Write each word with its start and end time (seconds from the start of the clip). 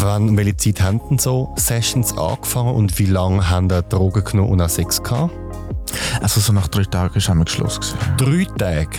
Wann, 0.00 0.36
welche 0.36 0.56
Zeit 0.56 0.80
haben 0.80 1.00
denn 1.10 1.18
so 1.18 1.52
Sessions 1.56 2.16
angefangen 2.16 2.74
und 2.74 2.98
wie 3.00 3.06
lange 3.06 3.50
haben 3.50 3.68
ihr 3.68 3.82
Drogen 3.82 4.22
genommen 4.22 4.50
und 4.50 4.62
auch 4.62 4.68
Sex 4.68 5.02
gehabt? 5.02 5.34
Also 6.22 6.40
so 6.40 6.52
nach 6.52 6.68
drei 6.68 6.84
Tagen 6.84 7.20
war 7.26 7.34
wir 7.34 7.46
Schluss. 7.48 7.80
Gewesen. 7.80 7.98
Drei 8.16 8.44
Tage? 8.56 8.98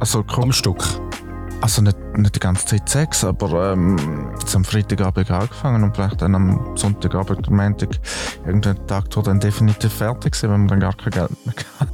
Also 0.00 0.24
am 0.26 0.52
Stück? 0.52 0.82
Also 1.60 1.82
nicht, 1.82 1.96
nicht 2.16 2.34
die 2.34 2.40
ganze 2.40 2.64
Zeit 2.64 2.88
Sex, 2.88 3.22
aber 3.22 3.72
ähm, 3.72 4.30
jetzt 4.40 4.56
am 4.56 4.64
Freitagabend 4.64 5.30
angefangen 5.30 5.84
und 5.84 5.94
vielleicht 5.94 6.22
dann 6.22 6.34
am 6.34 6.74
Sonntagabend, 6.74 7.46
am 7.48 7.56
Montag, 7.56 7.90
irgendeinen 8.46 8.86
Tag 8.86 9.04
wo 9.14 9.20
dann 9.20 9.40
definitiv 9.40 9.92
fertig 9.92 10.34
sind, 10.34 10.50
wenn 10.50 10.60
man 10.60 10.68
dann 10.68 10.80
gar 10.80 10.94
kein 10.94 11.10
Geld 11.10 11.46
mehr 11.46 11.54
hat. 11.80 11.88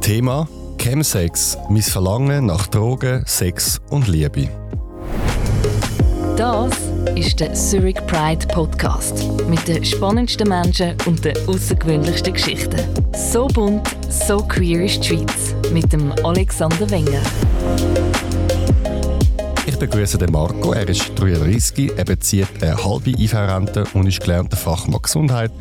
Thema 0.00 0.46
Chemsex, 0.78 1.58
mein 1.68 1.82
Verlangen 1.82 2.46
nach 2.46 2.68
Drogen, 2.68 3.24
Sex 3.26 3.80
und 3.90 4.06
Liebe. 4.06 4.48
Das 6.36 6.91
ist 7.16 7.40
der 7.40 7.52
Zurich 7.54 7.96
Pride 8.06 8.46
Podcast 8.48 9.28
mit 9.48 9.66
den 9.68 9.84
spannendsten 9.84 10.48
Menschen 10.48 10.96
und 11.06 11.24
den 11.24 11.36
außergewöhnlichsten 11.46 12.32
Geschichten. 12.32 12.80
So 13.14 13.46
bunt, 13.46 13.88
so 14.08 14.38
queer 14.38 14.84
ist 14.84 15.02
die 15.02 15.08
Schweiz 15.08 15.54
mit 15.72 15.92
dem 15.92 16.12
Alexander 16.24 16.90
Wenger. 16.90 17.20
Ich 19.66 19.78
begrüße 19.78 20.18
den 20.18 20.32
Marco. 20.32 20.72
Er 20.72 20.88
ist 20.88 21.12
33, 21.16 21.92
er 21.96 22.04
bezieht 22.04 22.48
eine 22.62 22.76
halbe 22.84 23.10
IV-Rente 23.10 23.84
und 23.94 24.06
ist 24.06 24.20
gelernter 24.20 24.56
Fachmann 24.56 25.02
Gesundheit 25.02 25.52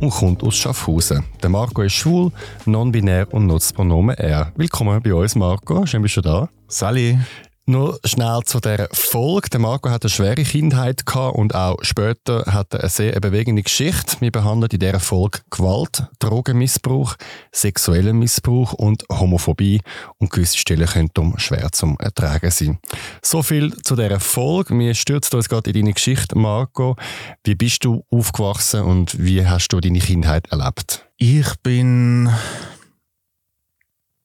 und 0.00 0.10
kommt 0.10 0.42
aus 0.42 0.56
Schaffhausen. 0.56 1.24
Der 1.42 1.50
Marco 1.50 1.82
ist 1.82 1.94
schwul, 1.94 2.30
non-binär 2.66 3.32
und 3.32 3.46
nutzt 3.46 3.74
Pronomen 3.74 4.16
er. 4.16 4.52
Willkommen 4.56 5.00
bei 5.02 5.14
uns, 5.14 5.34
Marco. 5.34 5.86
Schön, 5.86 6.02
bist 6.02 6.16
du 6.16 6.20
da. 6.20 6.48
Sally. 6.68 7.18
Nur 7.66 7.98
schnell 8.04 8.42
zu 8.44 8.60
der 8.60 8.90
Folge. 8.92 9.48
Der 9.48 9.58
Marco 9.58 9.88
hat 9.88 10.04
eine 10.04 10.10
schwere 10.10 10.42
Kindheit 10.42 11.06
gehabt 11.06 11.34
und 11.38 11.54
auch 11.54 11.82
später 11.82 12.44
hat 12.44 12.74
er 12.74 12.80
eine 12.80 12.88
sehr 12.90 13.18
bewegende 13.20 13.62
Geschichte. 13.62 14.20
Wir 14.20 14.30
behandeln 14.30 14.70
in 14.70 14.80
dieser 14.80 15.00
Folge 15.00 15.38
Gewalt, 15.48 16.06
Drogenmissbrauch, 16.18 17.14
sexuellen 17.52 18.18
Missbrauch 18.18 18.74
und 18.74 19.04
Homophobie 19.10 19.80
und 20.18 20.30
gewisse 20.30 20.58
Stellen 20.58 20.86
können 20.86 21.38
schwer 21.38 21.72
zum 21.72 21.98
Ertragen 22.00 22.50
sein. 22.50 22.80
So 23.22 23.42
viel 23.42 23.74
zu 23.82 23.96
dieser 23.96 24.20
Folge. 24.20 24.78
Wir 24.78 24.94
stürzen 24.94 25.36
uns 25.36 25.48
gerade 25.48 25.70
in 25.70 25.76
deine 25.76 25.94
Geschichte, 25.94 26.36
Marco. 26.36 26.96
Wie 27.44 27.54
bist 27.54 27.82
du 27.86 28.04
aufgewachsen 28.10 28.82
und 28.82 29.18
wie 29.18 29.46
hast 29.46 29.68
du 29.68 29.80
deine 29.80 30.00
Kindheit 30.00 30.52
erlebt? 30.52 31.08
Ich 31.16 31.48
bin 31.62 32.28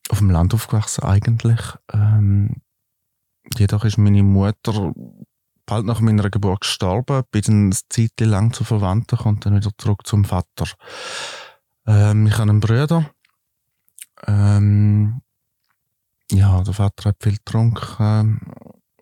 auf 0.10 0.18
dem 0.18 0.30
Land 0.30 0.54
aufgewachsen 0.54 1.06
eigentlich. 1.06 1.62
Ähm 1.94 2.58
Jedoch 3.58 3.84
ist 3.86 3.98
meine 3.98 4.24
Mutter 4.24 4.94
bald 5.66 5.86
nach 5.86 6.00
meiner 6.00 6.30
Geburt 6.30 6.62
gestorben, 6.62 7.24
bin 7.32 7.42
dann 7.44 7.64
eine 7.66 7.78
Zeit 7.90 8.20
lang 8.20 8.54
zu 8.54 8.64
Verwandten, 8.64 9.20
und 9.20 9.46
dann 9.46 9.56
wieder 9.56 9.72
zurück 9.78 10.06
zum 10.06 10.26
Vater. 10.26 10.66
Ähm, 11.86 12.26
ich 12.26 12.34
habe 12.34 12.50
einen 12.50 12.60
Bruder. 12.60 13.10
Ähm, 14.26 15.22
ja, 16.32 16.62
der 16.64 16.74
Vater 16.74 17.10
hat 17.10 17.18
viel 17.22 17.38
getrunken. 17.38 18.40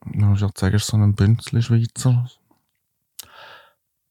Man 0.06 0.30
muss 0.30 0.42
ja 0.42 0.50
sagen, 0.56 0.76
ist 0.76 0.88
so 0.88 0.98
ein 0.98 1.16
Bünzli-Schweizer. 1.16 2.30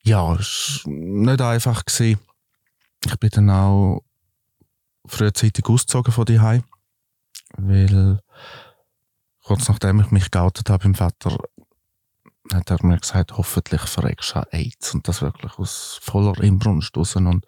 Ja, 0.02 0.34
es 0.34 0.82
war 0.84 0.92
nicht 0.92 1.40
einfach. 1.40 1.84
Gewesen. 1.84 2.20
Ich 3.04 3.18
bin 3.18 3.30
dann 3.30 3.50
auch 3.50 4.02
frühzeitig 5.06 5.64
ausgezogen 5.66 6.12
von 6.12 6.24
die 6.24 6.40
weil 7.58 8.20
kurz 9.46 9.68
nachdem 9.68 10.00
ich 10.00 10.10
mich 10.10 10.30
geoutet 10.32 10.70
habe 10.70 10.82
beim 10.82 10.94
Vater, 10.96 11.38
hat 12.52 12.70
er 12.70 12.84
mir 12.84 12.98
gesagt, 12.98 13.36
hoffentlich 13.36 13.80
verreckst 13.82 14.34
du 14.34 14.40
AIDS. 14.50 14.94
Und 14.94 15.06
das 15.06 15.22
wirklich 15.22 15.56
aus 15.58 16.00
voller 16.02 16.42
Inbrunst 16.42 16.96
raus. 16.96 17.14
Und 17.14 17.46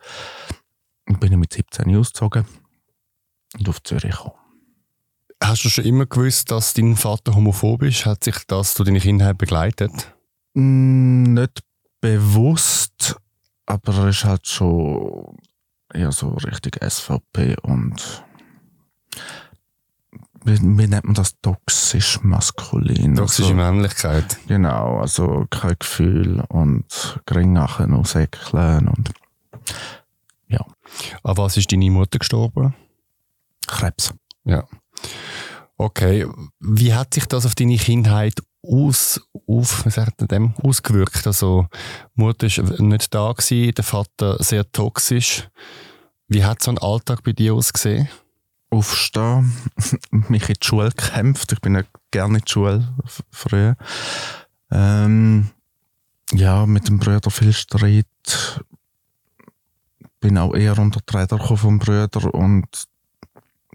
bin 1.06 1.32
ich 1.32 1.38
mit 1.38 1.52
17 1.52 1.96
ausgezogen 1.96 2.46
und 3.58 3.68
auf 3.68 3.82
Zürich 3.82 4.12
gekommen. 4.12 4.34
Hast 5.42 5.64
du 5.64 5.68
schon 5.68 5.84
immer 5.84 6.06
gewusst, 6.06 6.50
dass 6.50 6.74
dein 6.74 6.96
Vater 6.96 7.34
homophob 7.34 7.82
ist? 7.82 8.06
Hat 8.06 8.24
sich 8.24 8.36
das 8.46 8.74
zu 8.74 8.84
deiner 8.84 9.00
Kindheit 9.00 9.38
begleitet? 9.38 10.14
Mm, 10.54 11.34
nicht 11.34 11.62
bewusst, 12.00 13.16
aber 13.66 13.94
er 13.94 14.08
ist 14.08 14.24
halt 14.24 14.46
schon 14.46 15.36
eher 15.92 16.12
so 16.12 16.30
richtig 16.30 16.78
SVP 16.82 17.56
und 17.62 18.24
wie, 20.44 20.58
wie 20.60 20.86
nennt 20.86 21.04
man 21.04 21.14
das? 21.14 21.38
Toxisch 21.40 22.20
maskulin. 22.22 23.16
Toxische 23.16 23.54
also, 23.54 23.56
Männlichkeit. 23.56 24.38
Genau, 24.46 24.98
also 24.98 25.46
kein 25.50 25.76
Gefühl 25.78 26.44
und 26.48 27.20
Gringachen 27.26 27.92
und 27.92 28.06
Säckeln 28.06 28.88
und 28.88 29.10
ja. 30.48 30.64
An 31.22 31.36
was 31.36 31.56
ist 31.56 31.70
deine 31.70 31.90
Mutter 31.90 32.18
gestorben? 32.18 32.74
Krebs. 33.66 34.12
Ja. 34.44 34.64
Okay. 35.76 36.26
Wie 36.58 36.94
hat 36.94 37.14
sich 37.14 37.26
das 37.26 37.46
auf 37.46 37.54
deine 37.54 37.76
Kindheit 37.76 38.40
aus, 38.62 39.20
auf, 39.46 39.84
wie 39.84 39.90
sagt 39.90 40.20
man 40.20 40.28
dem, 40.28 40.54
ausgewirkt? 40.62 41.26
Also, 41.26 41.66
Mutter 42.14 42.48
war 42.48 42.82
nicht 42.82 43.14
da 43.14 43.32
gewesen, 43.32 43.74
der 43.74 43.84
Vater 43.84 44.42
sehr 44.42 44.70
toxisch. 44.72 45.48
Wie 46.26 46.44
hat 46.44 46.62
so 46.62 46.70
ein 46.70 46.78
Alltag 46.78 47.22
bei 47.22 47.32
dir 47.32 47.54
ausgesehen? 47.54 48.08
Aufstehen, 48.70 49.52
mich 50.10 50.48
in 50.48 50.54
die 50.60 50.66
Schule 50.66 50.90
gekämpft. 50.90 51.52
Ich 51.52 51.60
bin 51.60 51.74
ja 51.74 51.82
gerne 52.10 52.38
in 52.38 52.44
die 52.44 52.50
Schule 52.50 52.94
früher. 53.30 53.76
Ähm, 54.70 55.50
ja, 56.32 56.66
mit 56.66 56.88
dem 56.88 56.98
Bruder 56.98 57.30
viel 57.30 57.52
Streit. 57.52 58.06
Bin 60.20 60.36
auch 60.36 60.54
eher 60.54 60.78
unter 60.78 61.00
die 61.00 61.16
Räder 61.16 61.38
vom 61.38 61.78
Bruder 61.78 62.34
und 62.34 62.66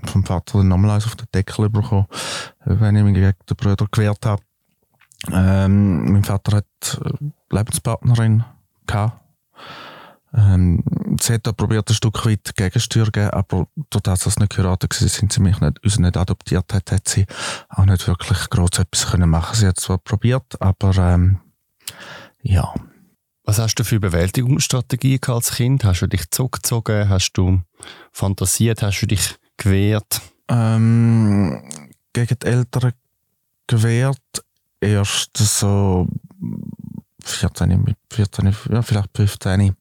vom 0.04 0.26
Vater 0.26 0.60
dann 0.60 0.68
nochmal 0.68 0.98
auf 0.98 1.16
den 1.16 1.28
Deckel 1.34 1.70
bekommen, 1.70 2.08
wenn 2.66 2.96
ich 2.96 3.04
mich 3.04 3.14
gegen 3.14 3.34
den 3.50 3.58
Bruder 3.58 3.88
gewehrt 3.90 4.26
habe. 4.26 4.44
Ähm, 5.32 6.12
mein 6.12 6.24
Vater 6.24 6.58
hat 6.58 7.02
Lebenspartnerin 7.50 8.44
gehabt 8.86 9.23
ähm, 10.36 10.84
sie 11.22 11.34
hat 11.34 11.46
da 11.46 11.52
probiert, 11.52 11.90
ein 11.90 11.94
Stück 11.94 12.26
weit 12.26 12.56
Gegensteuer 12.56 13.12
geben, 13.12 13.30
aber 13.30 13.68
dadurch, 13.90 14.24
dass 14.24 14.34
sie 14.34 14.40
nicht 14.40 14.56
geheiratet 14.56 15.00
waren, 15.00 15.08
sind 15.08 15.32
sie 15.32 15.42
mich 15.42 15.60
nicht, 15.60 15.84
uns 15.84 16.00
nicht 16.00 16.18
adoptiert 16.18 16.74
hat, 16.74 16.92
hat 16.92 17.08
sie 17.08 17.26
auch 17.70 17.86
nicht 17.86 18.08
wirklich 18.08 18.50
groß 18.50 18.80
etwas 18.80 19.12
können 19.12 19.30
machen. 19.30 19.56
Sie 19.56 19.68
hat 19.68 19.80
zwar 19.80 20.00
probiert, 20.00 20.60
aber 20.62 20.98
ähm, 20.98 21.40
ja. 22.42 22.74
Was 23.46 23.60
hast 23.60 23.76
du 23.76 23.84
für 23.84 24.00
Bewältigungsstrategien 24.00 25.20
als 25.28 25.56
Kind? 25.56 25.84
Hast 25.84 26.02
du 26.02 26.08
dich 26.08 26.32
zurückgezogen? 26.32 27.10
Hast 27.10 27.34
du 27.34 27.62
fantasiert? 28.12 28.82
Hast 28.82 29.02
du 29.02 29.08
dich 29.08 29.36
gewehrt? 29.58 30.22
Ähm, 30.48 31.62
gegen 32.14 32.38
die 32.42 32.48
Eltern 32.48 32.94
gewehrt. 33.68 34.18
Erst 34.80 35.38
so 35.38 36.08
14, 37.26 37.82
mit 37.84 37.98
14, 38.12 38.56
ja, 38.72 38.82
vielleicht 38.82 39.10
15. 39.16 39.76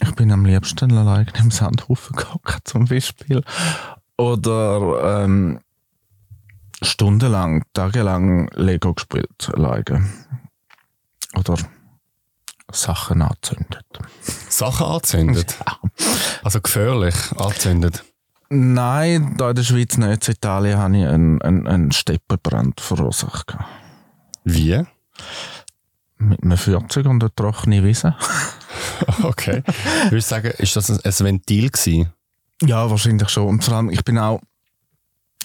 Ich 0.00 0.14
bin 0.14 0.32
am 0.32 0.44
liebsten 0.44 0.96
allein 0.96 1.30
im 1.38 1.50
Sandhaufen 1.50 2.16
gegangen, 2.16 2.60
zum 2.64 2.86
Beispiel. 2.86 3.42
Oder 4.16 5.24
ähm, 5.24 5.60
stundenlang, 6.82 7.64
tagelang 7.72 8.48
Lego 8.54 8.94
gespielt, 8.94 9.50
alleine. 9.54 10.08
Oder 11.36 11.56
Sachen 12.70 13.22
angezündet. 13.22 13.86
Sachen 14.48 14.86
angezündet? 14.86 15.56
Ja. 15.66 15.78
Also 16.42 16.60
gefährlich 16.60 17.14
angezündet? 17.36 18.04
Nein, 18.48 19.36
da 19.38 19.50
in 19.50 19.56
der 19.56 19.62
Schweiz 19.62 19.96
nicht. 19.96 20.28
In 20.28 20.34
Italien 20.34 20.78
habe 20.78 20.96
ich 20.96 21.06
einen, 21.06 21.40
einen, 21.42 21.66
einen 21.66 21.92
Steppenbrand 21.92 22.80
verursacht. 22.80 23.56
Wie? 24.44 24.82
Mit 26.28 26.42
einem 26.42 26.56
40 26.56 27.06
und 27.06 27.22
einer 27.22 27.34
trockenen 27.34 27.84
Wiese. 27.84 28.14
okay. 29.22 29.62
Ich 30.04 30.12
würde 30.12 30.20
sagen, 30.20 30.52
ist 30.58 30.76
das 30.76 30.90
ein 30.90 31.26
Ventil 31.26 31.70
gewesen? 31.70 32.12
Ja, 32.62 32.88
wahrscheinlich 32.88 33.28
schon. 33.28 33.48
Und 33.48 33.64
vor 33.64 33.74
allem, 33.74 33.90
ich 33.90 34.04
bin 34.04 34.18
auch 34.18 34.40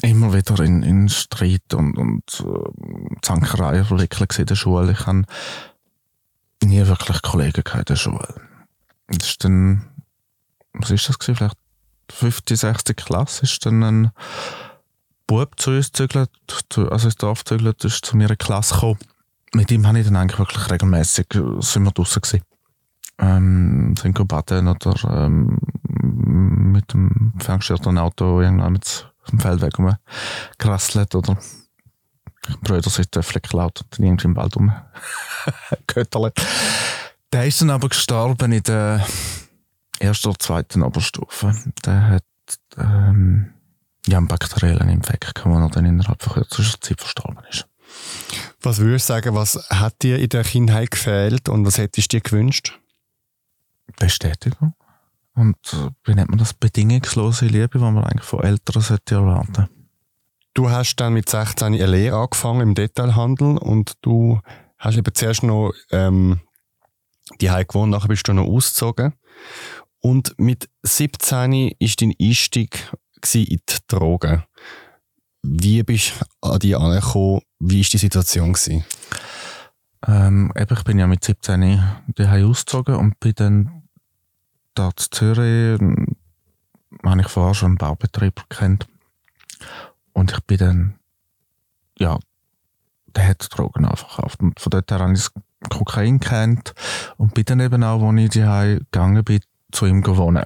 immer 0.01 0.33
wieder 0.33 0.59
in, 0.63 0.83
in 0.83 1.09
Streit 1.09 1.74
und, 1.74 1.97
und 1.97 2.24
äh, 2.45 3.18
Zankerei 3.21 3.83
verwickelt 3.83 4.38
in 4.38 4.45
der 4.45 4.56
Schule. 4.56 4.91
Ich 4.91 5.06
habe 5.07 5.24
nie 6.63 6.85
wirklich 6.85 7.21
Kollegen 7.23 7.63
in 7.73 7.85
der 7.85 7.95
Schule. 7.95 8.35
Das 9.07 9.30
ist 9.30 9.44
dann, 9.44 9.88
was 10.73 10.91
ist 10.91 11.09
das 11.09 11.18
gewesen? 11.18 11.38
Vielleicht 11.38 11.57
50, 12.12 12.59
60 12.59 12.97
Klasse 12.97 13.44
ist 13.44 13.65
dann 13.65 13.83
ein 13.83 14.12
Bub 15.25 15.59
zu 15.59 15.71
uns 15.71 15.91
gezügelt, 15.91 16.30
also 16.75 17.07
ins 17.07 17.15
Dorf 17.15 17.44
gezügelt, 17.44 17.83
ist 17.83 18.06
zu 18.06 18.15
mir 18.15 18.30
in 18.30 18.30
die 18.30 18.35
Klasse 18.38 18.75
gekommen 18.75 19.00
mit 19.53 19.71
ihm 19.71 19.88
habe 19.88 19.99
ich 19.99 20.05
dann 20.05 20.15
eigentlich 20.15 20.39
wirklich 20.39 20.69
regelmäßig 20.69 21.27
sind 21.59 21.83
wir 21.83 21.91
draußen 21.91 22.21
gewesen. 22.21 22.44
Ähm, 23.19 23.95
sind 23.97 24.27
baden 24.27 24.67
oder 24.67 25.25
ähm, 25.25 25.57
mit 26.71 26.94
dem 26.94 27.33
ferngesteuerten 27.39 27.97
Auto 27.97 28.41
irgendwann 28.41 28.73
mit 28.73 29.07
dem 29.31 29.39
Feldweg 29.39 29.79
rumgerasselt 29.79 31.15
oder 31.15 31.38
Brüder 32.61 32.89
sind 32.89 33.11
Töffel 33.11 33.41
geklaut 33.41 33.81
und 33.81 33.97
dann 33.97 34.05
irgendwie 34.05 34.27
im 34.27 34.35
Wald 34.35 34.55
rumgehötterlet. 34.55 36.35
Der 37.33 37.45
ist 37.45 37.61
dann 37.61 37.71
aber 37.71 37.89
gestorben 37.89 38.53
in 38.53 38.63
der 38.63 39.05
ersten 39.99 40.29
oder 40.29 40.39
zweiten 40.39 40.81
Oberstufe. 40.81 41.53
Der 41.85 42.07
hat 42.07 42.23
ähm, 42.77 43.53
ja, 44.07 44.17
einen 44.17 44.27
bakteriellen 44.27 44.88
Infekt, 44.88 45.35
kann 45.35 45.51
man 45.51 45.69
dann 45.69 45.85
innerhalb 45.85 46.23
von 46.23 46.33
kürzester 46.33 46.79
Zeit 46.79 47.01
verstorben 47.01 47.44
ist. 47.49 47.67
Was 48.61 48.79
würdest 48.79 49.09
du 49.09 49.13
sagen, 49.13 49.35
was 49.35 49.55
hat 49.69 50.01
dir 50.01 50.19
in 50.19 50.29
der 50.29 50.44
Kindheit 50.44 50.91
gefehlt 50.91 51.49
und 51.49 51.65
was 51.65 51.77
hättest 51.77 52.11
du 52.11 52.17
dir 52.17 52.21
gewünscht? 52.21 52.79
Bestätigung. 53.99 54.73
Und 55.33 55.57
äh, 55.73 55.89
wie 56.03 56.15
nennt 56.15 56.29
man 56.29 56.39
das? 56.39 56.53
Bedingungslose 56.53 57.45
Liebe, 57.45 57.77
die 57.77 57.79
man 57.79 58.03
eigentlich 58.03 58.25
von 58.25 58.44
Eltern 58.44 58.81
sollte 58.81 59.15
erwarten 59.15 59.69
Du 60.53 60.71
hast 60.71 60.95
dann 60.95 61.13
mit 61.13 61.29
16 61.29 61.67
eine 61.67 61.85
Lehre 61.85 62.17
angefangen 62.17 62.61
im 62.61 62.73
Detailhandel 62.73 63.59
und 63.59 63.94
du 64.01 64.41
hast 64.79 64.97
eben 64.97 65.13
zuerst 65.13 65.44
noch 65.44 65.71
ähm, 65.91 66.39
die 67.39 67.51
Heim 67.51 67.67
gewohnt, 67.67 67.91
nachher 67.91 68.07
bist 68.07 68.27
du 68.27 68.33
noch 68.33 68.47
ausgezogen. 68.47 69.13
Und 69.99 70.33
mit 70.39 70.67
17 70.81 71.75
ist 71.77 72.01
dein 72.01 72.13
Einstieg 72.19 72.91
in 73.35 73.45
die 73.45 73.61
Drogen. 73.88 74.44
Wie 75.43 75.83
bist 75.83 76.13
du 76.41 76.49
an 76.49 76.59
die 76.59 76.75
angekommen? 76.75 77.41
Wie 77.59 77.81
war 77.81 77.89
die 77.91 77.97
Situation? 77.97 78.55
Ähm, 80.05 80.51
eben, 80.55 80.77
ich 80.77 80.83
bin 80.83 80.99
ja 80.99 81.07
mit 81.07 81.23
17 81.23 81.81
daheim 82.15 82.49
ausgezogen 82.49 82.95
und 82.95 83.19
bin 83.19 83.33
dann 83.35 83.83
da 84.75 84.89
in 84.89 84.93
Zürich, 84.97 85.79
habe 87.03 87.21
ich 87.21 87.27
vorher 87.27 87.55
schon 87.55 87.69
einen 87.69 87.77
Baubetrieb 87.77 88.43
kennt. 88.49 88.87
Und 90.13 90.31
ich 90.31 90.39
bin 90.41 90.57
dann, 90.57 90.99
ja, 91.97 92.19
der 93.15 93.27
hat 93.27 93.47
Drogen 93.51 93.85
verkauft. 93.85 94.39
Und 94.41 94.59
von 94.59 94.69
dort 94.69 94.91
her 94.91 94.99
habe 94.99 95.13
ich 95.13 95.27
Kokain 95.69 96.19
kennt 96.19 96.73
und 97.17 97.33
bin 97.33 97.45
dann 97.45 97.59
eben 97.59 97.83
auch, 97.83 98.01
als 98.01 98.21
ich 98.21 98.29
daheim 98.29 98.79
gegangen 98.79 99.23
bin, 99.23 99.41
zu 99.71 99.85
ihm 99.85 100.01
gewohnt. 100.01 100.39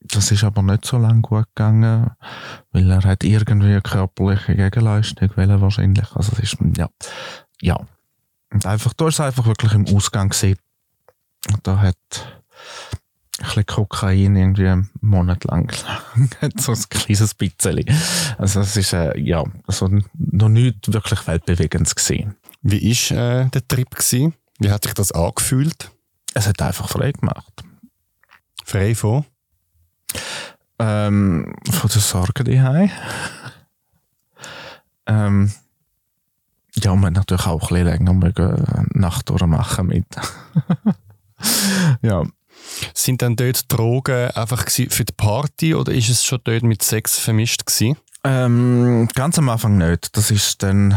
Das 0.00 0.30
ist 0.30 0.44
aber 0.44 0.62
nicht 0.62 0.84
so 0.84 0.96
lange 0.96 1.22
gut 1.22 1.46
gegangen, 1.54 2.10
weil 2.72 2.90
er 2.90 3.02
hat 3.02 3.24
irgendwie 3.24 3.72
eine 3.72 3.82
körperliche 3.82 4.54
Gegenleistung 4.54 5.30
wollen, 5.36 5.60
wahrscheinlich. 5.60 6.14
Also 6.14 6.32
es 6.32 6.52
ist, 6.52 6.56
ja, 6.76 6.88
ja. 7.60 7.78
Und 8.50 8.64
einfach, 8.64 8.92
da 8.94 9.08
ist 9.08 9.14
es 9.14 9.20
einfach 9.20 9.46
wirklich 9.46 9.72
im 9.72 9.86
Ausgang 9.86 10.30
gesehen. 10.30 10.58
Und 11.52 11.66
da 11.66 11.80
hat 11.80 11.96
ein 13.38 13.44
bisschen 13.44 13.66
Kokain 13.66 14.36
irgendwie 14.36 14.68
einen 14.68 14.90
Monat 15.00 15.44
lang. 15.44 15.72
so 16.56 16.72
ein 16.72 16.82
kleines 16.88 17.34
bisschen. 17.34 17.84
Also 18.38 18.60
es 18.60 18.76
ist, 18.76 18.92
äh, 18.92 19.18
ja, 19.18 19.44
also 19.66 19.88
noch 20.14 20.48
nicht 20.48 20.92
wirklich 20.92 21.26
weltbewegendes 21.26 21.94
gesehen. 21.94 22.36
Wie 22.62 22.80
war 22.80 23.42
äh, 23.44 23.48
der 23.50 23.68
Trip? 23.68 23.90
Gewesen? 23.90 24.34
Wie 24.58 24.70
hat 24.70 24.84
sich 24.84 24.94
das 24.94 25.12
angefühlt? 25.12 25.90
Es 26.34 26.46
hat 26.46 26.60
einfach 26.62 26.88
frei 26.88 27.12
gemacht. 27.12 27.64
Frei 28.64 28.94
von? 28.94 29.24
Ähm, 30.78 31.54
von 31.70 31.90
der 31.90 32.00
Sorge 32.00 32.44
daheim. 32.44 32.90
ähm, 35.06 35.52
ja, 36.76 36.94
man 36.94 37.06
hat 37.06 37.30
natürlich 37.30 37.46
auch 37.46 37.62
ein 37.62 37.68
bisschen 37.68 37.86
länger 37.86 38.12
mögen 38.12 38.86
Nacht 38.92 39.28
durchmachen 39.28 39.86
mit. 39.86 40.06
ja. 42.02 42.22
Sind 42.94 43.22
dann 43.22 43.36
dort 43.36 43.72
Drogen 43.72 44.30
einfach 44.32 44.68
für 44.68 45.04
die 45.04 45.12
Party 45.16 45.74
oder 45.74 45.92
ist 45.92 46.08
es 46.08 46.24
schon 46.24 46.40
dort 46.44 46.62
mit 46.62 46.82
Sex 46.82 47.18
vermischt 47.18 47.66
gewesen? 47.66 47.96
Ähm, 48.24 49.08
ganz 49.14 49.38
am 49.38 49.48
Anfang 49.48 49.78
nicht. 49.78 50.16
Das 50.16 50.30
ist 50.30 50.62
dann 50.62 50.96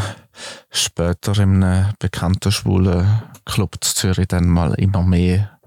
später 0.70 1.38
in 1.38 1.64
einem 1.64 1.94
bekannten 2.00 2.52
schwulen 2.52 3.08
Club 3.46 3.78
zu 3.82 3.96
Zürich 3.96 4.28
dann 4.28 4.48
mal 4.48 4.74
immer 4.74 5.04
mehr 5.04 5.60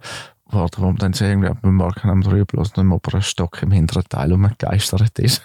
geworden, 0.55 0.77
wo 0.79 0.87
man 0.87 0.97
dann 0.97 1.13
irgendwie 1.13 1.51
beim 1.61 1.75
Morgen 1.75 2.09
am 2.09 2.23
drei 2.23 2.45
bloß 2.45 2.77
noch 2.77 2.85
über 2.85 3.15
einen 3.15 3.23
Stock 3.23 3.63
im 3.63 3.73
hinteren 3.73 4.05
Teil 4.09 4.33
umgegeistert 4.33 5.19
ist. 5.19 5.43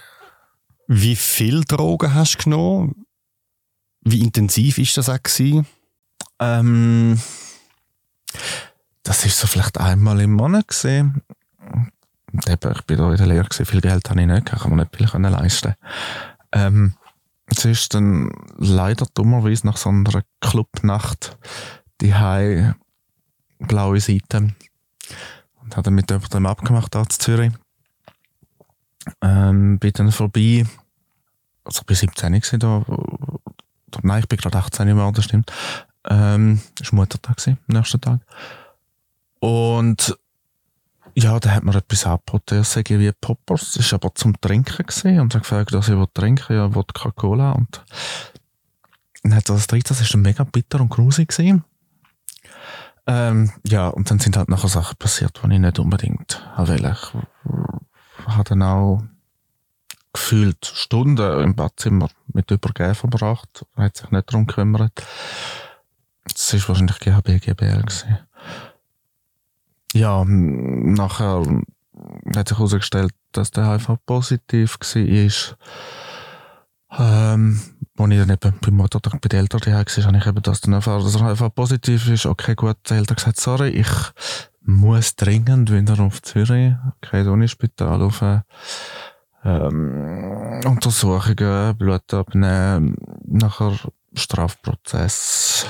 Wie 0.88 1.16
viel 1.16 1.64
Drogen 1.66 2.14
hast 2.14 2.36
du 2.36 2.44
genommen? 2.46 3.06
Wie 4.02 4.22
intensiv 4.22 4.78
ist 4.78 4.98
das 4.98 5.10
auch 5.10 5.22
gewesen? 5.22 5.68
Ähm, 6.40 7.20
das 9.04 9.26
ist 9.26 9.40
so 9.40 9.48
vielleicht 9.48 9.80
einmal 9.80 10.20
im 10.22 10.34
Monat 10.34 10.68
gesehen. 10.68 11.22
Eben, 12.48 12.72
ich 12.72 12.82
bin 12.84 12.98
da 12.98 13.12
in 13.12 13.18
der 13.18 13.28
Lehre 13.28 13.46
gewesen, 13.46 13.66
viel 13.66 13.82
Geld 13.82 14.10
habe 14.10 14.22
ich 14.22 14.28
nicht, 14.28 14.46
kann 14.46 14.76
man 14.76 14.80
nicht 14.80 14.96
viel 14.96 15.22
leisten. 15.22 15.76
Ähm, 16.52 16.94
es 17.48 17.66
ist 17.66 17.94
dann 17.94 18.32
leider 18.58 19.08
dummerweise 19.14 19.66
nach 19.66 19.78
so 19.78 19.90
einer 19.90 20.22
Clubnacht 20.40 21.38
die 22.02 22.14
blaue 23.60 24.00
Seite 24.00 24.54
und 25.69 25.77
habe 25.77 25.86
dann 25.86 25.94
mit 25.94 26.10
jemandem 26.10 26.45
abgemacht 26.48 26.95
da 26.95 27.01
in 27.01 27.10
Zürich. 27.12 27.54
Ähm, 29.21 29.77
bin 29.77 29.92
dann 29.94 30.12
vorbei, 30.12 30.66
also 31.63 31.83
bis 31.86 32.00
17 32.00 32.33
war 32.33 32.57
da, 32.57 34.00
nein, 34.01 34.21
ich 34.21 34.27
bin 34.27 34.39
gerade 34.39 34.57
18 34.57 34.88
geworden, 34.88 35.13
das 35.13 35.25
stimmt. 35.25 35.51
Ähm, 36.10 36.60
das 36.75 36.92
war 36.92 37.00
Muttertag, 37.00 37.38
am 37.48 37.57
nächsten 37.68 38.01
Tag. 38.01 38.21
Und 39.39 40.18
ja, 41.16 41.39
da 41.39 41.51
hat 41.51 41.63
mir 41.63 41.75
etwas 41.75 42.06
angeboten, 42.06 42.56
er 42.56 42.63
sei 42.63 42.83
wie 42.88 43.12
Poppers. 43.12 43.74
Das 43.74 43.92
war 43.92 44.00
aber 44.01 44.16
zum 44.16 44.39
Trinken 44.42 44.86
gewesen. 44.86 45.19
und 45.19 45.36
hat 45.36 45.44
gefragt, 45.44 45.74
dass 45.74 45.88
ich 45.88 45.95
trinken 46.13 46.56
ja, 46.56 46.74
Wodka 46.74 47.12
Cola. 47.12 47.51
Und 47.51 47.83
dann 49.21 49.36
hat 49.36 49.50
er 49.50 49.56
das 49.56 49.68
drin, 49.68 49.83
das 49.86 50.13
war 50.13 50.19
mega 50.19 50.44
bitter 50.44 50.81
und 50.81 50.89
grusig 50.89 51.30
gewesen. 51.30 51.63
Ähm, 53.07 53.51
ja, 53.66 53.88
und 53.88 54.10
dann 54.12 54.19
sind 54.19 54.38
halt 54.38 54.50
nachher 54.50 54.69
Sachen 54.69 54.98
passiert, 54.98 55.40
die 55.44 55.54
ich 55.54 55.60
nicht 55.60 55.80
unbedingt 55.80 56.42
wollte. 56.56 56.98
Ich 58.19 58.28
habe 58.28 58.44
dann 58.44 58.62
auch 58.62 59.04
gefühlt 60.13 60.66
Stunden 60.66 61.42
im 61.42 61.56
Badzimmer 61.56 62.10
mit 62.28 62.51
Übergeben 62.51 62.96
verbracht. 62.96 63.66
Er 63.75 63.86
hat 63.86 63.98
sich 63.98 64.12
nicht 64.12 64.31
darum 64.31 64.48
gekümmert. 64.48 64.92
Das 66.24 66.54
war 66.54 66.69
wahrscheinlich 66.69 67.00
GHB, 67.00 67.42
GBL 67.42 67.81
gewesen. 67.81 68.19
Ja, 69.94 70.24
nachher 70.25 71.44
hat 72.36 72.48
sich 72.48 72.57
herausgestellt, 72.57 73.13
dass 73.31 73.52
der 73.52 73.72
HIV 73.72 73.98
positiv 74.06 74.78
war. 74.80 75.57
Ähm, 76.98 77.62
als 77.98 78.12
ich 78.12 78.18
dann 78.20 78.30
eben 78.30 78.60
beim 78.62 78.76
Muttertag 78.76 79.22
bei 79.22 79.30
den 79.30 79.42
Eltern 79.42 79.62
war, 79.66 79.80
habe 79.80 80.18
ich 80.18 80.26
eben 80.26 80.42
das 80.42 80.62
dann 80.62 80.74
erfahren, 80.74 81.04
dass 81.04 81.16
er 81.16 81.30
HIV 81.30 81.54
positiv 81.54 82.10
ist. 82.10 82.26
Okay, 82.26 82.56
gut, 82.56 82.78
die 82.90 82.94
Eltern 82.94 83.16
gesagt, 83.16 83.40
sorry, 83.40 83.70
ich 83.70 83.90
muss 84.62 85.16
dringend 85.16 85.72
wieder 85.72 86.00
auf 86.00 86.22
Zürich, 86.22 86.74
okay, 86.98 87.28
Unispital, 87.28 88.02
auf 88.02 88.24
ähm, 89.44 90.62
Untersuchungen, 90.66 91.78
Blut 91.78 92.14
abnehmen, 92.14 92.96
nachher 93.26 93.78
Strafprozess. 94.14 95.66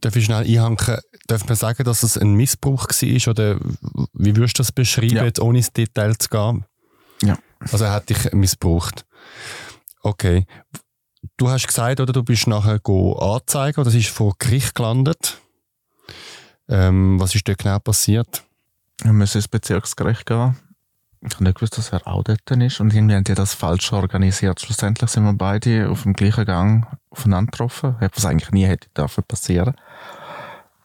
Darf 0.00 0.14
ich 0.14 0.26
schnell 0.26 0.44
einhanken? 0.44 0.98
Darf 1.26 1.46
man 1.46 1.56
sagen, 1.56 1.82
dass 1.84 2.02
es 2.02 2.16
ein 2.16 2.34
Missbrauch 2.34 2.86
war? 2.88 3.30
Oder 3.30 3.58
wie 4.14 4.36
würdest 4.36 4.58
du 4.58 4.62
das 4.62 4.72
beschreiben, 4.72 5.16
ja. 5.16 5.42
ohne 5.42 5.58
ins 5.58 5.72
Detail 5.72 6.16
zu 6.16 6.28
gehen? 6.28 6.64
Ja. 7.22 7.38
Also 7.60 7.84
er 7.84 7.92
hat 7.92 8.08
dich 8.08 8.32
missbraucht. 8.32 9.04
Okay. 10.02 10.46
Du 11.36 11.48
hast 11.48 11.66
gesagt, 11.66 12.00
oder 12.00 12.12
du 12.12 12.22
bist 12.22 12.46
nachher 12.46 12.80
anzeigen, 12.84 13.80
oder 13.80 13.90
das 13.90 13.94
ist 13.94 14.08
vor 14.08 14.34
Gericht 14.38 14.74
gelandet. 14.74 15.38
Ähm, 16.68 17.18
was 17.18 17.34
ist 17.34 17.48
dort 17.48 17.58
genau 17.58 17.78
passiert? 17.78 18.44
Wir 19.02 19.12
müssen 19.12 19.38
ins 19.38 19.48
Bezirksgericht 19.48 20.26
gehen. 20.26 20.56
Ich 21.20 21.34
habe 21.34 21.44
nicht 21.44 21.56
gewusst, 21.56 21.76
dass 21.78 21.92
er 21.92 22.06
auch 22.06 22.22
dort 22.22 22.48
ist. 22.50 22.80
Und 22.80 22.94
irgendwie 22.94 23.16
haben 23.16 23.24
die 23.24 23.34
das 23.34 23.54
falsch 23.54 23.92
organisiert. 23.92 24.60
Schlussendlich 24.60 25.10
sind 25.10 25.24
wir 25.24 25.32
beide 25.32 25.88
auf 25.88 26.02
dem 26.02 26.12
gleichen 26.12 26.44
Gang 26.44 26.86
aufeinander 27.10 27.50
getroffen. 27.50 27.96
Was 28.00 28.24
eigentlich 28.24 28.52
nie 28.52 28.66
hätte 28.66 28.88
dürfen 28.96 29.24
passieren. 29.24 29.74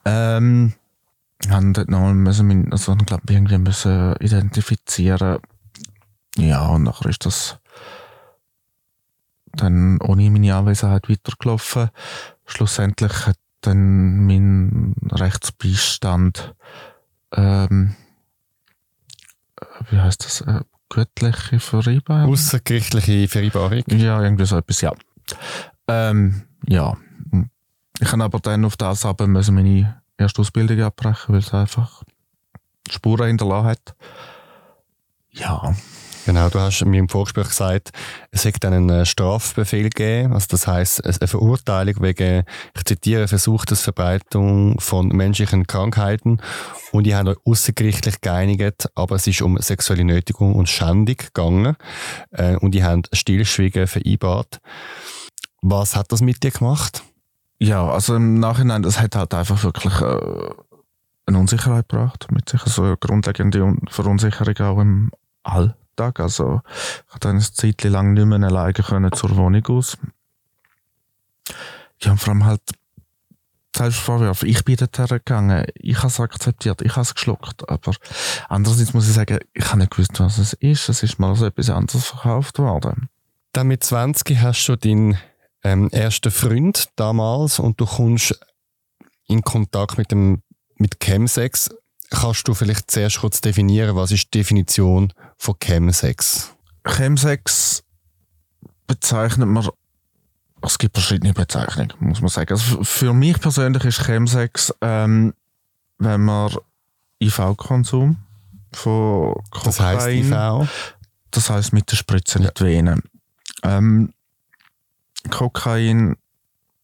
Ähm, 0.05 0.73
haben 1.49 1.73
dort 1.73 1.89
nochmal 1.89 2.13
müssen, 2.13 2.71
also 2.71 2.93
ich 2.93 3.05
glaube, 3.05 3.31
irgendwie 3.31 3.57
müssen 3.57 4.15
identifizieren. 4.19 5.39
Ja, 6.35 6.67
und 6.67 6.83
nachher 6.83 7.09
ist 7.09 7.25
das 7.25 7.59
dann 9.53 9.99
ohne 10.01 10.29
meine 10.29 10.55
Anwesenheit 10.55 11.09
weitergelaufen. 11.09 11.89
Schlussendlich 12.45 13.25
hat 13.27 13.37
dann 13.61 14.25
mein 14.25 14.95
Rechtsbeistand, 15.11 16.53
ähm, 17.31 17.95
wie 19.89 19.99
heißt 19.99 20.25
das, 20.25 20.41
äh, 20.41 20.61
göttliche 20.89 21.59
Vereinbarung? 21.59 22.31
Außergerichtliche 22.31 23.27
Vereinbarung? 23.27 23.83
Ja, 23.87 24.21
irgendwie 24.21 24.45
so 24.45 24.57
etwas, 24.57 24.81
ja. 24.81 24.93
Ähm, 25.87 26.43
ja. 26.67 26.97
Ich 27.99 28.07
kann 28.07 28.21
aber 28.21 28.39
dann 28.39 28.65
auf 28.65 28.75
das 28.75 29.05
aber 29.05 29.27
müssen 29.27 29.55
meine 29.55 30.01
erste 30.17 30.41
Ausbildung 30.41 30.81
abbrechen, 30.81 31.33
weil 31.33 31.39
es 31.39 31.53
einfach 31.53 32.03
Spuren 32.89 33.27
hinterlassen 33.27 33.67
hat. 33.67 33.95
Ja. 35.31 35.73
Genau, 36.25 36.47
du 36.47 36.59
hast 36.59 36.85
mir 36.85 36.99
im 36.99 37.09
Vorgespräch 37.09 37.49
gesagt, 37.49 37.91
es 38.31 38.45
hätte 38.45 38.69
einen 38.69 39.05
Strafbefehl 39.05 39.89
gegeben, 39.89 40.33
also 40.33 40.47
das 40.49 40.67
heißt 40.67 41.05
eine 41.05 41.27
Verurteilung 41.27 41.95
wegen, 41.99 42.43
ich 42.75 42.85
zitiere, 42.85 43.27
versuchtes 43.27 43.81
Verbreitung 43.81 44.79
von 44.79 45.09
menschlichen 45.09 45.67
Krankheiten 45.67 46.39
und 46.93 47.05
die 47.05 47.13
haben 47.13 47.27
euch 47.27 47.37
außergerichtlich 47.45 48.21
geeinigt, 48.21 48.89
aber 48.95 49.17
es 49.17 49.27
ist 49.27 49.41
um 49.41 49.57
sexuelle 49.59 50.05
Nötigung 50.05 50.55
und 50.55 50.69
Schändung 50.69 51.17
gegangen 51.17 51.75
äh, 52.31 52.55
und 52.55 52.71
die 52.71 52.85
haben 52.85 53.01
Stillschweigen 53.11 53.87
vereinbart. 53.87 54.61
Was 55.61 55.97
hat 55.97 56.11
das 56.13 56.21
mit 56.21 56.41
dir 56.41 56.51
gemacht? 56.51 57.03
Ja, 57.59 57.85
also 57.89 58.15
im 58.15 58.39
Nachhinein, 58.39 58.81
das 58.81 58.99
hat 58.99 59.17
halt 59.17 59.33
einfach 59.33 59.61
wirklich 59.63 59.99
äh, 59.99 60.49
eine 61.25 61.37
Unsicherheit 61.37 61.89
gebracht. 61.89 62.27
Mit 62.31 62.47
sicher 62.47 62.69
so 62.69 62.83
eine 62.83 62.97
grundlegende 62.97 63.75
Verunsicherung 63.89 64.57
auch 64.59 64.79
im 64.79 65.11
Alltag. 65.95 66.19
Also 66.19 66.61
ich 67.05 67.11
konnte 67.11 67.29
eine 67.29 67.39
Zeit 67.39 67.83
lang 67.83 68.13
nicht 68.13 68.25
mehr 68.25 68.41
alleine 68.41 68.73
können 68.73 69.11
zur 69.11 69.35
Wohnung 69.35 69.65
aus. 69.67 69.97
Ja, 72.01 72.11
und 72.11 72.17
vor 72.17 72.33
allem 72.33 72.45
halt 72.45 72.61
Selbstvorwürfe. 73.75 74.45
Ich 74.47 74.63
bin 74.63 74.75
dorthin 74.75 75.07
gegangen, 75.07 75.65
ich 75.75 75.97
habe 75.97 76.07
es 76.07 76.19
akzeptiert, 76.19 76.81
ich 76.81 76.91
habe 76.91 77.01
es 77.01 77.15
geschluckt. 77.15 77.67
Aber 77.69 77.93
andererseits 78.47 78.93
muss 78.93 79.07
ich 79.07 79.15
sagen, 79.15 79.39
ich 79.53 79.65
habe 79.67 79.79
nicht 79.79 79.91
gewusst, 79.91 80.19
was 80.19 80.37
es 80.37 80.53
ist. 80.53 80.89
Es 80.89 81.01
ist 81.01 81.19
mal 81.19 81.35
so 81.35 81.45
etwas 81.45 81.69
anderes 81.69 82.05
verkauft 82.05 82.59
worden. 82.59 83.09
Dann 83.51 83.67
mit 83.67 83.83
20 83.83 84.39
hast 84.41 84.67
du 84.67 84.75
deinen 84.75 85.17
ähm, 85.63 85.89
ersten 85.89 86.31
Freund 86.31 86.89
damals 86.95 87.59
und 87.59 87.79
du 87.79 87.85
kommst 87.85 88.39
in 89.27 89.41
Kontakt 89.41 89.97
mit 89.97 90.11
dem 90.11 90.43
mit 90.75 90.99
Chemsex. 90.99 91.69
Kannst 92.13 92.47
du 92.47 92.53
vielleicht 92.53 92.91
zuerst 92.91 93.19
kurz 93.19 93.41
definieren, 93.41 93.95
was 93.95 94.11
ist 94.11 94.25
die 94.33 94.39
Definition 94.39 95.11
von 95.37 95.55
Chemsex? 95.59 96.53
Chemsex 96.85 97.83
bezeichnet 98.87 99.47
man 99.47 99.67
es 100.65 100.77
gibt 100.77 100.95
verschiedene 100.95 101.33
Bezeichnungen, 101.33 101.91
muss 101.99 102.21
man 102.21 102.29
sagen. 102.29 102.51
Also 102.51 102.83
für 102.83 103.13
mich 103.13 103.39
persönlich 103.39 103.83
ist 103.83 104.05
Chemsex, 104.05 104.73
ähm, 104.79 105.33
wenn 105.97 106.21
man 106.21 106.55
IV-Konsum 107.19 108.17
von 108.71 109.33
Kokain... 109.49 109.63
Das 109.65 109.79
heisst 109.81 110.07
IV? 110.07 110.69
Das 111.31 111.49
heisst 111.49 111.73
mit 111.73 111.91
der 111.91 111.97
Spritze 111.97 112.39
in 112.39 112.45
die 112.45 112.63
Venen. 112.63 113.03
Ähm, 113.63 114.13
Kokain, 115.29 116.15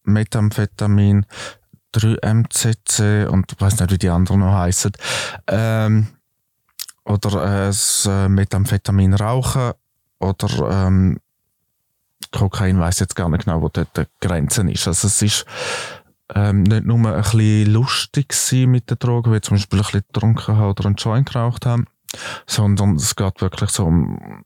Methamphetamin, 0.04 1.24
3-MCC 1.94 3.26
und 3.28 3.52
ich 3.52 3.60
weiß 3.60 3.80
nicht, 3.80 3.92
wie 3.92 3.98
die 3.98 4.10
anderen 4.10 4.40
noch 4.40 4.54
heißen. 4.54 4.92
Ähm, 5.48 6.06
oder 7.04 7.44
äh, 7.44 7.66
das 7.66 8.06
äh, 8.06 8.28
Methamphetamin 8.28 9.14
rauchen 9.14 9.72
oder 10.18 10.86
ähm, 10.86 11.18
Kokain 12.32 12.78
weiß 12.78 13.00
jetzt 13.00 13.16
gar 13.16 13.28
nicht 13.28 13.44
genau, 13.44 13.62
wo 13.62 13.68
dort 13.68 13.96
die 13.96 14.04
Grenze 14.20 14.62
ist. 14.70 14.86
Also 14.86 15.08
es 15.08 15.22
ist 15.22 15.46
ähm, 16.34 16.62
nicht 16.62 16.84
nur 16.84 16.98
ein 16.98 17.22
bisschen 17.22 17.72
lustig 17.72 18.34
mit 18.66 18.90
den 18.90 18.98
Drogen, 18.98 19.32
wie 19.32 19.40
zum 19.40 19.56
Beispiel 19.56 19.80
ein 19.80 19.82
bisschen 19.82 20.04
getrunken 20.06 20.56
haben 20.56 20.70
oder 20.70 20.86
einen 20.86 20.94
Joint 20.94 21.32
geraucht 21.32 21.66
haben, 21.66 21.86
sondern 22.46 22.96
es 22.96 23.16
geht 23.16 23.40
wirklich 23.40 23.70
so 23.70 23.86
um 23.86 24.44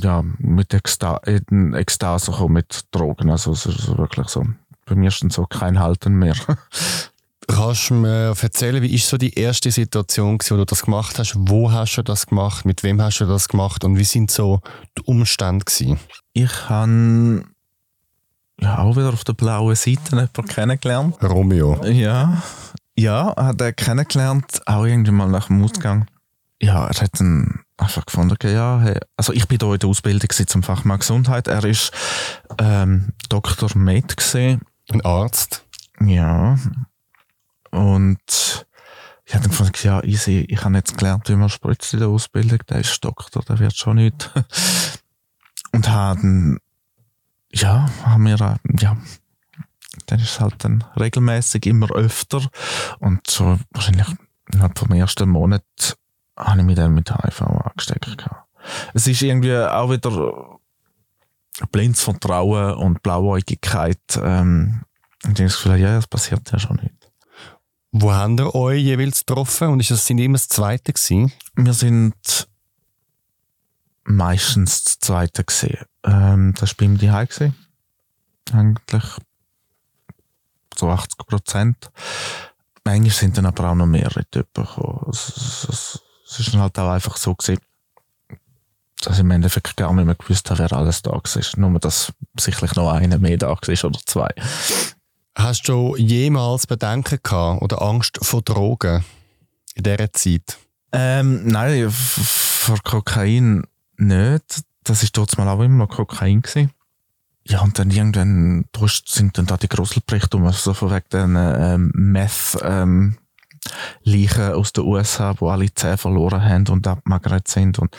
ja, 0.00 0.24
mit 0.38 0.74
Eksta 0.74 1.18
in 1.18 1.72
Ekstase 1.72 2.32
kommen 2.32 2.54
mit 2.54 2.84
Drogen. 2.90 3.30
Also 3.30 3.52
es 3.52 3.64
ist 3.64 3.96
wirklich 3.96 4.28
so 4.28 4.44
bei 4.84 4.94
mir 4.94 5.08
ist 5.08 5.22
dann 5.22 5.30
so 5.30 5.44
kein 5.46 5.78
Halten 5.78 6.14
mehr. 6.14 6.34
Kannst 7.46 7.90
du 7.90 7.94
mir 7.94 8.34
erzählen, 8.40 8.82
wie 8.82 8.94
ist 8.94 9.08
so 9.08 9.16
die 9.16 9.34
erste 9.34 9.70
Situation, 9.70 10.38
wo 10.48 10.56
du 10.56 10.64
das 10.64 10.82
gemacht 10.82 11.18
hast? 11.18 11.34
Wo 11.36 11.70
hast 11.70 11.96
du 11.96 12.02
das 12.02 12.26
gemacht? 12.26 12.64
Mit 12.64 12.82
wem 12.82 13.00
hast 13.02 13.20
du 13.20 13.26
das 13.26 13.48
gemacht? 13.48 13.84
Und 13.84 13.98
wie 13.98 14.04
sind 14.04 14.30
so 14.30 14.60
die 14.96 15.02
Umstände 15.02 15.64
gewesen? 15.64 15.98
Ich 16.32 16.68
habe 16.68 17.44
ja 18.60 18.78
auch 18.78 18.96
wieder 18.96 19.12
auf 19.12 19.24
der 19.24 19.34
blauen 19.34 19.76
Seite 19.76 20.00
jemanden 20.10 20.46
kennengelernt. 20.46 21.22
Romeo. 21.22 21.84
Ja, 21.84 22.42
ja, 22.96 23.34
hat 23.36 23.60
er 23.60 23.72
kennengelernt, 23.72 24.62
auch 24.66 24.84
irgendwie 24.84 25.10
mal 25.10 25.28
nach 25.28 25.48
dem 25.48 25.62
Ausgang. 25.64 26.06
Ja, 26.62 26.86
er 26.86 27.00
hat 27.00 27.20
dann 27.20 27.60
einfach 27.76 28.06
gefunden, 28.06 28.36
ja, 28.42 28.80
hey, 28.80 28.98
also 29.16 29.32
ich 29.32 29.48
bin 29.48 29.58
hier 29.60 29.72
in 29.72 29.80
der 29.80 29.88
Ausbildung 29.88 30.30
zum 30.30 30.62
Fachmann 30.62 31.00
Gesundheit. 31.00 31.48
Er 31.48 31.64
ist 31.64 31.90
ähm, 32.58 33.08
Dr. 33.28 33.70
Med 33.74 34.16
gesehen 34.16 34.62
ein 34.90 35.00
Arzt? 35.02 35.64
Ja. 36.00 36.58
Und 37.70 38.66
ich 39.24 39.34
habe 39.34 39.42
dann 39.42 39.50
gefunden, 39.50 39.72
ja, 39.82 40.02
easy, 40.04 40.46
ich 40.48 40.64
habe 40.64 40.76
jetzt 40.76 40.98
gelernt, 40.98 41.28
wie 41.28 41.36
man 41.36 41.48
spritzt 41.48 41.92
in 41.94 42.00
der 42.00 42.08
Ausbildung, 42.08 42.58
der 42.68 42.80
ist 42.80 43.04
Doktor, 43.04 43.42
der 43.42 43.58
wird 43.58 43.76
schon 43.76 43.96
nicht. 43.96 44.30
Und 45.72 45.88
haben, 45.88 46.58
ja, 47.52 47.88
haben 48.04 48.24
wir, 48.24 48.36
ja, 48.78 48.96
dann 50.06 50.20
ist 50.20 50.30
es 50.30 50.40
halt 50.40 50.62
dann 50.64 50.84
regelmäßig 50.98 51.66
immer 51.66 51.90
öfter. 51.90 52.48
Und 53.00 53.26
so 53.26 53.58
wahrscheinlich 53.70 54.06
innerhalb 54.52 54.78
vom 54.78 54.92
ersten 54.92 55.28
Monat 55.28 55.64
habe 56.36 56.60
ich 56.60 56.64
mich 56.64 56.76
dann 56.76 56.94
mit 56.94 57.10
HIV 57.10 57.42
angesteckt. 57.42 58.24
Es 58.92 59.06
ist 59.06 59.22
irgendwie 59.22 59.56
auch 59.56 59.90
wieder 59.90 60.58
blindes 61.70 62.02
Vertrauen 62.02 62.74
und 62.74 63.02
Blauäugigkeit. 63.02 64.00
Ähm, 64.16 64.82
und 65.24 65.38
ich 65.38 65.46
das 65.46 65.56
Gefühl, 65.56 65.76
ja, 65.76 65.96
das 65.96 66.06
passiert 66.06 66.50
ja 66.50 66.58
schon 66.58 66.76
nicht. 66.76 66.94
Wo 67.92 68.12
haben 68.12 68.36
ihr 68.38 68.54
euch 68.54 68.82
jeweils 68.82 69.24
getroffen 69.24 69.68
und 69.68 69.80
ist 69.80 69.90
das 69.90 70.04
sind 70.04 70.18
immer 70.18 70.34
das 70.34 70.48
Zweite 70.48 70.92
gewesen? 70.92 71.32
Wir 71.54 71.72
sind 71.72 72.48
meistens 74.04 74.84
das 74.84 74.98
Zweite 74.98 75.44
gewesen. 75.44 75.78
Ähm, 76.02 76.54
das 76.58 76.70
war 76.78 76.88
bei 76.88 76.94
die 76.94 77.06
gewesen. 77.06 77.54
Eigentlich 78.52 79.04
so 80.76 80.90
80 80.90 81.18
Prozent. 81.18 81.90
Manchmal 82.84 83.10
sind 83.10 83.38
dann 83.38 83.46
aber 83.46 83.70
auch 83.70 83.74
noch 83.74 83.86
mehrere 83.86 84.24
Typen 84.26 84.64
gekommen. 84.64 85.06
Es, 85.10 85.28
es, 85.28 85.68
es, 85.68 86.02
es 86.26 86.40
ist 86.40 86.52
dann 86.52 86.60
halt 86.60 86.78
auch 86.78 86.90
einfach 86.90 87.16
so 87.16 87.34
gewesen, 87.34 87.60
dass 89.06 89.14
ich 89.14 89.20
im 89.20 89.30
Endeffekt 89.30 89.76
gar 89.76 89.92
nicht 89.92 90.04
mehr 90.04 90.14
gewusst 90.14 90.50
habe, 90.50 90.60
wer 90.60 90.72
alles 90.72 91.02
da 91.02 91.12
war. 91.12 91.22
Nur, 91.56 91.80
dass 91.80 92.12
sicherlich 92.38 92.74
noch 92.74 92.90
einer 92.90 93.18
mehr 93.18 93.36
da 93.36 93.48
war 93.48 93.84
oder 93.84 94.00
zwei. 94.04 94.30
Hast 95.36 95.68
du 95.68 95.96
jemals 95.96 96.66
Bedenken 96.66 97.18
gehabt 97.22 97.62
oder 97.62 97.82
Angst 97.82 98.18
vor 98.22 98.42
Drogen 98.42 99.04
in 99.74 99.82
dieser 99.82 100.12
Zeit? 100.12 100.58
Ähm, 100.92 101.46
nein, 101.46 101.90
vor 101.90 102.78
Kokain 102.84 103.64
nicht. 103.96 104.62
Das 104.84 105.02
war 105.02 105.44
mal 105.44 105.52
auch 105.52 105.60
immer 105.60 105.86
noch 105.86 105.88
Kokain. 105.88 106.42
Gewesen. 106.42 106.70
Ja, 107.46 107.60
und 107.60 107.78
dann 107.78 107.90
irgendwann 107.90 108.64
sind 109.06 109.36
dann 109.36 109.46
da 109.46 109.56
die 109.56 109.68
Gruselberichte 109.68 110.36
um, 110.36 110.46
also 110.46 110.72
von 110.72 110.90
wegen 110.90 111.08
den 111.10 111.36
ähm, 111.36 111.92
Meth, 111.94 112.58
ähm, 112.62 113.18
Leichen 114.02 114.52
aus 114.52 114.72
den 114.72 114.84
USA, 114.84 115.34
wo 115.38 115.48
alle 115.48 115.72
Zähne 115.74 115.98
verloren 115.98 116.42
haben 116.42 116.68
und 116.68 116.86
abgemagert 116.86 117.48
sind. 117.48 117.78
Und 117.78 117.96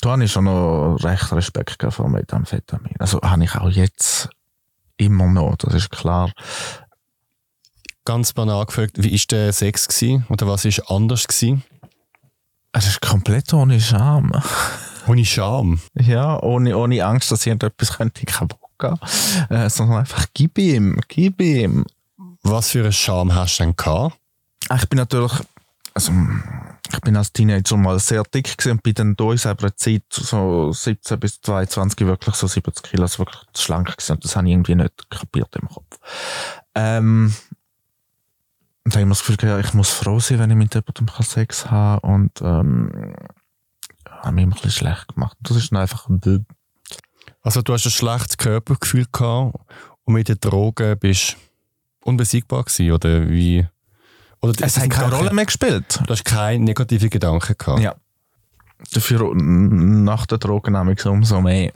da 0.00 0.10
habe 0.12 0.24
ich 0.24 0.32
schon 0.32 0.44
noch 0.44 0.96
recht 1.02 1.32
Respekt 1.32 1.84
vor 1.90 2.08
Methamphetamin. 2.08 2.94
Also 2.98 3.20
habe 3.20 3.44
ich 3.44 3.54
auch 3.54 3.70
jetzt 3.70 4.30
immer 4.96 5.26
noch, 5.26 5.56
das 5.56 5.74
ist 5.74 5.90
klar. 5.90 6.32
Ganz 8.04 8.32
banal 8.32 8.66
gefragt, 8.66 8.94
wie 8.96 9.12
war 9.12 9.24
der 9.30 9.52
Sex 9.52 9.88
gewesen? 9.88 10.26
oder 10.28 10.46
was 10.48 10.64
war 10.64 10.96
anders 10.96 11.26
gewesen? 11.28 11.62
Es 12.72 12.86
ist 12.86 13.00
komplett 13.00 13.52
ohne 13.52 13.80
Scham. 13.80 14.32
Ohne 15.06 15.24
Scham? 15.24 15.80
Ja, 15.94 16.40
ohne, 16.42 16.76
ohne 16.76 17.04
Angst, 17.04 17.30
dass 17.30 17.44
irgendetwas 17.44 17.96
könnte 17.96 18.24
kaputt 18.24 18.58
gehen. 18.78 18.98
Äh, 19.50 19.68
sondern 19.68 19.98
einfach, 19.98 20.26
gib 20.32 20.58
ihm, 20.58 21.00
gib 21.08 21.40
ihm. 21.40 21.84
Was 22.42 22.70
für 22.70 22.80
eine 22.80 22.92
Scham 22.92 23.34
hast 23.34 23.58
du 23.58 23.64
denn 23.64 23.76
gehabt? 23.76 24.16
Ich 24.74 24.88
bin 24.88 24.98
natürlich, 24.98 25.32
also 25.94 26.12
ich 26.92 27.00
bin 27.00 27.16
als 27.16 27.32
Teenager 27.32 27.76
mal 27.76 27.98
sehr 27.98 28.22
dick 28.22 28.56
gewesen 28.56 28.72
und 28.72 28.82
bin 28.82 28.94
dann 28.94 29.16
da 29.16 29.30
in 29.30 29.38
selber 29.38 29.74
Zeit 29.76 30.04
so 30.10 30.72
17 30.72 31.20
bis 31.20 31.40
22 31.40 32.06
wirklich 32.06 32.34
so 32.34 32.46
70 32.46 32.82
Kilo, 32.82 33.02
also 33.02 33.20
wirklich 33.20 33.40
schlank 33.56 33.96
gewesen 33.96 34.12
und 34.12 34.24
das 34.24 34.36
habe 34.36 34.46
ich 34.46 34.52
irgendwie 34.52 34.74
nicht 34.74 35.10
kapiert 35.10 35.54
im 35.56 35.68
Kopf. 35.68 35.98
Ähm, 36.74 37.34
und 38.84 38.94
da 38.94 38.96
habe 38.96 39.02
ich 39.02 39.06
mir 39.06 39.10
das 39.10 39.20
Gefühl 39.20 39.36
gehabt, 39.36 39.64
ich 39.64 39.74
muss 39.74 39.90
froh 39.90 40.18
sein, 40.18 40.38
wenn 40.38 40.50
ich 40.50 40.56
mit 40.56 40.74
jemandem 40.74 41.08
Sex 41.24 41.70
habe 41.70 42.06
und 42.06 42.40
ähm, 42.42 43.14
habe 44.22 44.34
mich 44.34 44.44
immer 44.44 44.52
ein 44.52 44.62
bisschen 44.62 44.70
schlecht 44.70 45.14
gemacht. 45.14 45.36
Das 45.40 45.56
ist 45.56 45.72
dann 45.72 45.80
einfach 45.80 46.08
Also 47.42 47.62
du 47.62 47.72
hast 47.72 47.86
ein 47.86 47.90
schlechtes 47.90 48.36
Körpergefühl 48.36 49.06
gehabt 49.10 49.56
und 50.04 50.14
mit 50.14 50.28
den 50.28 50.40
Drogen 50.40 50.98
bist 50.98 51.36
unbesiegbar 52.04 52.64
gewesen, 52.64 52.92
oder 52.92 53.28
wie? 53.28 53.66
Oder 54.42 54.64
es 54.64 54.76
hat 54.78 54.90
keine 54.90 55.14
Rolle 55.14 55.32
mehr 55.32 55.46
gespielt. 55.46 56.00
Du 56.04 56.12
hast 56.12 56.24
keine 56.24 56.64
negativen 56.64 57.08
Gedanken 57.08 57.54
gehabt. 57.56 57.80
Ja. 57.80 57.94
Dafür 58.92 59.32
nach 59.34 60.26
der 60.26 60.38
Drogennahme 60.38 60.96
umso 61.04 61.40
mehr. 61.40 61.72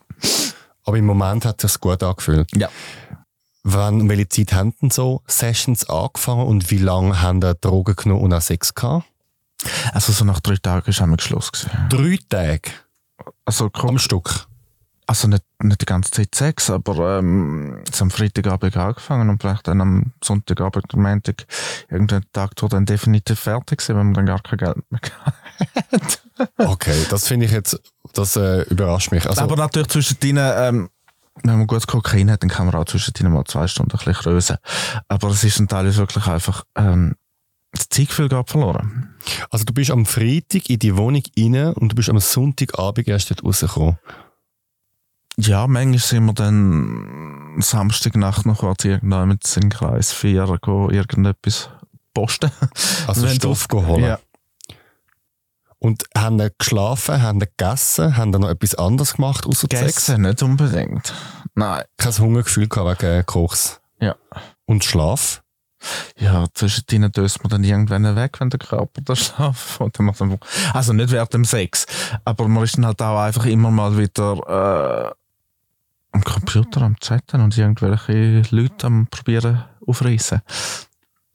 Aber 0.85 0.99
im 0.99 1.07
Moment 1.07 1.45
hat 1.45 1.63
es 1.63 1.73
sich 1.73 1.81
gut 1.81 2.03
angefühlt. 2.03 2.49
Ja. 2.57 2.69
Wann, 3.63 4.09
welche 4.09 4.29
Zeit 4.29 4.53
haben 4.53 4.75
denn 4.81 4.91
so 4.91 5.23
Sessions 5.27 5.89
angefangen 5.89 6.47
und 6.47 6.71
wie 6.71 6.79
lange 6.79 7.21
haben 7.21 7.43
ihr 7.43 7.55
Drogen 7.55 7.97
genommen 7.97 8.23
und 8.23 8.33
auch 8.33 8.41
Sex 8.41 8.75
gehabt? 8.75 9.07
Also 9.93 10.13
so 10.13 10.25
nach 10.25 10.41
drei 10.41 10.57
Tagen 10.57 10.91
ist 10.91 11.01
einmal 11.01 11.19
Schluss 11.21 11.51
gewesen. 11.51 11.71
Drei 11.89 12.19
Tage 12.29 12.71
Also, 13.45 13.71
am 13.73 13.99
Stück. 13.99 14.47
Also 15.07 15.29
nicht, 15.29 15.45
nicht 15.63 15.81
die 15.81 15.87
ganze 15.87 16.11
Zeit 16.11 16.35
Sex, 16.35 16.69
aber 16.69 17.19
ähm, 17.19 17.83
es 17.91 18.03
am 18.03 18.11
Freitagabend 18.11 18.77
angefangen 18.77 19.31
und 19.31 19.41
vielleicht 19.41 19.69
dann 19.69 19.81
am 19.81 20.13
Sonntagabend, 20.23 20.93
am 20.95 21.03
Montag, 21.03 21.47
irgendein 21.89 22.25
Tag 22.33 22.53
wo 22.61 22.67
dann 22.67 22.87
definitiv 22.87 23.39
fertig 23.39 23.81
sind, 23.81 23.97
wenn 23.97 24.07
man 24.07 24.15
dann 24.15 24.27
gar 24.27 24.43
kein 24.43 24.59
Geld 24.59 24.77
mehr 24.91 25.01
hat. 25.25 26.23
Okay, 26.59 27.07
das 27.09 27.27
finde 27.27 27.47
ich 27.47 27.53
jetzt, 27.53 27.81
das 28.13 28.37
äh, 28.37 28.63
überrascht 28.65 29.11
mich. 29.11 29.27
Also, 29.27 29.41
aber 29.41 29.57
natürlich 29.57 29.89
zwischen 29.89 30.21
denen, 30.21 30.53
ähm, 30.55 30.91
wenn 31.43 31.57
man 31.57 31.67
gutes 31.67 31.87
Kokain 31.87 32.31
hat, 32.31 32.43
dann 32.43 32.51
kann 32.51 32.67
man 32.67 32.75
auch 32.75 32.85
zwischen 32.85 33.15
denen 33.15 33.33
mal 33.33 33.45
zwei 33.45 33.67
Stunden 33.67 33.93
ein 33.93 33.97
bisschen 33.97 34.13
krösen. 34.13 34.57
Aber 35.09 35.29
es 35.29 35.45
ist 35.45 35.59
ein 35.61 35.69
Teil 35.69 35.97
wirklich 35.97 36.27
einfach, 36.27 36.65
ähm, 36.77 37.15
das 37.73 37.89
Zeitgefühl 37.89 38.29
geht 38.29 38.51
verloren. 38.51 39.15
also 39.51 39.65
du 39.65 39.73
bist 39.73 39.91
am 39.91 40.05
Freitag 40.05 40.69
in 40.69 40.79
die 40.79 40.97
Wohnung 40.97 41.23
rein 41.39 41.73
und 41.73 41.93
du 41.93 41.97
bist 41.97 42.11
am 42.11 42.19
Sonntagabend 42.19 43.09
erst 43.09 43.31
dort 43.31 43.43
rausgekommen. 43.43 43.99
Ja, 45.39 45.67
manchmal 45.67 45.99
sind 45.99 46.25
wir 46.25 46.33
dann 46.33 47.57
Samstagnacht 47.61 48.47
noch 48.47 48.59
kurz 48.59 48.85
irgendwann 48.85 49.29
mit 49.29 49.57
in 49.57 49.69
Kreis 49.69 50.13
4 50.13 50.59
gehen, 50.63 50.91
irgendetwas 50.91 51.71
posten. 52.15 52.51
Also 53.07 53.29
Stoff 53.29 53.69
geholt. 53.69 54.03
Ja. 54.03 54.19
Und 55.79 56.05
haben 56.17 56.39
die 56.39 56.49
geschlafen, 56.59 57.23
haben 57.23 57.39
die 57.39 57.47
gegessen, 57.47 58.17
haben 58.17 58.33
die 58.33 58.39
noch 58.39 58.49
etwas 58.49 58.75
anderes 58.75 59.15
gemacht 59.15 59.47
außer 59.47 59.69
Sex? 59.71 59.81
Gegessen, 59.81 60.23
nicht 60.23 60.43
unbedingt. 60.43 61.13
Nein. 61.55 61.85
Kein 61.99 62.19
Hungergefühl 62.19 62.69
gehabt 62.69 63.03
wegen 63.03 63.27
Kochs. 63.27 63.81
Ja. 64.01 64.17
Und 64.65 64.85
Schlaf? 64.85 65.43
Ja, 66.19 66.47
zwischen 66.55 66.87
denen 66.87 67.13
döst 67.13 67.43
man 67.43 67.51
dann 67.51 67.63
irgendwann 67.63 68.17
weg, 68.17 68.41
wenn 68.41 68.51
der 68.51 68.59
Körper 68.59 69.03
da 69.03 69.15
schlaft. 69.15 69.79
Also 70.73 70.93
nicht 70.95 71.11
während 71.13 71.35
dem 71.35 71.45
Sex. 71.45 71.87
Aber 72.25 72.49
man 72.49 72.65
ist 72.65 72.77
dann 72.77 72.87
halt 72.87 73.01
auch 73.03 73.21
einfach 73.21 73.45
immer 73.45 73.71
mal 73.71 73.97
wieder 73.97 75.13
äh, 75.13 75.26
am 76.13 76.25
Computer 76.25 76.83
am 76.83 76.97
Chatten 76.99 77.41
und 77.41 77.57
irgendwelche 77.57 78.43
Leute 78.51 78.87
am 78.87 79.07
probieren 79.09 79.65
aufreißen. 79.87 80.41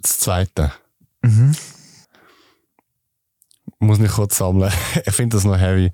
Das 0.01 0.18
Zweite. 0.18 0.72
Mhm. 1.22 1.56
Muss 3.80 3.98
mich 4.00 4.12
kurz 4.12 4.38
sammeln. 4.38 4.72
ich 5.06 5.13
finde 5.13 5.38
das 5.38 5.44
noch 5.44 5.58
heavy. 5.58 5.92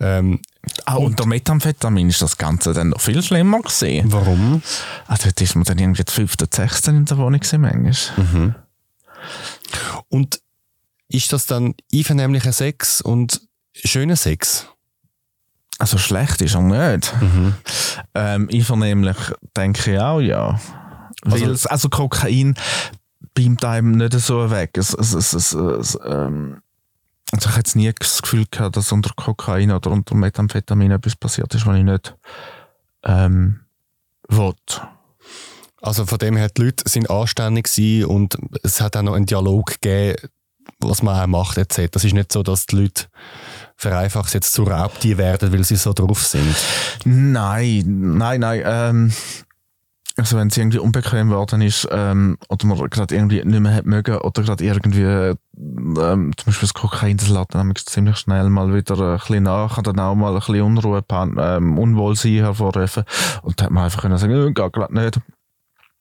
Ähm, 0.00 0.40
Auch 0.86 1.00
unter 1.00 1.26
Methamphetamin 1.26 2.08
ist 2.08 2.22
das 2.22 2.38
Ganze 2.38 2.72
dann 2.72 2.90
noch 2.90 3.00
viel 3.00 3.22
schlimmer 3.22 3.60
gesehen. 3.60 4.10
warum? 4.10 4.62
Ah, 5.06 5.16
dort 5.22 5.40
ist 5.40 5.54
man 5.54 5.64
dann 5.64 5.78
irgendwie 5.78 6.04
die 6.04 6.12
fünfte, 6.12 6.46
sechste 6.50 6.90
in 6.90 7.04
der 7.04 7.18
Wohnung 7.18 7.40
gewesen, 7.40 7.60
manchmal. 7.60 8.26
Mhm. 8.26 8.54
Und 10.08 10.40
ist 11.08 11.32
das 11.32 11.46
dann 11.46 11.74
einvernehmlicher 11.92 12.52
Sex 12.52 13.00
und 13.00 13.42
schöner 13.74 14.16
Sex? 14.16 14.68
Also 15.78 15.98
schlecht 15.98 16.40
ist 16.40 16.54
er 16.54 16.62
nicht. 16.62 17.12
Ähm, 18.14 18.48
einvernehmlich 18.52 19.16
denke 19.56 19.92
ich 19.94 20.00
auch, 20.00 20.20
ja. 20.20 20.58
Also- 21.24 21.50
es- 21.50 21.66
also 21.66 21.88
Kokain 21.88 22.54
beamt 23.34 23.64
einem 23.64 23.92
nicht 23.92 24.12
so 24.14 24.50
weg. 24.50 24.70
Es, 24.78 24.94
es, 24.94 25.52
ähm, 25.54 26.62
also 27.32 27.44
ich 27.44 27.46
habe 27.48 27.58
jetzt 27.58 27.76
nie 27.76 27.92
das 27.98 28.22
Gefühl 28.22 28.46
gehabt, 28.50 28.76
dass 28.76 28.92
unter 28.92 29.10
Kokain 29.16 29.70
oder 29.70 29.90
unter 29.90 30.14
Methamphetamin 30.14 30.92
etwas 30.92 31.16
passiert 31.16 31.54
ist, 31.54 31.66
was 31.66 31.76
ich 31.76 31.84
nicht 31.84 32.14
ähm, 33.04 33.60
will. 34.28 34.54
Also 35.82 36.06
von 36.06 36.18
dem 36.18 36.36
her, 36.36 36.48
die 36.48 36.62
Leute 36.62 36.84
sind 36.88 37.10
anständig 37.10 37.68
und 38.06 38.38
es 38.62 38.80
hat 38.80 38.96
auch 38.96 39.02
noch 39.02 39.14
einen 39.14 39.26
Dialog 39.26 39.78
gegeben, 39.80 40.16
was 40.80 41.02
man 41.02 41.20
auch 41.20 41.26
macht 41.26 41.58
etc. 41.58 41.88
Das 41.92 42.04
ist 42.04 42.14
nicht 42.14 42.32
so, 42.32 42.42
dass 42.42 42.66
die 42.66 42.76
Leute 42.76 43.04
vereinfacht 43.76 44.34
jetzt 44.34 44.52
zu 44.52 44.64
Raubtier 44.64 45.18
werden, 45.18 45.52
weil 45.52 45.64
sie 45.64 45.76
so 45.76 45.92
drauf 45.92 46.22
sind. 46.22 46.56
Nein, 47.04 48.16
nein, 48.16 48.40
nein. 48.40 48.62
Ähm, 48.64 49.12
also 50.18 50.38
wenn 50.38 50.48
es 50.48 50.56
irgendwie 50.56 50.78
unbequem 50.78 51.28
geworden 51.28 51.60
ist 51.60 51.86
ähm, 51.90 52.38
oder 52.48 52.66
man 52.66 52.88
gerade 52.88 53.14
irgendwie 53.14 53.44
nicht 53.44 53.60
mehr 53.60 53.74
hat 53.74 53.84
mögen 53.84 54.16
oder 54.16 54.42
gerade 54.42 54.64
irgendwie 54.64 55.02
ähm, 55.02 55.36
zum 56.36 56.46
Beispiel 56.46 56.68
das 56.68 56.72
Kokain, 56.74 57.18
das 57.18 57.28
dann 57.28 57.46
nämlich 57.54 57.84
ziemlich 57.84 58.16
schnell 58.16 58.48
mal 58.48 58.72
wieder 58.72 58.98
ein 58.98 59.18
bisschen 59.18 59.42
nach, 59.42 59.74
kann 59.74 59.84
dann 59.84 60.00
auch 60.00 60.14
mal 60.14 60.32
ein 60.32 60.38
bisschen 60.38 60.62
Unruhe, 60.62 61.04
ähm, 61.10 61.78
Unwohlsein 61.78 62.36
hervorrufen 62.36 63.04
und 63.42 63.60
dann 63.60 63.66
hat 63.66 63.72
man 63.72 63.84
einfach 63.84 64.00
können 64.00 64.16
sagen, 64.16 64.32
äh, 64.32 64.52
geht 64.52 64.72
gerade 64.72 64.94
nicht. 64.94 65.20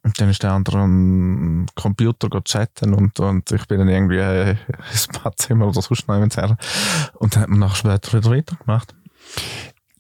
Und 0.06 0.22
dann 0.22 0.30
ist 0.30 0.44
der 0.44 0.52
andere 0.52 0.78
am 0.78 1.66
Computer 1.74 2.30
chatten 2.44 2.94
und, 2.94 3.20
und 3.20 3.52
ich 3.52 3.66
bin 3.66 3.80
dann 3.80 3.90
irgendwie 3.90 4.18
äh, 4.18 4.56
ins 4.92 5.08
Badzimmer 5.08 5.68
oder 5.68 5.82
sonst 5.82 6.08
noch 6.08 6.16
her. 6.16 6.58
Und 7.16 7.36
dann 7.36 7.42
hat 7.42 7.50
man 7.50 7.58
nachher 7.58 7.76
später 7.76 8.14
wieder 8.14 8.30
weitergemacht. 8.30 8.94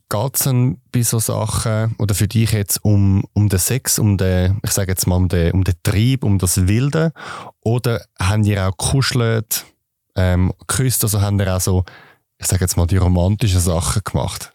Geht 0.08 0.36
es 0.36 0.44
dann 0.44 0.78
bei 0.92 1.02
so 1.02 1.18
Sachen, 1.18 1.96
oder 1.98 2.14
für 2.14 2.28
dich 2.28 2.52
jetzt 2.52 2.86
um, 2.86 3.24
um 3.34 3.50
den 3.50 3.58
Sex, 3.58 3.98
um 3.98 4.20
den, 4.20 4.60
ich 4.64 4.70
sage 4.70 4.92
jetzt 4.92 5.08
mal, 5.08 5.16
um 5.16 5.28
den, 5.28 5.54
um 5.54 5.64
den 5.64 5.74
Trieb, 5.82 6.24
um 6.24 6.38
das 6.38 6.68
Wilde? 6.68 7.12
Oder 7.62 8.06
haben 8.20 8.44
ihr 8.44 8.68
auch 8.68 8.78
gekuschelt, 8.78 9.66
ähm, 10.16 10.54
geküsst, 10.68 11.04
also 11.04 11.20
haben 11.20 11.40
ihr 11.40 11.52
auch 11.52 11.62
so, 11.62 11.84
ich 12.38 12.46
sage 12.46 12.62
jetzt 12.62 12.78
mal, 12.78 12.86
die 12.86 12.98
romantischen 12.98 13.60
Sachen 13.60 14.04
gemacht? 14.04 14.54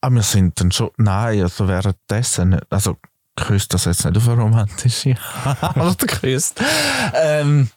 Aber 0.00 0.14
Ah, 0.14 0.16
wir 0.16 0.22
sind 0.22 0.58
dann 0.58 0.72
schon, 0.72 0.90
nein, 0.96 1.42
also 1.42 1.68
währenddessen, 1.68 2.58
also 2.70 2.96
küsst 3.36 3.72
das 3.72 3.86
jetzt 3.86 4.04
nicht 4.04 4.16
auf 4.16 4.28
eine 4.28 4.42
romantische 4.42 5.16
Art 5.44 5.98
geküsst. 5.98 6.60
ähm, 7.14 7.70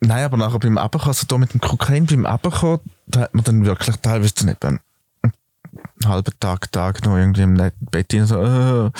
nein, 0.00 0.24
aber 0.24 0.36
nachher 0.36 0.58
beim 0.58 0.78
Abkommen, 0.78 1.08
also 1.08 1.26
da 1.26 1.38
mit 1.38 1.52
dem 1.52 1.60
Kokain 1.60 2.06
beim 2.06 2.26
Abkommen, 2.26 2.80
da 3.06 3.20
hat 3.20 3.34
man 3.34 3.44
dann 3.44 3.64
wirklich 3.64 3.96
teilweise 3.96 4.46
nicht 4.46 4.60
beim 4.60 4.80
halben 6.04 6.32
Tag, 6.40 6.72
Tag 6.72 7.04
noch 7.04 7.16
irgendwie 7.16 7.42
im 7.42 7.54
Bett 7.90 8.14
rein, 8.14 8.26
so, 8.26 8.40
äh, 8.40 8.90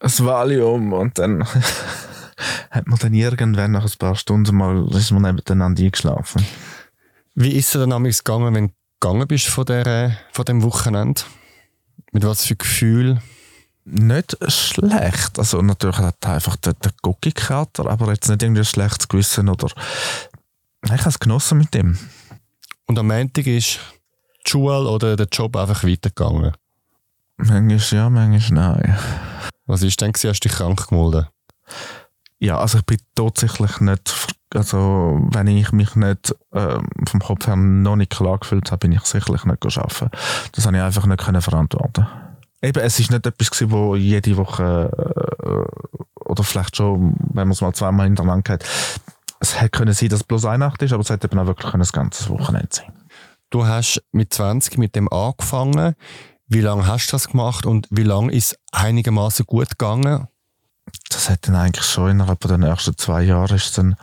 ein 0.00 0.26
Valium 0.26 0.92
und 0.92 1.18
dann 1.18 1.44
hat 2.70 2.86
man 2.86 2.98
dann 2.98 3.14
irgendwann 3.14 3.72
nach 3.72 3.84
ein 3.84 3.98
paar 3.98 4.16
Stunden 4.16 4.56
mal, 4.56 4.88
ist 4.94 5.10
man 5.10 5.22
nebeneinander 5.22 5.82
eingeschlafen. 5.82 6.44
Wie 7.34 7.52
ist 7.52 7.74
es 7.74 7.80
dann 7.80 7.90
damals 7.90 8.24
gegangen, 8.24 8.54
wenn 8.54 8.68
du 8.68 8.74
gegangen 9.00 9.28
bist 9.28 9.46
von, 9.46 9.66
der, 9.66 10.16
von 10.32 10.44
dem 10.44 10.62
Wochenende? 10.62 11.22
Mit 12.12 12.24
was 12.24 12.46
für 12.46 12.56
Gefühl? 12.56 13.20
Nicht 13.90 14.36
schlecht. 14.50 15.38
Also 15.38 15.62
natürlich 15.62 15.98
hat 15.98 16.16
er 16.22 16.34
einfach 16.34 16.56
den, 16.56 16.74
den 16.84 16.92
Gucki-Kater, 17.02 17.86
aber 17.86 18.12
jetzt 18.12 18.28
nicht 18.28 18.42
irgendwie 18.42 18.62
ein 18.62 18.66
schlechtes 18.66 19.08
Gewissen 19.08 19.48
oder... 19.48 19.68
Ich 20.84 20.90
habe 20.90 21.08
es 21.08 21.18
genossen 21.18 21.58
mit 21.58 21.74
dem. 21.74 21.98
Und 22.86 22.98
am 22.98 23.08
Montag 23.08 23.46
ist 23.46 23.80
die 24.46 24.50
Schule 24.50 24.88
oder 24.88 25.16
der 25.16 25.26
Job 25.26 25.56
einfach 25.56 25.84
weitergegangen. 25.84 26.52
Manchmal 27.36 27.98
ja, 27.98 28.10
manchmal 28.10 28.76
nein. 28.76 28.98
Was 29.66 29.82
ist 29.82 30.00
denn? 30.00 30.12
gewesen? 30.12 30.30
Hast 30.30 30.44
du 30.44 30.48
dich 30.48 30.56
krank 30.56 30.88
gemeldet? 30.88 31.28
Ja, 32.38 32.58
also 32.58 32.78
ich 32.78 32.84
bin 32.84 32.98
tatsächlich 33.14 33.80
nicht... 33.80 34.14
Also 34.54 35.20
wenn 35.30 35.46
ich 35.46 35.72
mich 35.72 35.94
nicht 35.94 36.34
ähm, 36.54 36.88
vom 37.06 37.20
Kopf 37.20 37.46
her 37.46 37.56
noch 37.56 37.96
nicht 37.96 38.12
klar 38.12 38.38
gefühlt 38.38 38.70
habe, 38.70 38.78
bin 38.78 38.92
ich 38.92 39.02
sicherlich 39.02 39.44
nicht 39.44 39.78
arbeiten. 39.78 40.10
Das 40.52 40.64
habe 40.64 40.76
ich 40.78 40.82
einfach 40.82 41.04
nicht 41.04 41.22
können 41.22 41.42
verantworten. 41.42 42.06
Eben, 42.62 42.80
es 42.80 42.98
ist 42.98 43.10
nicht 43.10 43.26
etwas 43.26 43.50
gewesen, 43.50 43.70
wo 43.70 43.94
jede 43.94 44.36
Woche 44.36 44.90
äh, 45.44 46.28
oder 46.28 46.42
vielleicht 46.42 46.76
schon, 46.76 47.14
wenn 47.18 47.48
man 47.48 47.52
es 47.52 47.60
mal 47.60 47.72
zweimal 47.72 48.06
hintereinander 48.06 48.54
hat, 48.54 48.64
es 49.40 49.60
hätte 49.60 49.70
können 49.70 49.94
sein, 49.94 50.08
dass 50.08 50.20
es 50.20 50.24
bloß 50.24 50.46
eine 50.46 50.58
Nacht 50.58 50.82
ist, 50.82 50.92
aber 50.92 51.02
es 51.02 51.10
hätte 51.10 51.28
eben 51.28 51.38
auch 51.38 51.46
wirklich 51.46 51.70
können, 51.70 51.80
das 51.80 51.92
ganze 51.92 52.28
Wochenende 52.28 52.68
sein. 52.70 52.92
Du 53.50 53.64
hast 53.66 54.02
mit 54.12 54.34
20 54.34 54.76
mit 54.78 54.96
dem 54.96 55.10
angefangen. 55.12 55.94
Wie 56.48 56.60
lange 56.60 56.86
hast 56.86 57.08
du 57.08 57.12
das 57.12 57.28
gemacht 57.28 57.64
und 57.66 57.86
wie 57.90 58.02
lange 58.02 58.32
ist 58.32 58.52
es 58.52 58.58
einigermaßen 58.72 59.46
gut 59.46 59.70
gegangen? 59.70 60.26
das 61.10 61.28
hat 61.28 61.48
dann 61.48 61.56
eigentlich 61.56 61.84
schon 61.84 62.10
innerhalb 62.10 62.40
der 62.40 62.58
nächsten 62.58 62.96
zwei 62.96 63.22
Jahre 63.22 63.54
ist 63.54 63.76
dann 63.78 63.96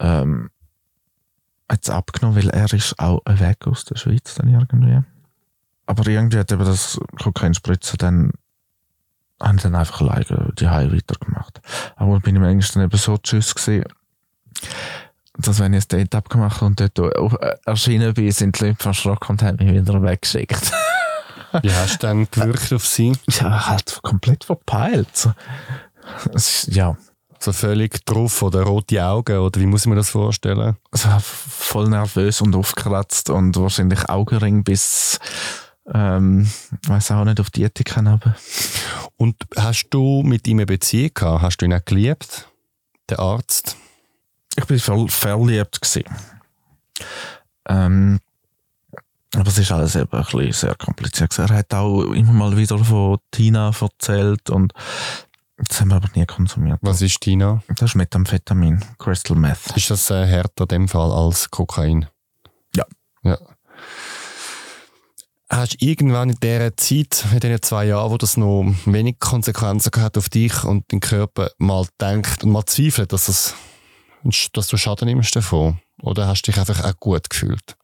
ähm, 0.00 0.50
hat's 1.68 1.90
abgenommen, 1.90 2.36
weil 2.36 2.50
er 2.50 2.72
ist 2.72 2.98
auch 2.98 3.22
weg 3.26 3.66
aus 3.66 3.84
der 3.84 3.96
Schweiz 3.96 4.34
dann 4.34 4.48
irgendwie. 4.48 5.02
Aber 5.86 6.06
irgendwie 6.06 6.38
hat 6.38 6.52
eben 6.52 6.64
das 6.64 6.98
Kokainspritzen 7.22 7.98
dann 7.98 8.32
haben 9.40 9.58
dann 9.58 9.74
einfach 9.74 10.00
alleine 10.00 10.52
die 10.58 10.68
Hause 10.68 10.92
weitergemacht. 10.92 11.60
Aber 11.96 12.20
bin 12.20 12.36
ich 12.36 12.40
manchmal 12.40 12.74
dann 12.74 12.90
eben 12.90 12.98
so 12.98 13.18
tschüss 13.18 13.54
gewesen, 13.54 13.84
dass 15.36 15.58
wenn 15.58 15.74
ich 15.74 15.84
ein 15.84 15.88
Date 15.88 16.14
abgemacht 16.14 16.62
und 16.62 16.80
dort 16.80 16.98
auch 17.16 17.34
erschienen 17.66 18.14
bin, 18.14 18.30
sind 18.30 18.58
die 18.58 18.66
Leute 18.66 18.82
verschrocken 18.82 19.30
und 19.30 19.42
haben 19.42 19.56
mich 19.56 19.74
wieder 19.74 20.00
weggeschickt. 20.02 20.72
Wie 21.62 21.72
hast 21.72 22.02
du 22.02 22.06
dann 22.06 22.28
gewirkt 22.30 22.72
auf 22.72 22.86
sie? 22.86 23.12
ja, 23.28 23.66
halt 23.68 24.00
komplett 24.02 24.44
verpeilt. 24.44 25.28
Ist, 26.32 26.68
ja, 26.68 26.96
So 27.38 27.52
völlig 27.52 28.04
drauf 28.06 28.42
oder 28.42 28.62
rote 28.62 29.04
Augen 29.04 29.38
oder 29.38 29.60
wie 29.60 29.66
muss 29.66 29.82
ich 29.82 29.86
mir 29.88 29.96
das 29.96 30.10
vorstellen? 30.10 30.76
also 30.92 31.08
voll 31.20 31.88
nervös 31.88 32.40
und 32.40 32.54
aufgekratzt 32.54 33.30
und 33.30 33.56
wahrscheinlich 33.56 34.08
Augenring 34.08 34.64
bis, 34.64 35.18
ähm, 35.92 36.50
weiß 36.86 37.10
auch 37.12 37.24
nicht, 37.24 37.40
auf 37.40 37.50
die 37.50 37.62
Ethik 37.62 37.96
haben. 37.96 38.20
Und 39.16 39.36
hast 39.56 39.88
du 39.90 40.22
mit 40.22 40.46
ihm 40.46 40.58
eine 40.58 40.66
Beziehung 40.66 41.10
gehabt? 41.14 41.42
Hast 41.42 41.58
du 41.58 41.66
ihn 41.66 41.74
auch 41.74 41.84
geliebt? 41.84 42.48
Der 43.08 43.18
Arzt? 43.18 43.76
Ich 44.56 44.64
bin 44.66 44.78
ver 44.78 45.06
verliebt 45.08 45.80
gewesen. 45.80 46.04
Ähm, 47.68 48.20
aber 49.34 49.48
es 49.48 49.58
ist 49.58 49.72
alles 49.72 49.96
eben 49.96 50.12
ein 50.12 50.22
bisschen 50.22 50.52
sehr 50.52 50.74
kompliziert. 50.76 51.38
Er 51.38 51.48
hat 51.48 51.74
auch 51.74 52.02
immer 52.12 52.32
mal 52.32 52.56
wieder 52.56 52.78
von 52.78 53.18
Tina 53.30 53.72
erzählt 53.78 54.48
und 54.50 54.72
das 55.56 55.80
haben 55.80 55.88
wir 55.88 55.96
aber 55.96 56.08
nie 56.14 56.26
konsumiert. 56.26 56.78
Was 56.82 57.02
ist 57.02 57.20
Tina? 57.20 57.62
Das 57.68 57.90
ist 57.90 57.94
Methamphetamin, 57.94 58.84
Crystal 58.98 59.36
Meth. 59.36 59.76
Ist 59.76 59.90
das 59.90 60.10
härter 60.10 60.64
in 60.64 60.68
dem 60.68 60.88
Fall 60.88 61.10
als 61.12 61.50
Kokain? 61.50 62.06
Ja. 62.74 62.84
Ja. 63.22 63.38
Hast 65.64 65.80
du 65.80 65.86
irgendwann 65.86 66.28
in 66.28 66.36
dieser 66.42 66.76
Zeit, 66.76 67.24
in 67.32 67.40
diesen 67.40 67.62
zwei 67.62 67.86
Jahren, 67.86 68.10
wo 68.10 68.18
das 68.18 68.36
noch 68.36 68.70
wenig 68.84 69.18
Konsequenzen 69.18 69.92
gehabt 69.92 70.18
auf 70.18 70.28
dich 70.28 70.62
und 70.62 70.92
deinen 70.92 71.00
Körper, 71.00 71.52
mal 71.56 71.86
gedacht 71.86 72.44
und 72.44 72.52
mal 72.52 72.66
zweifelt, 72.66 73.14
dass, 73.14 73.24
das, 73.24 73.54
dass 74.52 74.68
du 74.68 74.76
Schaden 74.76 75.08
nimmst 75.08 75.34
davon? 75.34 75.78
Oder 76.02 76.26
hast 76.28 76.42
du 76.42 76.52
dich 76.52 76.60
einfach 76.60 76.84
auch 76.84 77.00
gut 77.00 77.30
gefühlt? 77.30 77.78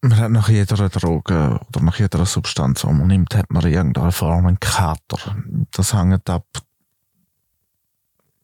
Man 0.00 0.16
hat 0.16 0.30
nach 0.30 0.48
jeder 0.48 0.88
Droge 0.88 1.58
oder 1.66 1.80
nach 1.80 1.98
jeder 1.98 2.24
Substanz, 2.24 2.82
die 2.82 2.86
man 2.86 3.08
nimmt, 3.08 3.34
hat 3.34 3.50
man 3.50 3.66
irgendeine 3.66 4.12
Form 4.12 4.46
einen 4.46 4.60
Kater. 4.60 5.36
Das 5.72 5.92
hängt 5.92 6.30
ab, 6.30 6.46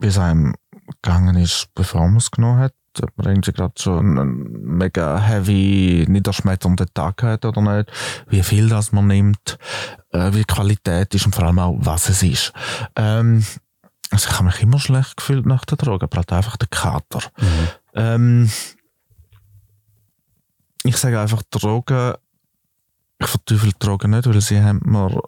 wie 0.01 0.09
es 0.09 0.19
einem 0.19 0.57
gegangen 1.01 1.37
ist, 1.37 1.69
bevor 1.77 2.09
man 2.09 2.17
es 2.17 2.33
genommen 2.33 2.59
hat. 2.59 2.75
Ob 3.03 3.17
man 3.17 3.29
irgendwie 3.29 3.53
gerade 3.53 3.75
schon 3.79 4.19
einen 4.19 4.77
mega 4.77 5.19
heavy, 5.19 6.07
niederschmetternden 6.09 6.89
Tag 6.93 7.23
hat 7.23 7.45
oder 7.45 7.61
nicht. 7.61 7.91
Wie 8.29 8.43
viel 8.43 8.69
das 8.69 8.93
man 8.93 9.07
nimmt, 9.07 9.59
äh, 10.11 10.33
wie 10.33 10.39
die 10.39 10.45
Qualität 10.45 11.15
ist 11.15 11.27
und 11.27 11.35
vor 11.35 11.45
allem 11.45 11.59
auch, 11.59 11.77
was 11.79 12.09
es 12.09 12.23
ist. 12.23 12.53
Ähm, 12.97 13.45
also 14.11 14.29
ich 14.29 14.35
habe 14.37 14.47
mich 14.47 14.61
immer 14.63 14.81
schlecht 14.81 15.17
gefühlt 15.17 15.47
nach 15.47 15.65
der 15.65 15.79
Droge, 15.79 16.05
aber 16.05 16.17
halt 16.17 16.33
einfach 16.33 16.57
der 16.57 16.69
Kater. 16.69 17.21
Mhm. 17.39 17.69
Ähm, 17.95 18.51
ich 20.83 20.97
sage 20.97 21.21
einfach, 21.21 21.43
Drogen, 21.51 22.15
ich 23.19 23.27
verteufel 23.29 23.73
Drogen 23.79 24.11
nicht, 24.11 24.27
weil 24.27 24.41
sie 24.41 24.61
haben 24.61 24.81
mir 24.85 25.23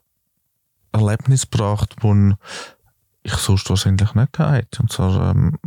Erlebnisse 0.93 1.47
gebracht, 1.47 1.95
die 2.03 2.35
ich 3.23 3.35
sonst 3.35 3.69
wahrscheinlich 3.71 4.15
nicht 4.15 4.33
gehabt 4.33 4.55
hätte. 4.55 4.83
Und 4.83 4.91
zwar 4.91 5.31
ähm, 5.31 5.59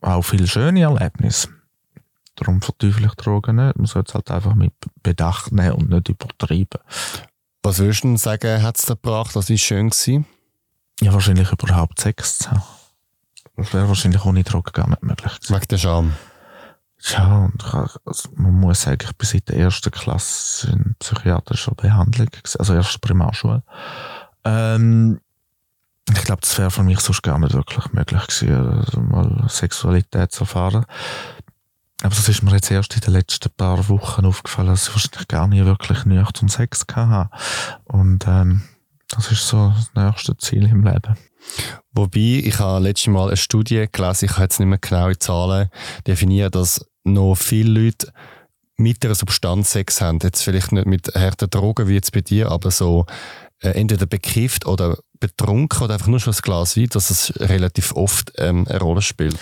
auch 0.00 0.22
viele 0.22 0.46
schöne 0.46 0.82
Erlebnisse. 0.82 1.48
Darum 2.36 2.62
verteufel 2.62 3.04
ich 3.04 3.14
Drogen 3.14 3.56
nicht. 3.56 3.76
Man 3.76 3.86
sollte 3.86 4.10
es 4.10 4.14
halt 4.14 4.30
einfach 4.30 4.54
mit 4.54 4.72
Bedacht 5.02 5.52
nehmen 5.52 5.72
und 5.72 5.90
nicht 5.90 6.08
übertreiben. 6.08 6.80
Was 7.62 7.78
würdest 7.78 8.04
du 8.04 8.08
denn 8.08 8.16
sagen, 8.16 8.62
hat 8.62 8.78
es 8.78 8.86
dir 8.86 8.96
gebracht? 8.96 9.36
Was 9.36 9.50
war 9.50 9.56
schön? 9.56 9.90
Gewesen? 9.90 10.26
Ja, 11.00 11.12
wahrscheinlich 11.12 11.52
überhaupt 11.52 12.00
Sex 12.00 12.38
zu 12.38 12.50
haben. 12.50 12.62
Das 13.56 13.74
wäre 13.74 13.88
wahrscheinlich 13.88 14.24
ohne 14.24 14.42
Drogen 14.42 14.72
gar 14.72 14.88
nicht 14.88 15.02
möglich 15.02 15.34
gewesen. 15.34 15.54
Wegen 15.54 15.68
der 15.68 15.78
Scham. 15.78 16.14
Ja, 17.02 17.44
und 17.44 17.62
ich, 17.62 17.96
also 18.04 18.28
man 18.34 18.52
muss 18.52 18.82
sagen, 18.82 18.98
ich 19.02 19.16
bin 19.16 19.26
seit 19.26 19.48
der 19.48 19.56
ersten 19.56 19.90
Klasse 19.90 20.70
in 20.70 20.94
psychiatrischer 20.98 21.74
Behandlung, 21.74 22.28
also 22.58 22.74
erste 22.74 22.98
Primarschule. 22.98 23.62
Ähm, 24.44 25.20
glaube, 26.30 26.42
das 26.42 26.58
wäre 26.58 26.70
für 26.70 26.84
mich 26.84 27.00
sonst 27.00 27.22
gar 27.22 27.40
nicht 27.40 27.54
wirklich 27.54 27.92
möglich 27.92 28.24
gewesen, 28.28 28.54
also 28.54 29.00
mal 29.00 29.44
Sexualität 29.48 30.30
zu 30.30 30.44
erfahren. 30.44 30.84
Aber 32.02 32.14
das 32.14 32.28
ist 32.28 32.44
mir 32.44 32.52
jetzt 32.52 32.70
erst 32.70 32.94
in 32.94 33.00
den 33.00 33.14
letzten 33.14 33.50
paar 33.56 33.88
Wochen 33.88 34.24
aufgefallen, 34.24 34.68
dass 34.68 34.86
ich 34.86 34.94
wahrscheinlich 34.94 35.26
gar 35.26 35.48
nie 35.48 35.64
wirklich 35.64 36.04
nüchtern 36.04 36.48
Sex 36.48 36.86
hatte. 36.94 37.30
Und 37.84 38.28
ähm, 38.28 38.62
das 39.08 39.32
ist 39.32 39.48
so 39.48 39.74
das 39.74 39.90
nächste 39.94 40.36
Ziel 40.36 40.66
im 40.66 40.84
Leben. 40.84 41.16
Wobei, 41.92 42.42
ich 42.44 42.60
habe 42.60 42.84
letztes 42.84 43.08
Mal 43.08 43.26
eine 43.26 43.36
Studie 43.36 43.88
gelesen, 43.90 44.26
ich 44.26 44.32
habe 44.32 44.42
jetzt 44.42 44.60
nicht 44.60 44.68
mehr 44.68 44.78
genaue 44.78 45.18
Zahlen 45.18 45.68
definiert, 46.06 46.54
dass 46.54 46.86
noch 47.02 47.34
viele 47.34 47.80
Leute 47.86 48.12
mit 48.76 49.04
einer 49.04 49.16
Substanz 49.16 49.72
Sex 49.72 50.00
haben. 50.00 50.20
Jetzt 50.22 50.42
vielleicht 50.42 50.70
nicht 50.70 50.86
mit 50.86 51.08
harten 51.08 51.50
Drogen 51.50 51.88
wie 51.88 51.94
jetzt 51.94 52.12
bei 52.12 52.20
dir, 52.20 52.52
aber 52.52 52.70
so 52.70 53.04
entweder 53.60 54.06
bekifft 54.06 54.66
oder 54.66 54.98
betrunken 55.20 55.82
oder 55.82 55.94
einfach 55.94 56.06
nur 56.06 56.18
schon 56.18 56.32
ein 56.32 56.40
Glas 56.42 56.76
Wein, 56.76 56.88
dass 56.90 57.10
es 57.10 57.32
relativ 57.38 57.92
oft 57.92 58.32
ähm, 58.38 58.66
eine 58.66 58.80
Rolle 58.80 59.02
spielt. 59.02 59.38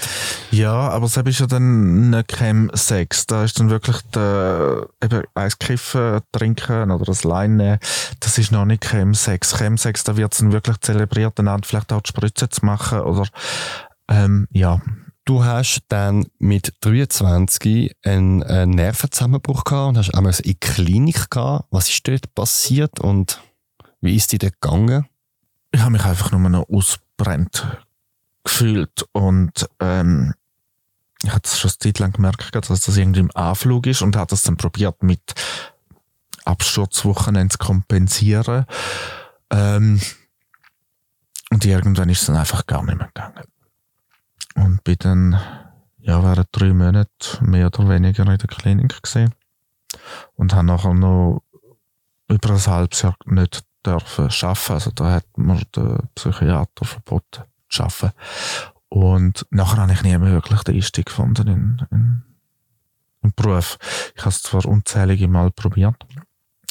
Ja, 0.51 0.73
aber 0.73 1.07
es 1.07 1.17
ist 1.17 1.41
ja 1.41 1.47
dann 1.47 2.11
nicht 2.11 2.29
Chem-Sex. 2.29 3.27
Da 3.27 3.45
ist 3.45 3.59
dann 3.59 3.71
wirklich 3.71 3.99
der, 4.15 4.89
eben 5.03 5.23
eins 5.35 5.59
kiffen, 5.59 6.21
trinken 6.33 6.91
oder 6.91 7.05
das 7.05 7.25
Lein 7.25 7.57
nehmen. 7.57 7.79
Das 8.21 8.39
ist 8.39 8.51
noch 8.51 8.65
nicht 8.65 8.83
Chem-Sex. 8.83 9.57
Chem-Sex, 9.57 10.05
da 10.05 10.17
wird 10.17 10.33
es 10.33 10.41
dann 10.41 10.53
wirklich 10.53 10.79
zelebriert, 10.81 11.39
dann 11.39 11.63
vielleicht 11.63 11.93
auch 11.93 12.03
die 12.03 12.09
Spritze 12.09 12.49
zu 12.49 12.67
machen 12.67 13.01
oder, 13.01 13.27
ähm, 14.09 14.49
ja. 14.51 14.81
Du 15.25 15.45
hast 15.45 15.83
dann 15.89 16.25
mit 16.39 16.73
23 16.81 17.95
einen, 18.03 18.43
einen 18.43 18.71
Nervenzusammenbruch 18.71 19.65
gehabt 19.65 19.89
und 19.91 19.99
hast 19.99 20.15
einmal 20.15 20.33
in 20.33 20.43
die 20.43 20.55
Klinik 20.55 21.29
gehabt. 21.29 21.67
Was 21.71 21.91
ist 21.91 22.09
dort 22.09 22.35
passiert 22.35 22.99
und 22.99 23.39
wie 24.01 24.17
ist 24.17 24.33
dir 24.33 24.39
dort 24.39 24.61
gegangen? 24.61 25.07
Ich 25.71 25.81
habe 25.81 25.93
mich 25.93 26.05
einfach 26.05 26.33
nur 26.33 26.49
noch 26.49 26.69
ausbrennt 26.69 27.67
gefühlt 28.45 29.05
und, 29.13 29.69
ähm, 29.81 30.35
ich 31.23 31.33
hatte 31.33 31.49
es 31.49 31.59
schon 31.59 31.71
eine 31.71 31.79
Zeit 31.79 31.99
lang 31.99 32.13
gemerkt, 32.13 32.55
dass 32.55 32.69
das 32.69 32.97
irgendwie 32.97 33.21
im 33.21 33.37
Anflug 33.37 33.87
ist 33.87 34.03
und 34.03 34.17
habe 34.17 34.31
das 34.31 34.43
dann 34.45 34.57
probiert 34.57 35.03
mit 35.03 35.21
Absturzwochenende 36.45 37.53
zu 37.53 37.59
kompensieren. 37.59 38.67
Ähm, 39.51 40.01
und 41.51 41.65
irgendwann 41.65 42.09
ist 42.09 42.21
es 42.21 42.27
dann 42.27 42.37
einfach 42.37 42.67
gar 42.67 42.85
nicht 42.85 42.99
mehr 42.99 43.09
gegangen. 43.09 43.45
Und 44.55 44.85
bin 44.85 44.97
dann, 44.99 45.41
ja, 45.99 46.23
während 46.23 46.49
drei 46.53 46.73
Monaten 46.73 47.09
mehr 47.41 47.67
oder 47.67 47.89
weniger 47.89 48.23
in 48.23 48.39
der 48.39 48.49
Klinik 48.49 49.03
gesehen 49.03 49.35
und 50.35 50.55
habe 50.55 50.67
nachher 50.67 50.95
noch 50.95 51.43
über 52.29 52.51
ein 52.51 52.67
halbes 52.67 53.03
Jahr 53.03 53.17
nicht 53.25 53.65
dürfen 53.93 54.25
arbeiten. 54.25 54.73
Also 54.73 54.91
da 54.91 55.13
hat 55.13 55.27
mir 55.37 55.61
der 55.75 56.05
Psychiater 56.15 56.85
verboten 56.85 57.45
zu 57.69 57.83
arbeiten. 57.83 58.13
Und 58.89 59.47
nachher 59.51 59.83
habe 59.83 59.93
ich 59.93 60.03
nie 60.03 60.17
mehr 60.17 60.33
wirklich 60.33 60.63
den 60.63 60.77
Einstieg 60.77 61.07
gefunden 61.07 61.49
in, 61.49 61.87
in, 61.91 62.23
im 63.23 63.33
Beruf. 63.35 63.79
Ich 64.15 64.23
habe 64.23 64.31
es 64.31 64.43
zwar 64.43 64.65
unzählige 64.67 65.29
Mal 65.29 65.51
probiert. 65.51 66.07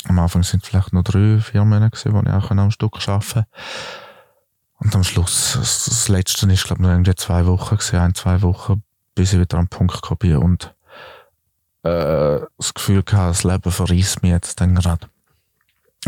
Am 0.05 0.19
Anfang 0.19 0.43
sind 0.43 0.65
vielleicht 0.65 0.93
noch 0.93 1.03
drei, 1.03 1.39
vier 1.39 1.65
Monate 1.65 1.97
gewesen, 1.97 2.13
wo 2.13 2.21
ich 2.21 2.33
auch 2.33 2.51
am 2.51 2.71
Stück 2.71 2.95
arbeiten 3.07 3.31
konnte. 3.33 3.47
Und 4.79 4.95
am 4.95 5.03
Schluss, 5.03 5.53
das, 5.57 5.85
das 5.85 6.07
letzte 6.07 6.51
ist, 6.51 6.65
glaube 6.65 6.81
ich, 6.81 6.87
noch 6.87 6.93
irgendwie 6.93 7.15
zwei 7.15 7.45
Wochen 7.45 7.77
gewesen, 7.77 7.99
ein, 7.99 8.15
zwei 8.15 8.41
Wochen, 8.43 8.83
bis 9.15 9.33
ich 9.33 9.39
wieder 9.39 9.57
am 9.57 9.67
Punkt 9.67 9.93
gekommen 9.95 10.19
bin 10.19 10.37
und 10.37 10.75
äh, 11.83 12.39
das 12.57 12.73
Gefühl 12.73 12.99
hatte, 12.99 13.27
das 13.27 13.43
Leben 13.43 13.71
verreist 13.71 14.21
mich 14.21 14.31
jetzt 14.31 14.61
dann 14.61 14.75
gerade. 14.75 15.07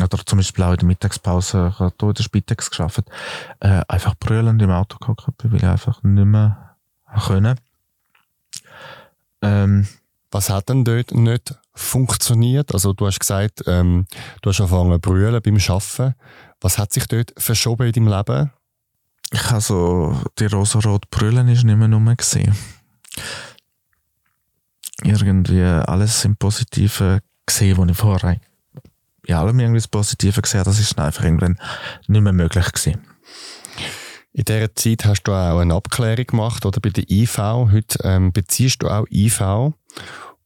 Oder 0.02 0.26
zum 0.26 0.40
Beispiel 0.40 0.64
auch 0.64 0.72
in 0.72 0.78
der 0.78 0.88
Mittagspause, 0.88 1.72
ich 1.74 1.80
habe 1.80 1.94
hier 2.00 2.10
in 2.10 2.14
der 2.14 2.24
Spitex 2.24 2.72
gearbeitet, 2.72 3.08
äh, 3.60 3.82
einfach 3.88 4.16
brüllend 4.20 4.62
im 4.62 4.72
Auto 4.72 4.98
gehockt 4.98 5.38
bin, 5.38 5.52
weil 5.52 5.58
ich 5.58 5.66
einfach 5.66 6.02
nicht 6.04 6.26
mehr 6.26 6.76
können. 7.26 7.60
Ähm, 9.42 9.88
Was 10.32 10.50
hat 10.50 10.70
denn 10.70 10.86
dort 10.86 11.12
nicht 11.12 11.56
funktioniert? 11.74 12.74
Also 12.74 12.94
du 12.94 13.08
hast 13.08 13.20
gesagt, 13.20 13.64
ähm, 13.66 14.06
du 14.42 14.50
hast 14.50 14.62
angefangen 14.62 14.94
zu 14.94 15.00
brüllen 15.00 15.42
beim 15.42 15.58
Arbeiten. 15.58 16.16
Was 16.62 16.78
hat 16.78 16.94
sich 16.94 17.08
dort 17.08 17.34
verschoben 17.38 17.88
in 17.88 17.94
deinem 17.94 18.08
Leben? 18.10 18.52
ich 19.32 19.52
habe 19.52 19.62
so, 19.62 20.18
die 20.40 20.46
rosa-rot 20.46 21.10
Brüllen 21.12 21.48
ist 21.50 21.64
nicht 21.64 21.78
mehr 21.78 21.88
nur 21.88 22.16
gesehen. 22.16 22.56
Irgendwie 25.04 25.64
alles 25.64 26.26
im 26.26 26.36
Positiven 26.36 27.22
gesehen, 27.46 27.78
was 27.78 27.90
ich 27.90 27.98
vorher 27.98 28.40
in 29.30 29.36
allem 29.36 29.60
irgendwie 29.60 29.80
das 29.80 29.88
Positive 29.88 30.42
gesehen 30.42 30.64
das 30.64 30.80
ist 30.80 30.98
dann 30.98 31.06
einfach 31.06 31.24
irgendwann 31.24 31.60
nicht 32.08 32.22
mehr 32.22 32.34
möglich 32.34 32.66
gewesen. 32.72 33.02
In 34.32 34.46
dieser 34.46 34.74
Zeit 34.76 35.06
hast 35.06 35.24
du 35.24 35.34
auch 35.34 35.60
eine 35.60 35.74
Abklärung 35.74 36.26
gemacht 36.26 36.66
oder 36.66 36.80
bei 36.80 36.90
der 36.90 37.10
IV. 37.10 37.38
Heute 37.38 38.00
ähm, 38.04 38.32
beziehst 38.32 38.82
du 38.82 38.88
auch 38.88 39.06
IV. 39.12 39.74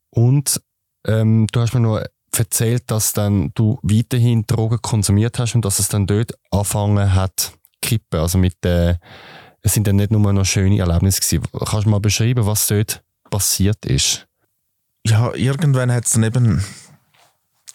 Und 0.10 0.62
ähm, 1.06 1.48
du 1.52 1.60
hast 1.60 1.74
mir 1.74 1.80
noch 1.82 2.02
erzählt, 2.36 2.84
dass 2.88 3.13
dann 3.13 3.52
du 3.56 3.80
weiterhin 3.84 4.46
Drogen 4.48 4.82
konsumiert 4.82 5.38
hast 5.39 5.56
und 5.56 5.63
dass 5.65 5.80
es 5.80 5.89
dann 5.89 6.08
dort 6.08 6.34
angefangen 6.52 7.13
hat 7.13 7.54
kippen. 7.82 8.19
Also 8.19 8.38
mit 8.38 8.65
äh, 8.65 8.96
es 9.62 9.74
sind 9.74 9.88
dann 9.88 9.98
nicht 9.98 10.12
nur 10.12 10.34
noch 10.34 10.46
schöne 10.46 10.80
Erlebnisse 10.80 11.22
gewesen. 11.22 11.48
Kannst 11.65 11.86
du 11.86 11.89
mal 11.89 12.00
beschreiben, 12.00 12.46
was 12.46 12.67
dort 12.67 13.04
passiert 13.30 13.86
ist? 13.86 14.28
Ja, 15.06 15.34
irgendwann 15.34 15.91
hat 15.91 16.06
es 16.06 16.12
dann 16.12 16.24
eben 16.24 16.63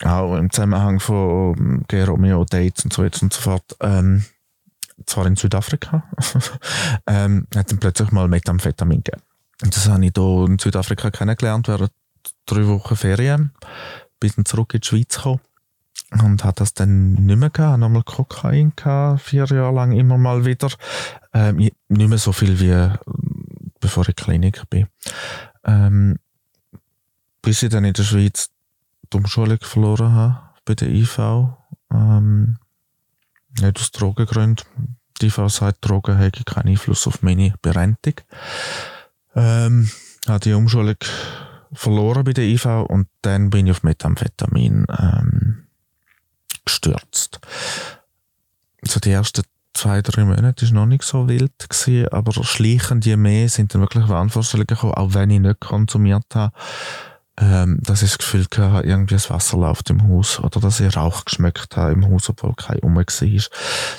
auch 0.04 0.36
im 0.36 0.50
Zusammenhang 0.50 1.00
von 1.00 1.84
Geromeo 1.88 2.44
Dates 2.44 2.84
und 2.84 2.92
so 2.92 3.02
weiter 3.02 3.22
und 3.22 3.32
so 3.32 3.40
fort, 3.40 3.76
ähm, 3.80 4.24
zwar 5.06 5.26
in 5.26 5.36
Südafrika, 5.36 6.04
ähm, 7.06 7.46
hat 7.54 7.70
dann 7.70 7.78
plötzlich 7.78 8.10
mal 8.12 8.28
Methamphetamin 8.28 9.02
gegeben. 9.02 9.22
Und 9.62 9.74
das 9.74 9.88
habe 9.88 10.04
ich 10.04 10.12
hier 10.16 10.46
in 10.46 10.58
Südafrika 10.58 11.10
kennengelernt 11.10 11.68
während 11.68 11.92
drei 12.46 12.66
Wochen 12.66 12.96
Ferien. 12.96 13.52
Bin 14.20 14.32
dann 14.36 14.44
zurück 14.44 14.74
in 14.74 14.80
die 14.80 14.86
Schweiz 14.86 15.16
gekommen 15.16 15.40
und 16.22 16.44
hat 16.44 16.60
das 16.60 16.74
dann 16.74 17.14
nicht 17.14 17.38
mehr 17.38 17.50
gehabt. 17.50 17.78
Nochmal 17.78 18.02
Kokain 18.04 18.72
gehabt, 18.76 19.22
vier 19.22 19.44
Jahre 19.46 19.74
lang 19.74 19.92
immer 19.92 20.18
mal 20.18 20.44
wieder. 20.44 20.68
Ähm, 21.32 21.58
ich- 21.58 21.74
nicht 21.88 22.08
mehr 22.08 22.18
so 22.18 22.32
viel 22.32 22.58
wie 22.60 22.70
ähm, 22.70 22.96
bevor 23.80 24.02
ich 24.04 24.08
in 24.10 24.14
Klinik 24.16 24.62
bin. 24.70 24.86
Ähm, 25.64 26.18
bis 27.42 27.62
ich 27.62 27.70
dann 27.70 27.84
in 27.84 27.92
der 27.92 28.02
Schweiz 28.02 28.50
die 29.12 29.16
Umschulung 29.16 29.58
verloren 29.60 30.12
habe 30.12 30.40
bei 30.64 30.74
der 30.74 30.88
IV. 30.88 31.18
Ähm, 31.92 32.58
nicht 33.60 33.78
aus 33.78 33.90
Drogengründen. 33.90 34.64
Die 35.20 35.26
IV 35.26 35.48
sagt, 35.48 35.88
Drogen 35.88 36.18
haben 36.18 36.32
keinen 36.44 36.68
Einfluss 36.68 37.06
auf 37.06 37.22
meine 37.22 37.54
Berentung. 37.62 38.14
Ähm, 39.34 39.90
habe 40.26 40.40
die 40.40 40.52
Umschulung 40.52 40.96
verloren 41.72 42.24
bei 42.24 42.32
der 42.32 42.44
IV 42.44 42.66
und 42.88 43.08
dann 43.22 43.50
bin 43.50 43.66
ich 43.66 43.72
auf 43.72 43.82
Methamphetamin 43.82 44.86
ähm, 44.98 45.66
gestürzt. 46.64 47.40
So 48.82 49.00
die 49.00 49.10
ersten 49.10 49.42
zwei, 49.74 50.02
drei 50.02 50.24
Monate 50.24 50.66
war 50.66 50.72
noch 50.72 50.86
nicht 50.86 51.04
so 51.04 51.28
wild, 51.28 51.52
gewesen, 51.68 52.08
aber 52.08 52.32
schleichend 52.44 53.06
je 53.06 53.16
mehr 53.16 53.48
sind 53.48 53.74
dann 53.74 53.80
wirklich 53.80 54.08
Wahnvorstellungen 54.08 54.66
gekommen, 54.66 54.94
auch 54.94 55.14
wenn 55.14 55.30
ich 55.30 55.40
nicht 55.40 55.60
konsumiert 55.60 56.34
habe. 56.34 56.52
Ähm, 57.40 57.78
dass 57.82 58.02
ich 58.02 58.10
das 58.10 58.18
Gefühl 58.18 58.46
hatte, 58.56 58.88
irgendwie 58.88 59.14
das 59.14 59.30
Wasser 59.30 59.58
läuft 59.58 59.90
im 59.90 60.02
Haus 60.08 60.40
oder 60.40 60.58
dass 60.58 60.80
ich 60.80 60.96
Rauch 60.96 61.24
geschmeckt 61.24 61.76
habe 61.76 61.92
im 61.92 62.10
Haus, 62.10 62.28
obwohl 62.28 62.54
kein 62.54 62.80
rum 62.80 62.96
war. 62.96 63.04
Dass 63.04 63.22
ich 63.22 63.44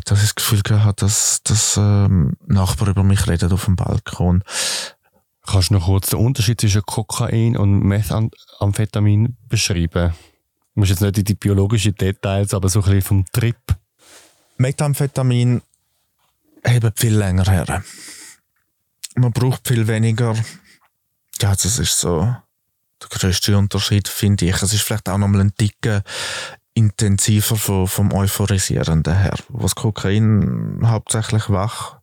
das 0.06 0.36
Gefühl 0.36 0.62
hatte, 0.84 1.06
dass, 1.06 1.42
dass 1.44 1.78
ähm, 1.78 2.34
Nachbarn 2.48 2.92
über 2.92 3.04
mich 3.04 3.28
reden 3.28 3.54
auf 3.54 3.64
dem 3.64 3.78
Balkon. 3.78 4.44
Kannst 5.46 5.70
du 5.70 5.76
noch 5.76 5.86
kurz 5.86 6.10
den 6.10 6.20
Unterschied 6.20 6.60
zwischen 6.60 6.82
Kokain 6.82 7.56
und 7.56 7.80
Methamphetamin 7.80 9.38
beschreiben? 9.48 10.14
Du 10.74 10.82
musst 10.82 10.92
jetzt 10.92 11.02
nicht 11.02 11.18
in 11.18 11.24
die 11.24 11.36
biologischen 11.36 11.96
Details, 11.96 12.54
aber 12.54 12.68
so 12.68 12.80
ein 12.80 12.86
bisschen 12.86 13.02
vom 13.02 13.26
Trip. 13.32 13.56
Methamphetamin 14.58 15.62
hebt 16.66 17.00
viel 17.00 17.16
länger 17.16 17.46
her. 17.46 17.84
Man 19.16 19.32
braucht 19.32 19.66
viel 19.66 19.88
weniger. 19.88 20.36
Ja, 21.42 21.52
das 21.52 21.80
ist 21.80 21.98
so 21.98 22.36
der 23.02 23.10
grösste 23.10 23.58
Unterschied, 23.58 24.08
finde 24.08 24.46
ich. 24.46 24.62
Es 24.62 24.74
ist 24.74 24.82
vielleicht 24.82 25.10
auch 25.10 25.18
noch 25.18 25.28
mal 25.28 25.42
ein 25.42 25.56
Ticken 25.56 26.02
intensiver 26.74 27.56
vom, 27.56 27.88
vom 27.88 28.14
Euphorisierenden 28.14 29.18
her. 29.18 29.36
Was 29.50 29.76
Kokain 29.76 30.82
hauptsächlich 30.86 31.50
wach 31.50 31.98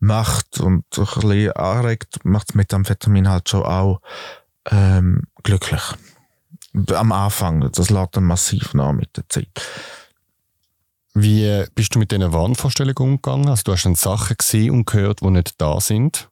macht 0.00 0.58
und 0.60 0.84
ein 0.96 1.04
bisschen 1.04 1.52
anregt, 1.52 2.24
macht 2.24 2.54
Methamphetamin 2.54 3.28
halt 3.28 3.48
schon 3.48 3.62
auch 3.62 4.00
ähm, 4.70 5.22
glücklich. 5.42 5.82
Am 6.94 7.12
Anfang, 7.12 7.70
das 7.72 7.90
lädt 7.90 8.16
dann 8.16 8.24
massiv 8.24 8.74
nach 8.74 8.92
mit 8.92 9.16
der 9.16 9.28
Zeit. 9.28 9.48
Wie 11.14 11.64
bist 11.74 11.94
du 11.94 11.98
mit 11.98 12.12
diesen 12.12 12.32
Wahnvorstellungen 12.32 12.96
umgegangen? 12.98 13.48
Also 13.48 13.62
du 13.64 13.72
hast 13.72 13.84
dann 13.84 13.96
Sachen 13.96 14.36
gesehen 14.36 14.70
und 14.70 14.86
gehört, 14.86 15.20
die 15.20 15.30
nicht 15.30 15.60
da 15.60 15.80
sind. 15.80 16.28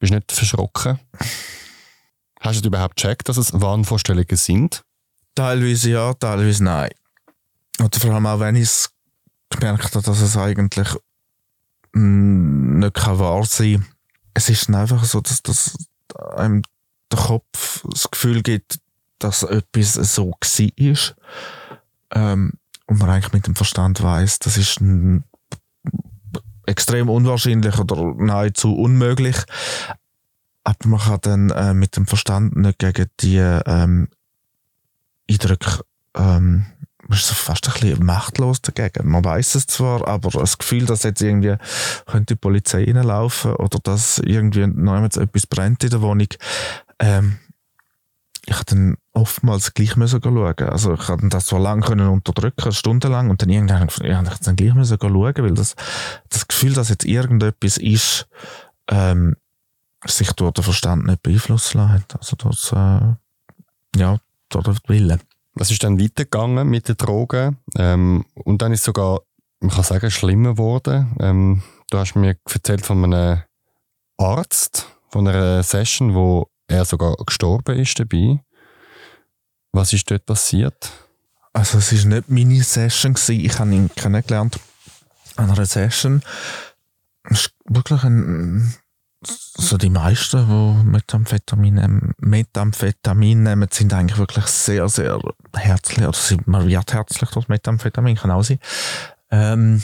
Bist 0.00 0.10
du 0.10 0.16
nicht 0.16 0.32
verschrocken? 0.32 0.98
Hast 2.42 2.64
du 2.64 2.68
überhaupt 2.68 2.96
gecheckt, 2.96 3.28
dass 3.28 3.36
es 3.36 3.52
Wahnvorstellungen 3.52 4.36
sind? 4.36 4.82
Teilweise 5.36 5.90
ja, 5.90 6.12
teilweise 6.14 6.64
nein. 6.64 6.90
Oder 7.78 8.00
vor 8.00 8.10
allem 8.12 8.26
auch, 8.26 8.40
wenn 8.40 8.56
ich 8.56 8.86
gemerkt 9.48 9.94
habe, 9.94 10.04
dass 10.04 10.20
es 10.20 10.36
eigentlich 10.36 10.88
nicht 11.92 13.06
wahr 13.06 13.44
sein 13.44 13.74
kann. 13.74 13.86
Es 14.34 14.48
ist 14.48 14.68
einfach 14.70 15.04
so, 15.04 15.20
dass, 15.20 15.42
dass 15.42 15.76
einem 16.34 16.62
der 17.12 17.18
Kopf 17.18 17.84
das 17.88 18.10
Gefühl 18.10 18.42
gibt, 18.42 18.80
dass 19.18 19.44
etwas 19.44 19.94
so 20.14 20.32
war. 20.32 21.14
Ähm, 22.14 22.52
und 22.86 22.98
man 22.98 23.08
eigentlich 23.08 23.32
mit 23.32 23.46
dem 23.46 23.54
Verstand 23.54 24.02
weiß, 24.02 24.40
das 24.40 24.56
ist 24.56 24.80
extrem 26.66 27.08
unwahrscheinlich 27.08 27.78
oder 27.78 28.14
nahezu 28.16 28.74
unmöglich. 28.74 29.36
Aber 30.64 30.88
man 30.88 31.00
kann 31.00 31.18
dann 31.22 31.50
äh, 31.50 31.74
mit 31.74 31.96
dem 31.96 32.06
Verstand 32.06 32.56
nicht 32.56 32.78
gegen 32.78 33.06
die 33.20 33.38
ähm, 33.38 34.08
Eindrücke 35.28 35.80
ähm, 36.14 36.66
man 37.08 37.18
ist 37.18 37.26
so 37.26 37.34
fast 37.34 37.66
ein 37.66 37.72
bisschen 37.72 38.04
machtlos 38.04 38.62
dagegen. 38.62 39.10
Man 39.10 39.24
weiß 39.24 39.56
es 39.56 39.66
zwar, 39.66 40.06
aber 40.06 40.30
das 40.30 40.58
Gefühl, 40.58 40.86
dass 40.86 41.02
jetzt 41.02 41.20
irgendwie 41.20 41.56
könnte 42.06 42.34
die 42.34 42.40
Polizei 42.40 42.84
reinlaufen 42.84 43.54
oder 43.54 43.78
dass 43.82 44.18
irgendwie 44.18 44.66
noch 44.66 45.02
etwas 45.02 45.46
brennt 45.46 45.84
in 45.84 45.90
der 45.90 46.00
Wohnung, 46.00 46.28
ähm, 46.98 47.38
ich 48.44 48.54
habe 48.54 48.64
dann 48.66 48.96
oftmals 49.12 49.72
gleich 49.74 49.96
müssen 49.96 50.20
schauen. 50.22 50.54
Also 50.68 50.94
ich 50.94 51.00
konnte 51.00 51.28
das 51.28 51.46
so 51.46 51.58
lange 51.58 51.82
können 51.82 52.08
unterdrücken, 52.08 52.72
stundenlang, 52.72 53.30
und 53.30 53.42
dann 53.42 53.50
irgendwann 53.50 53.88
ja, 54.02 54.22
ich 54.22 54.38
dann 54.40 54.56
gleich 54.56 54.74
müssen 54.74 54.98
schauen, 55.00 55.34
weil 55.36 55.54
das, 55.54 55.74
das 56.28 56.48
Gefühl, 56.48 56.72
dass 56.72 56.88
jetzt 56.88 57.04
irgendetwas 57.04 57.76
ist, 57.76 58.26
ähm, 58.88 59.36
sich 60.04 60.32
durch 60.32 60.52
den 60.52 60.64
Verstand 60.64 61.06
nicht 61.06 61.22
beeinflussen 61.22 61.78
lassen 61.78 62.04
Also 62.18 62.36
das, 62.36 62.72
äh, 62.72 63.98
ja, 63.98 64.18
durch 64.48 64.64
den 64.64 64.78
Willen. 64.88 65.20
Was 65.54 65.70
ist 65.70 65.82
dann 65.84 66.00
weitergegangen 66.00 66.68
mit 66.68 66.88
den 66.88 66.96
Drogen? 66.96 67.58
Ähm, 67.76 68.24
und 68.34 68.62
dann 68.62 68.72
ist 68.72 68.84
sogar, 68.84 69.20
man 69.60 69.70
kann 69.70 69.84
sagen, 69.84 70.10
schlimmer 70.10 70.52
geworden. 70.52 71.14
Ähm, 71.20 71.62
du 71.90 71.98
hast 71.98 72.14
mir 72.14 72.36
erzählt 72.52 72.84
von 72.84 73.04
einem 73.04 73.42
Arzt, 74.16 74.86
von 75.10 75.28
einer 75.28 75.62
Session, 75.62 76.14
wo 76.14 76.48
er 76.68 76.84
sogar 76.84 77.16
gestorben 77.16 77.78
ist 77.78 77.98
dabei. 78.00 78.42
Was 79.72 79.92
ist 79.92 80.10
dort 80.10 80.26
passiert? 80.26 80.90
Also 81.52 81.78
es 81.78 81.92
war 81.92 82.14
nicht 82.14 82.30
meine 82.30 82.62
Session, 82.62 83.14
gewesen. 83.14 83.44
ich 83.44 83.58
habe 83.58 83.74
ihn 83.74 83.90
kennengelernt 83.94 84.58
an 85.36 85.50
einer 85.50 85.66
Session. 85.66 86.22
Es 87.24 87.46
ist 87.46 87.54
wirklich 87.66 88.02
ein 88.04 88.74
so 89.26 89.76
die 89.78 89.90
meisten, 89.90 90.46
die 90.46 90.84
Methamphetamin, 90.84 92.14
Methamphetamin 92.18 93.42
nehmen, 93.42 93.68
sind 93.70 93.92
eigentlich 93.92 94.18
wirklich 94.18 94.46
sehr, 94.46 94.88
sehr 94.88 95.20
herzlich, 95.54 96.06
oder 96.06 96.16
sie, 96.16 96.38
man 96.46 96.68
wird 96.68 96.92
herzlich 96.92 97.30
durch 97.30 97.48
Methamphetamin, 97.48 98.16
kann 98.16 98.30
auch 98.30 98.42
sein. 98.42 98.58
Ähm, 99.30 99.82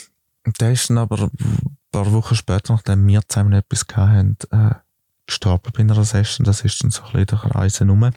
der 0.60 0.72
ist 0.72 0.90
dann 0.90 0.98
aber 0.98 1.30
ein 1.30 1.78
paar 1.90 2.12
Wochen 2.12 2.34
später, 2.34 2.74
nachdem 2.74 3.06
wir 3.06 3.20
zusammen 3.28 3.52
etwas 3.52 3.86
hatten, 3.94 4.36
äh, 4.50 4.74
gestorben 5.26 5.72
bei 5.72 5.80
einer 5.80 6.04
Session. 6.04 6.44
Das 6.44 6.62
ist 6.62 6.82
dann 6.82 6.90
so 6.90 7.02
ein 7.02 7.24
bisschen 7.24 7.40
der 7.42 7.54
Reise 7.54 7.86
rum. 7.86 8.10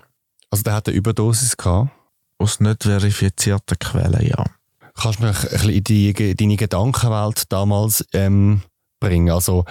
Also 0.49 0.63
der 0.63 0.73
hat 0.73 0.88
eine 0.88 0.97
Überdosis 0.97 1.55
gehabt? 1.57 1.91
Aus 2.38 2.60
nicht 2.60 2.84
verifizierten 2.84 3.77
Quellen, 3.77 4.25
ja. 4.25 4.45
Kannst 4.95 5.19
du 5.19 5.25
mich 5.25 5.38
ein 5.43 5.49
bisschen 5.49 5.69
in 5.69 5.84
die, 5.84 6.36
deine 6.36 6.55
Gedankenwelt 6.55 7.51
damals 7.51 8.05
ähm, 8.13 8.62
bringen? 8.99 9.29
Also 9.29 9.65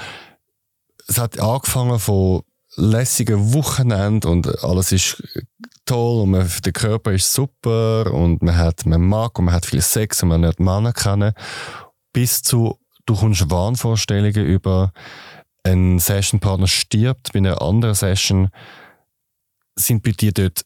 es 1.11 1.19
hat 1.19 1.41
angefangen 1.41 1.99
von 1.99 2.43
lässigen 2.77 3.53
Wochenenden 3.53 4.31
und 4.31 4.63
alles 4.63 4.93
ist 4.93 5.21
toll 5.85 6.23
und 6.23 6.31
man, 6.31 6.49
der 6.65 6.73
Körper 6.73 7.13
ist 7.13 7.33
super 7.33 8.13
und 8.15 8.43
man 8.43 8.57
hat, 8.57 8.87
man 8.87 9.01
mag 9.01 9.37
und 9.39 9.47
man 9.47 9.55
hat 9.55 9.67
viel 9.67 9.83
Sex 9.83 10.23
und 10.23 10.29
man 10.29 10.43
lernt 10.43 10.61
Männer 10.61 10.93
kennen, 10.93 11.33
bis 12.13 12.43
zu, 12.43 12.79
du 13.07 13.17
kommst 13.17 13.51
Wahnvorstellungen 13.51 14.47
über, 14.47 14.93
ein 15.65 15.99
Sessionpartner 15.99 16.69
stirbt 16.69 17.33
bei 17.33 17.39
einer 17.41 17.61
anderen 17.61 17.95
Session, 17.95 18.49
sind 19.75 20.05
bei 20.05 20.13
dir 20.13 20.33
dort 20.33 20.63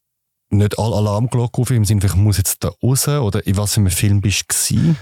nicht 0.51 0.79
alle 0.79 0.95
Alarmglocken 0.97 1.63
auf 1.63 1.71
im 1.71 1.87
Sinne, 1.87 2.05
ich 2.05 2.15
muss 2.15 2.37
jetzt 2.37 2.63
da 2.63 2.71
raus 2.83 3.09
oder 3.09 3.47
in 3.47 3.57
was 3.57 3.75
für 3.75 3.81
einem 3.81 3.91
Film 3.91 4.21
bist 4.21 4.45
du 4.71 4.95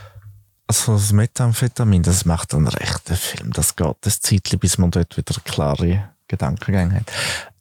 also 0.73 0.95
das 0.95 1.13
Methamphetamin, 1.13 2.03
das 2.03 2.25
macht 2.25 2.55
einen 2.55 2.67
rechten 2.67 3.15
Film. 3.15 3.53
Das 3.53 3.77
geht 3.77 3.97
das 4.01 4.21
Zeitchen, 4.21 4.59
bis 4.59 4.79
man 4.79 4.91
dort 4.91 5.17
wieder 5.17 5.35
klare 5.45 6.11
Gedankengänge 6.29 6.95
hat. 6.95 7.13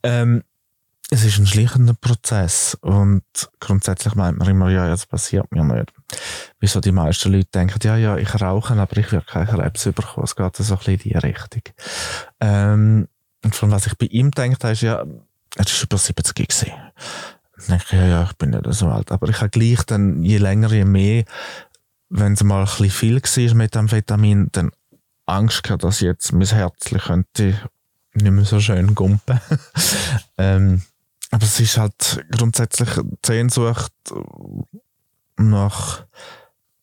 Ähm, 0.03 0.43
es 1.09 1.25
ist 1.25 1.37
ein 1.37 1.45
schleichender 1.45 1.93
Prozess 1.93 2.77
und 2.79 3.23
grundsätzlich 3.59 4.15
meint 4.15 4.37
man 4.37 4.47
immer, 4.47 4.69
ja, 4.69 4.87
das 4.87 5.05
passiert 5.05 5.51
mir 5.51 5.65
nicht. 5.65 5.91
Wieso 6.61 6.79
die 6.79 6.93
meisten 6.93 7.33
Leute 7.33 7.49
denken, 7.53 7.79
ja, 7.83 7.97
ja, 7.97 8.15
ich 8.15 8.41
rauche, 8.41 8.75
aber 8.75 8.97
ich 8.97 9.11
will 9.11 9.21
keine 9.21 9.45
Krebs 9.45 9.83
bekommen. 9.83 10.23
Es 10.23 10.37
geht 10.37 10.55
so 10.55 10.73
ein 10.73 10.77
bisschen 10.77 10.93
in 10.93 10.99
die 10.99 11.17
Richtung. 11.17 11.63
Ähm, 12.39 13.09
und 13.43 13.55
von 13.55 13.71
was 13.71 13.87
ich 13.87 13.97
bei 13.97 14.05
ihm 14.05 14.31
denke, 14.31 14.69
ist 14.69 14.81
ja, 14.81 15.03
er 15.57 15.65
ist 15.65 15.83
über 15.83 15.97
70 15.97 16.33
gewesen. 16.33 16.71
Dann 17.57 17.67
denke 17.67 17.83
ich, 17.87 17.91
ja, 17.91 18.05
ja, 18.07 18.23
ich 18.23 18.33
bin 18.37 18.51
nicht 18.51 18.63
so 18.69 18.87
alt. 18.87 19.11
Aber 19.11 19.27
ich 19.27 19.41
habe 19.41 19.49
gleich 19.49 19.83
dann, 19.83 20.23
je 20.23 20.37
länger, 20.37 20.71
je 20.71 20.85
mehr 20.85 21.25
wenn 22.11 22.33
es 22.33 22.43
mal 22.43 22.67
ein 22.67 22.89
viel 22.89 23.21
war 23.21 23.55
mit 23.55 23.75
Amphetamin, 23.75 24.49
dann 24.51 24.71
Angst 25.25 25.63
gehabt, 25.63 25.83
dass 25.83 26.01
jetzt 26.01 26.33
mein 26.33 26.45
Herz 26.45 26.91
nicht 28.13 28.31
mehr 28.31 28.45
so 28.45 28.59
schön 28.59 28.93
gumpen. 28.93 29.39
ähm, 30.37 30.81
aber 31.31 31.43
es 31.43 31.59
ist 31.61 31.77
halt 31.77 32.25
grundsätzlich 32.29 32.89
die 32.95 33.17
Sehnsucht 33.25 33.93
nach 35.37 36.05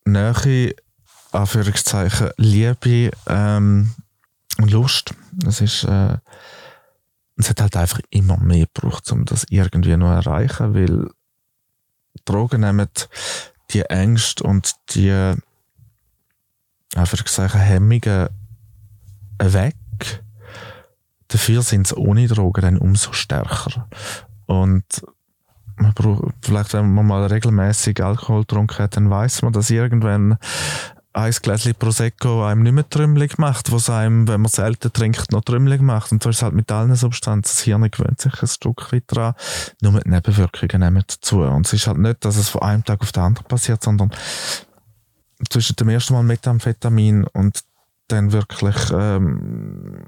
Nähe, 0.07 0.75
Anführungszeichen, 1.33 2.31
Liebe 2.39 3.11
ähm, 3.27 3.95
und 4.57 4.71
Lust. 4.71 5.15
Es 5.47 5.61
ist, 5.61 5.85
äh, 5.85 6.17
es 7.37 7.51
hat 7.51 7.61
halt 7.61 7.77
einfach 7.77 8.01
immer 8.09 8.39
mehr 8.39 8.67
gebraucht, 8.73 9.13
um 9.13 9.27
das 9.27 9.45
irgendwie 9.51 9.95
noch 9.99 10.23
zu 10.23 10.29
erreichen, 10.29 10.75
weil 10.75 11.11
Drogen 12.25 12.63
nehmen 12.63 12.89
die 13.71 13.83
Ängste 13.83 14.45
und 14.45 14.75
die 14.91 15.35
einfach 16.95 17.25
gesagt 17.25 17.55
Hemmungen 17.55 18.29
weg. 19.39 19.75
Dafür 21.29 21.63
sind 21.63 21.87
sie 21.87 21.97
ohne 21.97 22.27
Drogen 22.27 22.63
dann 22.63 22.79
umso 22.79 23.13
stärker. 23.13 23.89
Und 24.47 24.85
man 25.77 25.93
braucht, 25.93 26.35
vielleicht 26.43 26.73
wenn 26.73 26.93
man 26.93 27.07
mal 27.07 27.27
regelmäßig 27.27 28.03
Alkohol 28.03 28.41
getrunken 28.41 28.79
hat, 28.79 28.97
dann 28.97 29.11
weiß 29.11 29.43
man, 29.43 29.53
dass 29.53 29.71
irgendwann 29.71 30.39
ein 31.19 31.33
Gläschen 31.33 31.75
Prosecco 31.75 32.45
einem 32.45 32.63
nicht 32.63 32.73
mehr 32.73 32.89
trümmelig 32.89 33.39
macht, 33.39 33.73
was 33.73 33.91
einem, 33.91 34.29
wenn 34.29 34.41
man 34.41 34.51
selten 34.51 34.93
trinkt, 34.93 35.33
noch 35.33 35.43
trümmelig 35.43 35.81
macht. 35.81 36.13
Und 36.13 36.23
so 36.23 36.31
ist 36.31 36.37
es 36.37 36.43
halt 36.43 36.55
mit 36.55 36.71
allen 36.71 36.95
Substanzen. 36.95 37.43
Das 37.43 37.61
Hirn 37.61 37.91
gewöhnt 37.91 38.21
sich 38.21 38.41
ein 38.41 38.49
Stück 38.49 38.93
weit 38.93 39.05
dran. 39.07 39.35
Nur 39.81 39.93
mit 39.93 40.07
Nebenwirkungen 40.07 40.81
nehmen 40.81 41.05
dazu. 41.07 41.43
Und 41.43 41.67
es 41.67 41.73
ist 41.73 41.87
halt 41.87 41.99
nicht, 41.99 42.25
dass 42.25 42.37
es 42.37 42.49
von 42.49 42.63
einem 42.63 42.85
Tag 42.85 43.01
auf 43.01 43.13
den 43.13 43.23
anderen 43.23 43.47
passiert, 43.49 43.83
sondern 43.83 44.11
zwischen 45.51 45.77
dem 45.77 45.89
ersten 45.89 46.15
Mal 46.15 46.23
Methamphetamin 46.23 47.25
und 47.25 47.61
dann 48.09 48.33
wirklich 48.33 48.77
ähm, 48.93 50.07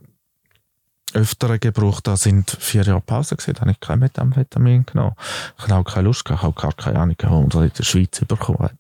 öfteren 1.14 1.61
Gebrauch, 1.61 2.01
da 2.01 2.16
sind 2.16 2.51
vier 2.51 2.83
Jahre 2.83 3.01
Pause 3.01 3.37
gewesen, 3.37 3.61
habe 3.61 3.70
ich 3.70 3.81
kein 3.81 3.99
Methamphetamin 3.99 4.87
genommen. 4.87 5.14
Ich 5.59 5.64
habe 5.64 5.75
auch 5.75 5.85
keine 5.85 6.07
Lust 6.07 6.25
gehabt, 6.25 6.42
habe 6.42 6.61
gar 6.61 6.73
keine 6.73 6.99
Ahnung, 6.99 7.16
warum 7.23 7.49
man 7.53 7.64
in 7.64 7.73
der 7.77 7.83
Schweiz 7.85 8.20
bekommen 8.27 8.61
hat. 8.61 8.77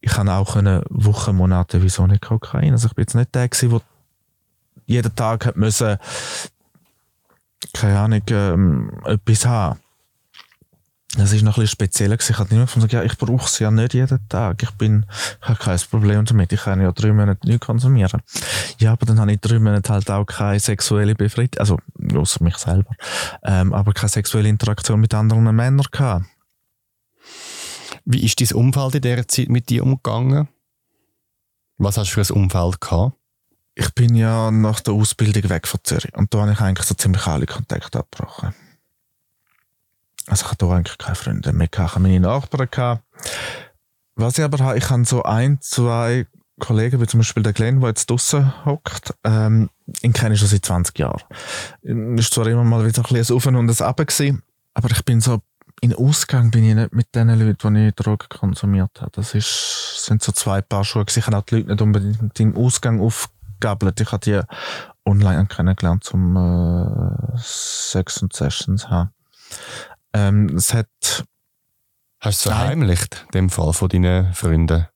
Ich 0.00 0.16
habe 0.16 0.32
auch 0.32 0.56
eine 0.56 0.82
Woche, 0.90 1.32
Monate, 1.32 1.82
wieso 1.82 2.06
nicht 2.06 2.22
Kokain. 2.22 2.72
Also 2.72 2.88
ich 2.88 2.94
bin 2.94 3.02
jetzt 3.02 3.14
nicht 3.14 3.34
der 3.34 3.48
gewesen, 3.48 3.70
der 3.70 3.80
jeden 4.86 5.14
Tag 5.14 5.46
hat 5.46 5.56
müssen, 5.56 5.96
keine 7.72 7.98
Ahnung, 7.98 8.22
ähm, 8.30 8.90
etwas 9.04 9.46
haben. 9.46 9.80
Das 11.16 11.32
ist 11.32 11.42
noch 11.42 11.56
ein 11.56 11.62
bisschen 11.62 11.68
spezieller. 11.68 12.16
Ich 12.18 12.38
habe 12.38 12.54
nicht 12.54 12.74
gesagt, 12.74 12.92
ja, 12.92 13.02
ich 13.04 13.16
brauche 13.16 13.46
es 13.46 13.58
ja 13.60 13.70
nicht 13.70 13.94
jeden 13.94 14.28
Tag. 14.28 14.62
Ich 14.62 14.70
bin, 14.72 15.06
ich 15.40 15.48
habe 15.48 15.58
kein 15.58 15.78
Problem 15.90 16.24
damit. 16.24 16.52
Ich 16.52 16.62
kann 16.62 16.80
ja 16.80 16.90
drei 16.90 17.12
Monate 17.12 17.46
nicht 17.46 17.60
konsumieren. 17.60 18.20
Ja, 18.78 18.92
aber 18.92 19.06
dann 19.06 19.20
habe 19.20 19.32
ich 19.32 19.40
drei 19.40 19.60
Monate 19.60 19.92
halt 19.92 20.10
auch 20.10 20.24
keine 20.24 20.58
sexuelle 20.58 21.14
Befriedigung, 21.14 21.60
also, 21.60 21.78
außer 22.16 22.42
mich 22.42 22.56
selber, 22.56 22.90
ähm, 23.44 23.72
aber 23.72 23.92
keine 23.92 24.08
sexuelle 24.08 24.48
Interaktion 24.48 25.00
mit 25.00 25.14
anderen 25.14 25.44
Männern 25.54 25.86
gehabt. 25.90 26.26
Wie 28.04 28.24
ist 28.24 28.40
dein 28.40 28.52
Umfeld 28.58 28.96
in 28.96 29.02
dieser 29.02 29.28
Zeit 29.28 29.48
mit 29.48 29.68
dir 29.68 29.84
umgegangen? 29.84 30.48
Was 31.78 31.96
hast 31.96 32.10
du 32.10 32.22
für 32.22 32.32
ein 32.32 32.42
Umfeld 32.42 32.80
gehabt? 32.80 33.16
Ich 33.76 33.92
bin 33.94 34.14
ja 34.14 34.50
nach 34.50 34.80
der 34.80 34.94
Ausbildung 34.94 35.48
weg 35.48 35.66
von 35.66 35.80
Zürich 35.84 36.14
und 36.14 36.32
da 36.34 36.42
habe 36.42 36.52
ich 36.52 36.60
eigentlich 36.60 36.86
so 36.86 36.94
ziemlich 36.94 37.26
alle 37.26 37.46
Kontakte 37.46 38.00
abgebrochen. 38.00 38.54
Also 40.26 40.46
ich 40.46 40.50
hatte 40.50 40.66
eigentlich 40.66 40.98
keine 40.98 41.14
Freunde 41.14 41.52
mehr. 41.52 41.68
Ich 41.70 41.78
hatte 41.78 42.00
meine 42.00 42.20
Nachbarn. 42.20 42.68
Gehabt. 42.70 43.02
Was 44.16 44.38
ich 44.38 44.44
aber 44.44 44.58
habe, 44.58 44.78
ich 44.78 44.88
habe 44.88 45.04
so 45.04 45.22
ein, 45.22 45.60
zwei 45.60 46.26
Kollegen, 46.60 47.00
wie 47.00 47.06
zum 47.06 47.18
Beispiel 47.18 47.42
der 47.42 47.52
Glenn, 47.52 47.80
der 47.80 47.90
jetzt 47.90 48.08
draussen 48.08 48.64
hockt, 48.64 49.12
ähm, 49.24 49.70
ihn 50.02 50.12
kenne 50.12 50.34
ich 50.34 50.40
schon 50.40 50.48
seit 50.48 50.64
20 50.64 50.98
Jahren. 50.98 51.22
Ist 52.16 52.32
zwar 52.32 52.46
immer 52.46 52.64
mal 52.64 52.86
wieder 52.86 53.00
ein 53.00 53.02
bisschen 53.02 53.34
ein 53.34 53.36
Auf 53.36 53.46
und 53.46 53.56
ein 53.56 53.82
Ab 53.82 54.00
aber 54.76 54.90
ich 54.90 55.04
bin 55.04 55.20
so, 55.20 55.40
in 55.80 55.94
Ausgang 55.94 56.50
bin 56.50 56.64
ich 56.64 56.74
nicht 56.74 56.92
mit 56.92 57.14
den 57.14 57.28
Leuten, 57.28 57.74
die 57.74 57.88
ich 57.88 57.94
Drogen 57.94 58.28
konsumiert 58.28 59.00
habe. 59.00 59.10
Das 59.12 59.34
ist, 59.34 60.04
sind 60.04 60.22
so 60.22 60.32
zwei 60.32 60.62
Paar 60.62 60.84
Schuhe. 60.84 61.04
Ich 61.08 61.26
habe 61.26 61.36
auch 61.36 61.42
die 61.42 61.56
Leute 61.56 61.70
nicht 61.70 61.82
unbedingt 61.82 62.40
im 62.40 62.56
Ausgang 62.56 63.00
aufgegabelt. 63.00 64.00
Ich 64.00 64.10
habe 64.10 64.24
die 64.24 64.40
online 65.04 65.46
kennengelernt, 65.46 66.04
zum 66.04 66.36
äh, 66.36 67.38
Sex 67.38 68.22
und 68.22 68.32
Sessions 68.32 68.88
haben. 68.88 69.10
Ähm, 70.14 70.56
es 70.56 70.72
hat. 70.72 70.88
Hast 72.20 72.46
du 72.46 72.48
es 72.48 72.56
verheimlicht, 72.56 73.26
dem 73.34 73.50
Fall 73.50 73.74
von 73.74 73.88
deinen 73.90 74.32
Freunden? 74.32 74.86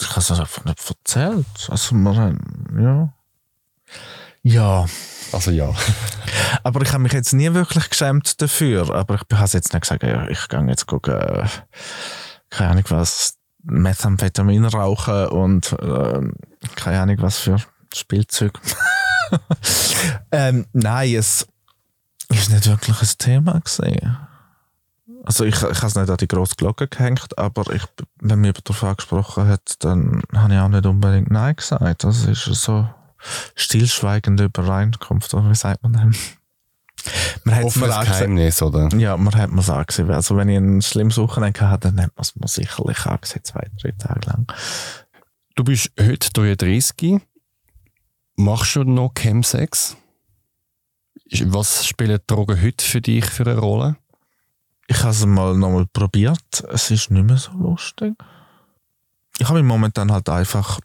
Ich 0.00 0.10
habe 0.10 0.20
es 0.20 0.30
einfach 0.30 0.64
nicht 0.64 0.78
erzählt. 0.88 1.46
Also, 1.68 1.96
wir 1.96 2.16
haben, 2.16 2.78
ja. 2.80 3.12
Ja. 4.42 4.86
Also 5.32 5.50
ja. 5.50 5.74
aber 6.62 6.82
ich 6.82 6.92
habe 6.92 7.02
mich 7.02 7.12
jetzt 7.12 7.32
nie 7.32 7.52
wirklich 7.54 7.88
geschämt 7.88 8.40
dafür. 8.40 8.94
Aber 8.94 9.14
ich 9.14 9.36
habe 9.36 9.50
jetzt 9.52 9.72
nicht 9.72 9.80
gesagt, 9.80 10.02
ja, 10.02 10.28
ich 10.28 10.48
gehe 10.48 10.66
jetzt 10.66 10.86
gucken, 10.86 11.14
äh, 11.14 11.46
keine 12.50 12.70
Ahnung 12.70 12.84
was, 12.90 13.34
Methamphetamin 13.64 14.66
rauchen 14.66 15.26
und 15.28 15.72
äh, 15.72 16.20
keine 16.76 17.00
Ahnung 17.00 17.16
was 17.20 17.38
für 17.38 17.56
Spielzeug. 17.92 18.60
ähm, 20.32 20.66
nein, 20.72 21.14
es 21.14 21.46
ist 22.28 22.50
nicht 22.50 22.68
wirklich 22.68 23.00
ein 23.00 23.18
Thema 23.18 23.60
gesehen. 23.60 24.18
Also 25.24 25.44
ich, 25.44 25.54
ich 25.54 25.62
habe 25.62 25.86
es 25.86 25.94
nicht 25.94 26.10
an 26.10 26.16
die 26.18 26.28
grosse 26.28 26.54
Glocke 26.54 26.86
gehängt, 26.86 27.38
aber 27.38 27.72
ich, 27.72 27.82
wenn 28.20 28.40
mir 28.40 28.52
darauf 28.52 28.84
angesprochen 28.84 29.48
hat, 29.48 29.82
dann 29.82 30.22
habe 30.34 30.52
ich 30.52 30.60
auch 30.60 30.68
nicht 30.68 30.84
unbedingt 30.84 31.30
Nein 31.30 31.56
gesagt. 31.56 32.04
Das 32.04 32.24
ist 32.24 32.44
so 32.44 32.86
stillschweigende 33.54 34.44
Übereinkunft, 34.44 35.32
oder 35.32 35.48
wie 35.48 35.54
sagt 35.54 35.82
man 35.82 35.94
dem? 35.94 36.14
Man 37.44 37.54
hat 37.54 37.76
mir 37.76 37.86
Geheimnis, 37.86 38.62
oder? 38.62 38.88
Ja, 38.96 39.16
man 39.16 39.34
hat 39.34 39.50
mir 39.50 39.60
es 39.60 39.70
angesehen. 39.70 40.10
Also 40.10 40.36
wenn 40.36 40.48
ich 40.48 40.56
ein 40.56 40.82
schlimmes 40.82 41.16
Wochenende 41.16 41.68
hatte, 41.68 41.88
dann 41.88 42.02
hat 42.02 42.16
man 42.16 42.22
es 42.22 42.36
mir 42.36 42.48
sicherlich 42.48 43.06
angesehen, 43.06 43.44
zwei, 43.44 43.66
drei 43.80 43.92
Tage 43.92 44.20
lang. 44.26 44.46
Du 45.54 45.64
bist 45.64 45.90
heute 45.98 46.30
33. 46.32 47.20
Machst 48.36 48.76
du 48.76 48.84
noch 48.84 49.12
Chemsex? 49.14 49.96
Was 51.44 51.86
spielen 51.86 52.20
Drogen 52.26 52.60
heute 52.60 52.84
für 52.84 53.00
dich 53.00 53.24
für 53.24 53.44
eine 53.44 53.58
Rolle? 53.58 53.96
Ich 54.86 54.98
habe 55.00 55.10
es 55.10 55.24
mal 55.24 55.56
nochmal 55.56 55.86
probiert. 55.86 56.64
Es 56.70 56.90
ist 56.90 57.10
nicht 57.10 57.26
mehr 57.26 57.38
so 57.38 57.52
lustig. 57.52 58.14
Ich 59.38 59.48
habe 59.48 59.62
mich 59.62 59.68
momentan 59.68 60.12
halt 60.12 60.28
einfach 60.28 60.80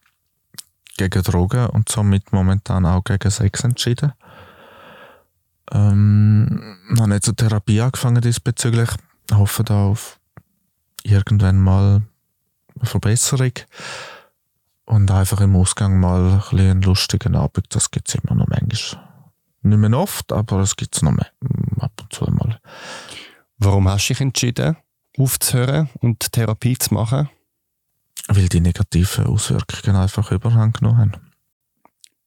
gegen 0.98 1.24
Drogen 1.24 1.68
und 1.68 1.90
somit 1.90 2.32
momentan 2.34 2.86
auch 2.86 3.04
gegen 3.04 3.30
Sex 3.30 3.64
entschieden. 3.64 4.14
Ähm, 5.72 6.78
ich 6.92 7.00
habe 7.00 7.10
nicht 7.10 7.24
zur 7.24 7.36
Therapie 7.36 7.82
angefangen 7.82 8.22
diesbezüglich. 8.22 8.90
Ich 9.30 9.38
hoffe 9.38 9.64
da 9.64 9.86
auf 9.86 10.20
irgendwann 11.04 11.60
mal 11.60 12.02
eine 12.76 12.86
Verbesserung. 12.86 13.54
Und 14.86 15.12
einfach 15.12 15.40
im 15.42 15.56
Ausgang 15.56 16.00
mal 16.00 16.42
ein 16.52 16.60
einen 16.60 16.82
lustigen 16.82 17.36
Abend, 17.36 17.68
das 17.76 17.92
gibt 17.92 18.10
es 18.10 18.16
immer 18.16 18.36
noch 18.36 18.48
manchmal. 18.48 19.06
Nicht 19.62 19.78
mehr 19.78 20.00
oft, 20.00 20.32
aber 20.32 20.62
es 20.62 20.76
gibt 20.76 20.96
es 20.96 21.02
noch 21.04 21.12
mehr, 21.12 21.28
ab 21.80 21.92
und 22.02 22.12
zu 22.12 22.26
mal. 22.32 22.60
Warum 23.62 23.90
hast 23.90 24.08
du 24.08 24.14
dich 24.14 24.22
entschieden, 24.22 24.78
aufzuhören 25.18 25.90
und 26.00 26.32
Therapie 26.32 26.78
zu 26.78 26.94
machen? 26.94 27.30
Weil 28.30 28.48
die 28.48 28.62
negativen 28.62 29.26
Auswirkungen 29.26 29.98
einfach 29.98 30.32
Überhang 30.32 30.72
genommen 30.72 30.98
haben. 30.98 31.32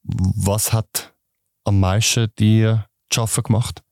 Was 0.05 0.75
hat 0.75 1.15
am 1.65 1.81
meisten 1.81 2.31
dir 2.39 2.87
zu 3.09 3.23
arbeiten 3.23 3.43
gemacht? 3.45 3.83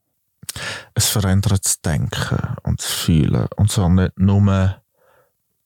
Es 0.94 1.08
verändert 1.08 1.64
das 1.64 1.80
Denken 1.80 2.56
und 2.62 2.80
das 2.80 2.90
Fühlen. 2.90 3.48
Und 3.56 3.70
zwar 3.70 3.88
nicht 3.88 4.18
nur 4.18 4.82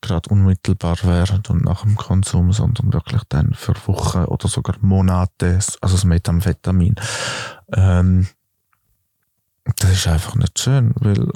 gerade 0.00 0.30
unmittelbar 0.30 0.98
während 1.02 1.50
und 1.50 1.64
nach 1.64 1.82
dem 1.82 1.96
Konsum, 1.96 2.52
sondern 2.52 2.92
wirklich 2.92 3.22
dann 3.30 3.54
für 3.54 3.74
Wochen 3.86 4.26
oder 4.26 4.46
sogar 4.46 4.76
Monate, 4.80 5.58
also 5.80 5.96
das 5.96 6.04
Methamphetamin. 6.04 6.94
Ähm, 7.72 8.28
das 9.64 9.90
ist 9.90 10.06
einfach 10.06 10.36
nicht 10.36 10.58
schön, 10.60 10.92
weil 10.96 11.30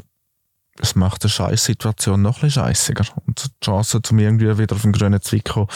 es 0.80 0.94
macht 0.94 1.24
eine 1.24 1.30
Scheißsituation 1.30 2.22
noch 2.22 2.38
ein 2.38 2.40
bisschen 2.42 2.62
scheißiger. 2.62 3.04
Und 3.26 3.44
die 3.44 3.64
Chance, 3.64 4.00
um 4.10 4.18
irgendwie 4.18 4.58
wieder 4.58 4.76
auf 4.76 4.82
den 4.82 4.92
grünen 4.92 5.20
Zweig 5.20 5.46
zu 5.46 5.52
kommen, 5.54 5.68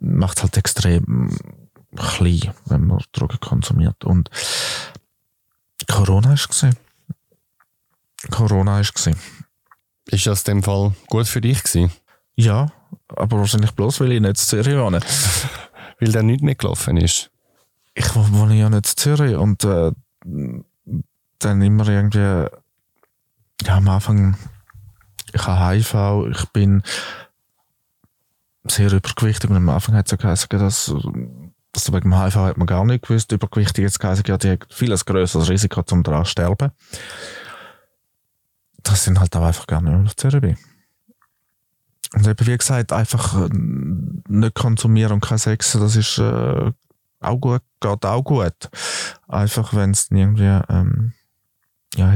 macht 0.00 0.42
halt 0.42 0.56
extrem 0.56 1.36
klein, 1.96 2.52
wenn 2.66 2.84
man 2.84 3.02
Drogen 3.12 3.40
konsumiert. 3.40 4.04
Und 4.04 4.30
Corona 5.86 6.34
ist 6.34 6.48
gesehen. 6.48 6.76
Corona 8.30 8.80
ist 8.80 8.94
gesehen. 8.94 9.16
Ist 10.06 10.26
das 10.26 10.42
in 10.42 10.56
dem 10.56 10.62
Fall 10.62 10.94
gut 11.06 11.26
für 11.26 11.40
dich 11.40 11.62
gewesen? 11.62 11.92
Ja, 12.34 12.72
aber 13.08 13.38
wahrscheinlich 13.38 13.72
bloß, 13.72 14.00
weil 14.00 14.12
ich 14.12 14.20
nicht 14.20 14.36
zu 14.36 14.46
Zürich 14.46 14.76
wohne. 14.76 15.00
weil 16.00 16.12
der 16.12 16.22
nicht 16.22 16.42
mehr 16.42 16.54
gelaufen 16.54 16.96
ist? 16.96 17.30
Ich 17.94 18.14
wohne 18.14 18.54
ja 18.54 18.70
nicht 18.70 18.86
zu 18.86 18.96
Zürich 18.96 19.36
und 19.36 19.64
äh, 19.64 19.92
dann 21.38 21.62
immer 21.62 21.88
irgendwie 21.88 22.46
ja, 23.64 23.76
am 23.76 23.88
Anfang, 23.88 24.36
ich 25.32 25.46
habe 25.46 25.76
HIV, 25.76 26.26
ich 26.30 26.48
bin 26.50 26.82
sehr 28.66 28.92
übergewichtig 28.92 29.50
und 29.50 29.56
am 29.56 29.68
Anfang 29.68 29.94
hat 29.94 30.06
es 30.06 30.12
ja 30.12 30.16
geheißen, 30.16 30.48
dass, 30.50 30.94
dass 31.72 31.92
wegen 31.92 32.10
dem 32.10 32.22
HIV 32.22 32.36
hat 32.36 32.58
man 32.58 32.66
gar 32.66 32.84
nicht 32.84 33.06
gewusst, 33.06 33.32
übergewichtig 33.32 33.82
jetzt 33.82 34.00
geheißen, 34.00 34.24
ja, 34.26 34.36
die 34.36 34.50
hat 34.52 34.66
viel 34.72 34.92
ein 34.92 34.98
grösseres 34.98 35.48
Risiko 35.48 35.82
zum 35.82 36.02
daran 36.02 36.24
sterben. 36.24 36.70
Das 38.82 39.04
sind 39.04 39.20
halt 39.20 39.34
auch 39.36 39.44
einfach 39.44 39.66
gar 39.66 39.80
nicht 39.80 39.92
mehr 39.92 40.14
Therapie. 40.14 40.56
Und 42.14 42.26
eben, 42.26 42.46
wie 42.46 42.56
gesagt, 42.56 42.92
einfach 42.92 43.34
äh, 43.34 43.48
nicht 43.52 44.54
konsumieren 44.54 45.12
und 45.12 45.20
kein 45.20 45.38
Sex, 45.38 45.72
das 45.72 45.96
ist 45.96 46.18
äh, 46.18 46.72
auch 47.20 47.36
gut, 47.36 47.62
geht 47.80 48.06
auch 48.06 48.22
gut. 48.22 48.70
Einfach, 49.26 49.74
wenn 49.74 49.90
es 49.90 50.10
irgendwie, 50.10 50.60
ähm, 50.68 51.12
ja, 51.94 52.14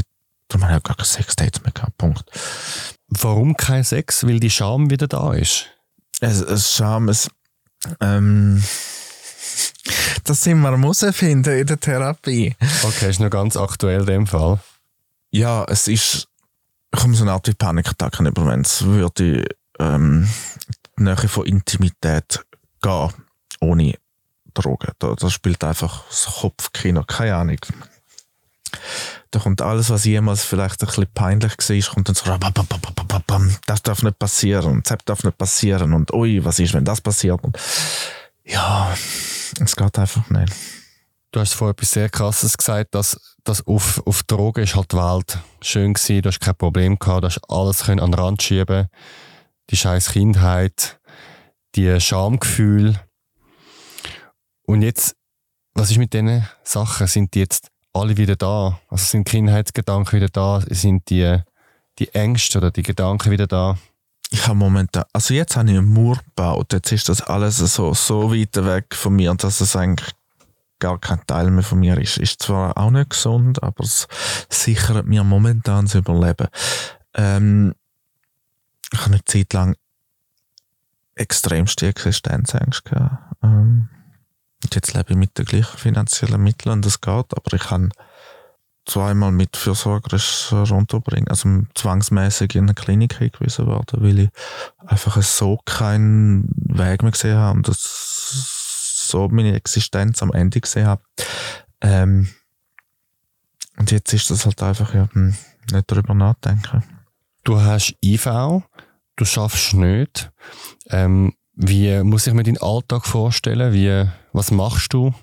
Darum 0.53 0.69
habe 0.69 0.77
ich 0.77 0.83
gar 0.83 0.97
kein 0.97 1.07
Sexdate 1.07 1.63
mehr 1.63 1.73
gehabt. 1.73 1.97
Punkt. 1.97 2.25
Warum 3.09 3.57
kein 3.57 3.85
Sex? 3.85 4.27
Weil 4.27 4.39
die 4.39 4.51
Scham 4.51 4.91
wieder 4.91 5.09
da 5.09 5.33
ist. 5.33 5.67
Es, 6.21 6.41
es 6.41 6.75
Scham, 6.75 7.09
es, 7.09 7.31
ähm, 8.01 8.63
Das 10.25 10.43
sind 10.43 10.61
wir 10.61 10.71
herausfinden 10.71 11.59
in 11.59 11.67
der 11.67 11.81
Therapie. 11.81 12.55
Okay, 12.83 13.11
ist 13.11 13.21
noch 13.21 13.31
ganz 13.31 13.57
aktuell 13.57 14.01
in 14.01 14.07
dem 14.07 14.27
Fall. 14.27 14.61
Ja, 15.31 15.65
es 15.65 15.89
ist, 15.89 16.29
ich 16.95 17.01
komme 17.01 17.15
so 17.15 17.25
eine 17.25 17.33
Art 17.33 17.49
wie 17.49 17.55
Panikattacken 17.55 18.27
über, 18.27 18.47
wenn 18.47 18.61
es 18.61 18.85
würde 18.85 19.45
ähm, 19.79 20.29
die 20.99 21.03
Nähe 21.03 21.17
von 21.17 21.47
Intimität 21.47 22.45
gehen, 22.83 23.13
ohne 23.61 23.95
Drogen. 24.55 24.93
Da, 24.99 25.15
das 25.15 25.33
spielt 25.33 25.65
einfach 25.65 26.05
das 26.09 26.27
Kopfkino, 26.27 27.03
keine 27.05 27.37
Ahnung. 27.37 27.59
Da 29.31 29.39
kommt 29.39 29.63
alles, 29.63 29.91
was 29.91 30.05
jemals 30.05 30.45
vielleicht 30.45 30.83
ein 30.83 30.87
bisschen 30.87 31.07
peinlich 31.15 31.53
war, 31.53 31.95
kommt 31.95 32.09
dann 32.09 32.15
so, 32.15 33.59
das 33.67 33.83
darf 33.83 34.03
nicht 34.03 34.19
passieren 34.19 34.71
und 34.71 34.91
das 34.91 34.99
darf 35.05 35.25
nicht 35.25 35.39
passieren 35.39 35.95
und 35.95 36.13
ui, 36.13 36.45
was 36.45 36.59
ist, 36.59 36.75
wenn 36.75 36.85
das 36.85 37.01
passiert? 37.01 37.43
Und 37.43 37.57
ja, 38.45 38.93
es 39.61 39.77
geht 39.77 39.99
einfach 39.99 40.29
nicht. 40.31 40.53
Du 41.31 41.41
hast 41.41 41.55
vorhin 41.55 41.73
etwas 41.73 41.91
sehr 41.91 42.11
Krasses 42.11 42.59
gesagt, 42.59 42.95
dass, 42.95 43.37
dass 43.43 43.67
auf, 43.67 44.03
auf 44.07 44.23
Drogen 44.25 44.65
ist 44.65 44.77
halt 44.77 44.93
die 44.93 44.97
Welt 44.97 45.39
schön 45.63 45.95
gewesen, 45.95 46.21
du 46.21 46.29
hast 46.29 46.41
kein 46.41 46.55
Problem 46.57 46.99
gehabt, 46.99 47.25
du 47.25 47.29
hast 47.29 47.41
alles 47.49 47.85
können 47.85 48.01
an 48.01 48.11
den 48.11 48.21
Rand 48.21 48.43
schieben 48.43 48.89
die 49.73 49.77
scheiß 49.77 50.11
Kindheit, 50.11 51.01
die 51.75 52.01
Schamgefühl. 52.01 53.01
Und 54.67 54.83
jetzt, 54.83 55.17
was 55.75 55.91
ist 55.91 55.97
mit 55.97 56.13
diesen 56.13 56.47
Sachen? 56.63 57.07
Sind 57.07 57.35
die 57.35 57.41
jetzt 57.41 57.69
alle 57.93 58.17
wieder 58.17 58.37
da? 58.37 58.79
Also 58.89 59.05
sind 59.05 59.25
Kindheitsgedanken 59.25 60.17
wieder 60.17 60.29
da? 60.29 60.61
Sind 60.69 61.09
die, 61.11 61.39
die 61.99 62.15
Ängste 62.15 62.59
oder 62.59 62.71
die 62.71 62.83
Gedanken 62.83 63.31
wieder 63.31 63.47
da? 63.47 63.79
Ich 64.31 64.47
habe 64.47 64.57
momentan, 64.57 65.05
also 65.13 65.35
jetzt 65.35 65.57
habe 65.57 65.71
ich 65.71 65.77
einen 65.77 65.93
Mur 65.93 66.19
gebaut, 66.25 66.73
jetzt 66.73 66.91
ist 66.91 67.09
das 67.11 67.21
alles 67.21 67.59
so, 67.59 67.93
so 67.93 68.33
weit 68.33 68.57
weg 68.57 68.95
von 68.95 69.15
mir, 69.15 69.35
dass 69.35 69.61
es 69.61 69.77
eigentlich 69.77 70.11
gar 70.79 70.99
kein 70.99 71.25
Teil 71.27 71.51
mehr 71.51 71.63
von 71.63 71.79
mir 71.79 71.99
ist. 71.99 72.17
Ist 72.17 72.43
zwar 72.43 72.77
auch 72.79 72.91
nicht 72.91 73.11
gesund, 73.11 73.63
aber 73.63 73.85
es 73.85 74.09
sichert 74.49 75.07
mir 75.07 75.23
momentan 75.23 75.85
das 75.85 75.95
Überleben. 75.95 76.49
Ähm, 77.15 77.75
ich 78.91 78.99
habe 79.01 79.11
eine 79.11 79.25
Zeit 79.25 79.53
lang 79.53 79.77
extremste 81.15 81.87
Existenzängste 81.87 82.91
gehabt. 82.91 83.37
Ähm, 83.43 83.89
und 84.63 84.75
jetzt 84.75 84.95
lebe 84.95 85.13
ich 85.13 85.17
mit 85.17 85.39
den 85.39 85.45
gleichen 85.45 85.79
finanziellen 85.79 86.43
Mitteln 86.43 86.73
und 86.73 86.87
das 86.87 87.01
geht, 87.01 87.37
aber 87.37 87.53
ich 87.53 87.63
kann 87.63 87.93
zweimal 88.85 89.31
mit 89.31 89.57
fürsorgerisch 89.57 90.53
runterbringen, 90.53 91.29
also 91.29 91.49
zwangsmäßig 91.75 92.57
in 92.57 92.65
eine 92.65 92.75
Klinik 92.75 93.19
hingewiesen 93.19 93.67
worden, 93.67 94.03
weil 94.03 94.19
ich 94.19 94.31
einfach 94.79 95.21
so 95.23 95.59
keinen 95.65 96.49
Weg 96.57 97.03
mehr 97.03 97.13
gesehen 97.13 97.37
habe 97.37 97.59
und 97.59 97.69
das 97.69 98.63
so 99.09 99.29
meine 99.29 99.55
Existenz 99.55 100.23
am 100.23 100.33
Ende 100.33 100.61
gesehen 100.61 100.87
habe. 100.87 101.03
Ähm, 101.81 102.29
und 103.77 103.91
jetzt 103.91 104.13
ist 104.13 104.31
das 104.31 104.47
halt 104.47 104.63
einfach, 104.63 104.95
ja, 104.95 105.09
hm, 105.13 105.37
nicht 105.71 105.91
darüber 105.91 106.15
nachdenken. 106.15 106.83
Du 107.45 107.61
hast 107.61 107.95
IV, 108.03 108.27
du 109.17 109.25
schaffst 109.25 109.75
nicht. 109.75 110.31
Ähm, 110.89 111.35
wie 111.55 112.03
muss 112.03 112.27
ich 112.27 112.35
mir 112.35 112.43
deinen 112.43 112.63
Alltag 112.63 113.07
vorstellen? 113.07 113.73
Wie, 113.73 114.09
was 114.33 114.51
machst 114.51 114.93
du? 114.93 115.15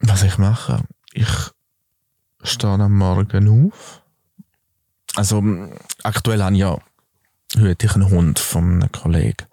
Was 0.00 0.22
ich 0.22 0.38
mache? 0.38 0.82
Ich 1.12 1.28
stehe 2.42 2.72
am 2.72 2.96
Morgen 2.96 3.72
auf. 3.72 4.02
Also, 5.16 5.42
aktuell 6.02 6.42
habe 6.42 6.54
ich 6.54 6.60
ja 6.60 6.78
heute 7.58 7.94
einen 7.94 8.10
Hund 8.10 8.38
von 8.38 8.82
einem 8.82 8.92
Kollegen. 8.92 9.46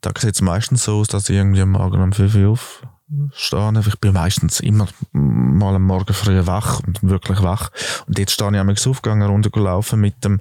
Da 0.00 0.12
sieht 0.18 0.34
es 0.34 0.40
meistens 0.40 0.84
so 0.84 1.00
aus, 1.00 1.08
dass 1.08 1.28
ich 1.28 1.36
irgendwie 1.36 1.62
am 1.62 1.72
Morgen 1.72 2.00
um 2.00 2.12
5 2.12 2.34
Uhr 2.36 2.50
aufstehe. 2.50 3.82
Ich 3.86 4.00
bin 4.00 4.12
meistens 4.12 4.60
immer 4.60 4.88
mal 5.12 5.74
am 5.74 5.82
Morgen 5.82 6.14
früh 6.14 6.46
wach 6.46 6.80
und 6.80 7.02
wirklich 7.02 7.42
wach. 7.42 7.70
Und 8.06 8.18
jetzt 8.18 8.32
stehe 8.32 8.50
ich 8.50 8.58
einmal 8.58 8.74
aufgegangen, 8.74 9.28
runtergelaufen 9.28 10.00
mit 10.00 10.24
dem 10.24 10.40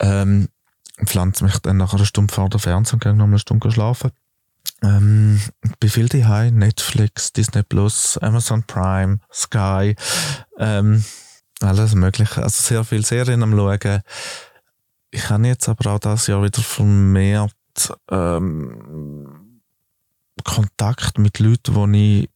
ähm, 0.00 0.48
pflanze 1.04 1.44
mich 1.44 1.58
dann 1.58 1.76
nach 1.76 1.94
einer 1.94 2.04
Stunde 2.04 2.32
vor 2.32 2.48
der 2.48 2.60
Fernseher 2.60 2.94
und 2.94 3.02
gehe 3.02 3.14
noch 3.14 3.24
eine 3.24 3.38
Stunde 3.38 3.70
schlafen. 3.70 4.10
Ähm, 4.82 5.40
bin 5.80 5.90
viel 5.90 6.08
daheim, 6.08 6.56
Netflix, 6.56 7.32
Disney 7.32 7.62
Plus, 7.62 8.18
Amazon 8.18 8.62
Prime, 8.62 9.18
Sky, 9.32 9.94
ähm, 10.58 11.04
alles 11.60 11.94
mögliche. 11.94 12.42
Also 12.42 12.62
sehr 12.62 12.84
viele 12.84 13.02
Serien 13.02 13.42
am 13.42 13.52
schauen. 13.52 14.02
Ich 15.10 15.30
habe 15.30 15.46
jetzt 15.46 15.68
aber 15.68 15.92
auch 15.92 15.98
das 15.98 16.26
Jahr 16.26 16.42
wieder 16.42 16.62
vermehrt 16.62 17.52
ähm, 18.10 19.60
Kontakt 20.42 21.18
mit 21.18 21.38
Leuten, 21.38 21.92
die 21.92 22.28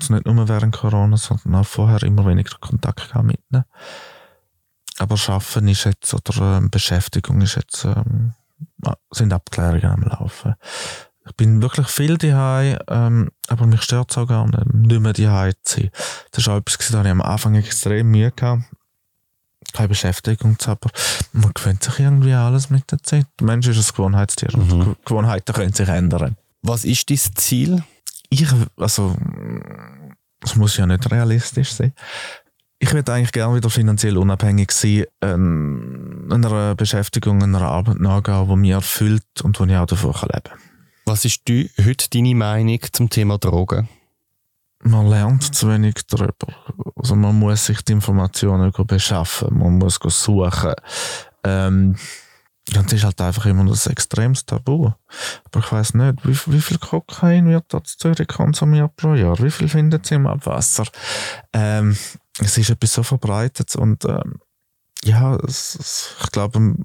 ich 0.00 0.10
nicht 0.10 0.26
nur 0.26 0.48
während 0.48 0.76
Corona, 0.76 1.16
sondern 1.16 1.54
auch 1.56 1.66
vorher 1.66 2.02
immer 2.02 2.26
weniger 2.26 2.56
Kontakt 2.58 3.14
mit 3.22 3.40
ihnen. 3.50 3.64
Aber 4.98 5.16
Schaffen 5.16 5.68
ist 5.68 5.84
jetzt, 5.84 6.12
oder 6.12 6.58
ähm, 6.58 6.70
Beschäftigung 6.70 7.40
ist 7.40 7.56
jetzt, 7.56 7.84
ähm, 7.84 8.32
sind 9.10 9.32
Abklärungen 9.32 9.86
am 9.86 10.02
Laufen. 10.02 10.54
Ich 11.26 11.34
bin 11.36 11.60
wirklich 11.62 11.88
viel 11.88 12.16
daheim, 12.16 12.78
ähm, 12.88 13.30
aber 13.48 13.66
mich 13.66 13.82
stört 13.82 14.10
es 14.10 14.18
auch 14.18 14.26
gar 14.26 14.46
nicht, 14.46 14.74
nicht 14.74 15.00
mehr 15.00 15.12
daheim 15.12 15.52
zu 15.62 15.80
sein. 15.80 15.90
Das 16.32 16.42
ist 16.42 16.48
auch 16.48 16.56
etwas, 16.56 16.78
das 16.78 17.04
ich 17.04 17.10
am 17.10 17.20
Anfang 17.20 17.54
extrem 17.54 18.10
Mühe 18.10 18.32
gehabt 18.32 18.64
keine 19.72 19.88
Beschäftigung 19.88 20.58
zu 20.58 20.70
haben. 20.70 20.90
Man 21.32 21.52
gewöhnt 21.52 21.82
sich 21.82 21.98
irgendwie 21.98 22.32
alles 22.32 22.70
mit 22.70 22.90
der 22.90 23.02
Zeit. 23.02 23.26
Der 23.38 23.46
Mensch 23.46 23.66
ist 23.66 23.76
ein 23.76 23.94
Gewohnheitstier 23.94 24.56
mhm. 24.56 24.72
und 24.72 25.04
Gewohnheiten 25.04 25.52
können 25.52 25.72
sich 25.72 25.88
ändern. 25.88 26.36
Was 26.62 26.84
ist 26.84 27.10
dein 27.10 27.18
Ziel? 27.34 27.84
Ich, 28.30 28.46
also, 28.76 29.16
es 30.42 30.56
muss 30.56 30.76
ja 30.76 30.86
nicht 30.86 31.10
realistisch 31.10 31.72
sein 31.72 31.92
ich 32.80 32.92
würde 32.92 33.12
eigentlich 33.12 33.32
gerne 33.32 33.56
wieder 33.56 33.70
finanziell 33.70 34.16
unabhängig 34.16 34.70
sein, 34.70 35.04
ähm, 35.20 36.28
einer 36.30 36.74
Beschäftigung, 36.74 37.42
einer 37.42 37.62
Arbeit 37.62 37.98
nachgehen, 38.00 38.48
die 38.48 38.56
mich 38.56 38.70
erfüllt 38.70 39.42
und 39.42 39.58
wo 39.58 39.64
ich 39.64 39.76
auch 39.76 39.86
davon 39.86 40.12
leben 40.12 40.42
kann. 40.44 40.58
Was 41.04 41.24
ist 41.24 41.48
die, 41.48 41.70
heute 41.84 42.08
deine 42.10 42.34
Meinung 42.34 42.80
zum 42.92 43.10
Thema 43.10 43.38
Drogen? 43.38 43.88
Man 44.80 45.08
lernt 45.08 45.54
zu 45.54 45.68
wenig 45.68 46.06
darüber. 46.08 46.54
Also 46.94 47.16
man 47.16 47.36
muss 47.36 47.66
sich 47.66 47.82
die 47.82 47.92
Informationen 47.92 48.70
beschaffen, 48.86 49.58
man 49.58 49.78
muss 49.78 49.98
suchen. 50.00 50.74
Ähm, 51.42 51.96
und 52.76 52.92
ist 52.92 53.04
halt 53.04 53.20
einfach 53.20 53.46
immer 53.46 53.64
das 53.64 53.86
extremes 53.86 54.44
Tabu. 54.44 54.90
Aber 55.44 55.60
ich 55.60 55.72
weiß 55.72 55.94
nicht, 55.94 56.26
wie, 56.26 56.52
wie, 56.52 56.60
viel 56.60 56.78
Kokain 56.78 57.48
wird 57.48 57.64
da 57.68 57.82
zu 57.82 57.96
Zürich 57.96 58.28
konsumiert 58.28 58.94
pro 58.96 59.14
Jahr? 59.14 59.38
Wie 59.38 59.50
viel 59.50 59.68
findet 59.68 60.06
sie 60.06 60.16
im 60.16 60.26
Abwasser? 60.26 60.84
Ähm, 61.52 61.96
es 62.38 62.58
ist 62.58 62.70
etwas 62.70 62.92
so 62.94 63.02
verbreitet 63.02 63.74
und 63.76 64.04
ähm, 64.04 64.40
ja, 65.04 65.36
es, 65.36 65.76
es, 65.76 66.16
ich 66.22 66.32
glaube, 66.32 66.58
man 66.60 66.84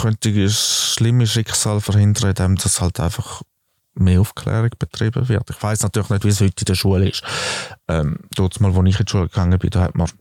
könnte 0.00 0.28
ein 0.30 0.50
schlimmes 0.50 1.32
Schicksal 1.32 1.80
verhindern, 1.80 2.30
indem 2.30 2.56
das 2.56 2.80
halt 2.80 3.00
einfach 3.00 3.42
mehr 3.94 4.20
Aufklärung 4.20 4.70
betrieben 4.78 5.28
wird. 5.28 5.50
Ich 5.50 5.62
weiß 5.62 5.82
natürlich 5.82 6.10
nicht, 6.10 6.24
wie 6.24 6.28
es 6.28 6.40
heute 6.40 6.62
in 6.62 6.66
der 6.66 6.74
Schule 6.74 7.08
ist. 7.08 7.22
Ähm, 7.88 8.18
dort 8.34 8.60
mal, 8.60 8.74
wo 8.74 8.82
ich 8.82 8.98
in 8.98 9.04
die 9.04 9.10
Schule 9.10 9.28
gegangen 9.28 9.58
bin, 9.58 9.70
da 9.70 9.82
hat 9.82 9.94
man 9.94 10.08
ein 10.08 10.14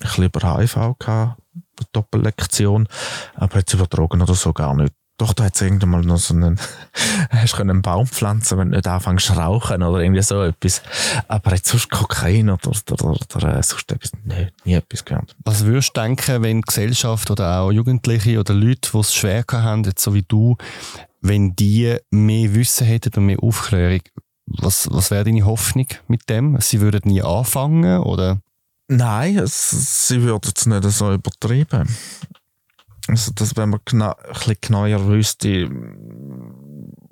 bisschen 0.00 0.24
über 0.24 0.58
HIV 0.58 0.74
gehabt, 0.98 1.06
eine 1.54 1.86
Doppellektion, 1.92 2.88
aber 3.34 3.58
jetzt 3.58 3.74
über 3.74 3.86
Drogen 3.86 4.22
oder 4.22 4.34
so 4.34 4.52
gar 4.52 4.74
nicht. 4.74 4.94
Doch, 5.18 5.34
da 5.34 5.44
hat 5.44 5.54
es 5.54 5.60
irgendwann 5.60 5.90
mal 5.90 6.00
noch 6.02 6.18
so 6.18 6.34
einen, 6.34 6.58
hast 7.30 7.54
du 7.54 7.60
einen 7.60 7.82
Baum 7.82 8.06
pflanzen, 8.06 8.58
wenn 8.58 8.70
du 8.70 8.76
nicht 8.76 8.86
anfängst 8.86 9.26
zu 9.26 9.32
rauchen 9.34 9.82
oder 9.82 10.00
irgendwie 10.00 10.22
so 10.22 10.42
etwas. 10.42 10.82
Aber 11.28 11.54
jetzt 11.54 11.68
sonst 11.68 11.90
Kokain 11.90 12.50
oder, 12.50 12.70
oder, 12.70 13.04
oder, 13.04 13.20
oder 13.36 13.58
äh, 13.58 13.62
sonst 13.62 13.92
etwas, 13.92 14.12
nee, 14.24 14.48
nie 14.64 14.74
etwas 14.74 15.04
gehört. 15.04 15.36
Was 15.44 15.64
würdest 15.64 15.96
du 15.96 16.00
denken, 16.00 16.42
wenn 16.42 16.62
Gesellschaft 16.62 17.30
oder 17.30 17.60
auch 17.60 17.72
Jugendliche 17.72 18.40
oder 18.40 18.54
Leute, 18.54 18.90
die 18.92 18.98
es 18.98 19.14
schwer 19.14 19.44
haben, 19.52 19.84
jetzt 19.84 20.02
so 20.02 20.14
wie 20.14 20.22
du, 20.22 20.56
wenn 21.20 21.54
die 21.54 21.96
mehr 22.10 22.54
Wissen 22.54 22.86
hätten 22.86 23.14
und 23.16 23.26
mehr 23.26 23.42
Aufklärung, 23.42 24.00
was, 24.46 24.88
was 24.90 25.10
wäre 25.10 25.24
deine 25.24 25.44
Hoffnung 25.44 25.86
mit 26.08 26.28
dem? 26.28 26.60
Sie 26.60 26.80
würden 26.80 27.02
nie 27.04 27.22
anfangen, 27.22 28.00
oder? 28.00 28.40
Nein, 28.88 29.38
es, 29.38 30.08
sie 30.08 30.22
würden 30.22 30.52
es 30.54 30.66
nicht 30.66 30.82
so 30.90 31.12
übertreiben. 31.12 31.88
Also, 33.08 33.32
dass 33.34 33.56
wenn 33.56 33.70
man 33.70 33.80
gna 33.84 34.12
ein 34.12 34.32
bisschen 34.32 34.56
genauer 34.60 35.06
wüsste, 35.06 35.68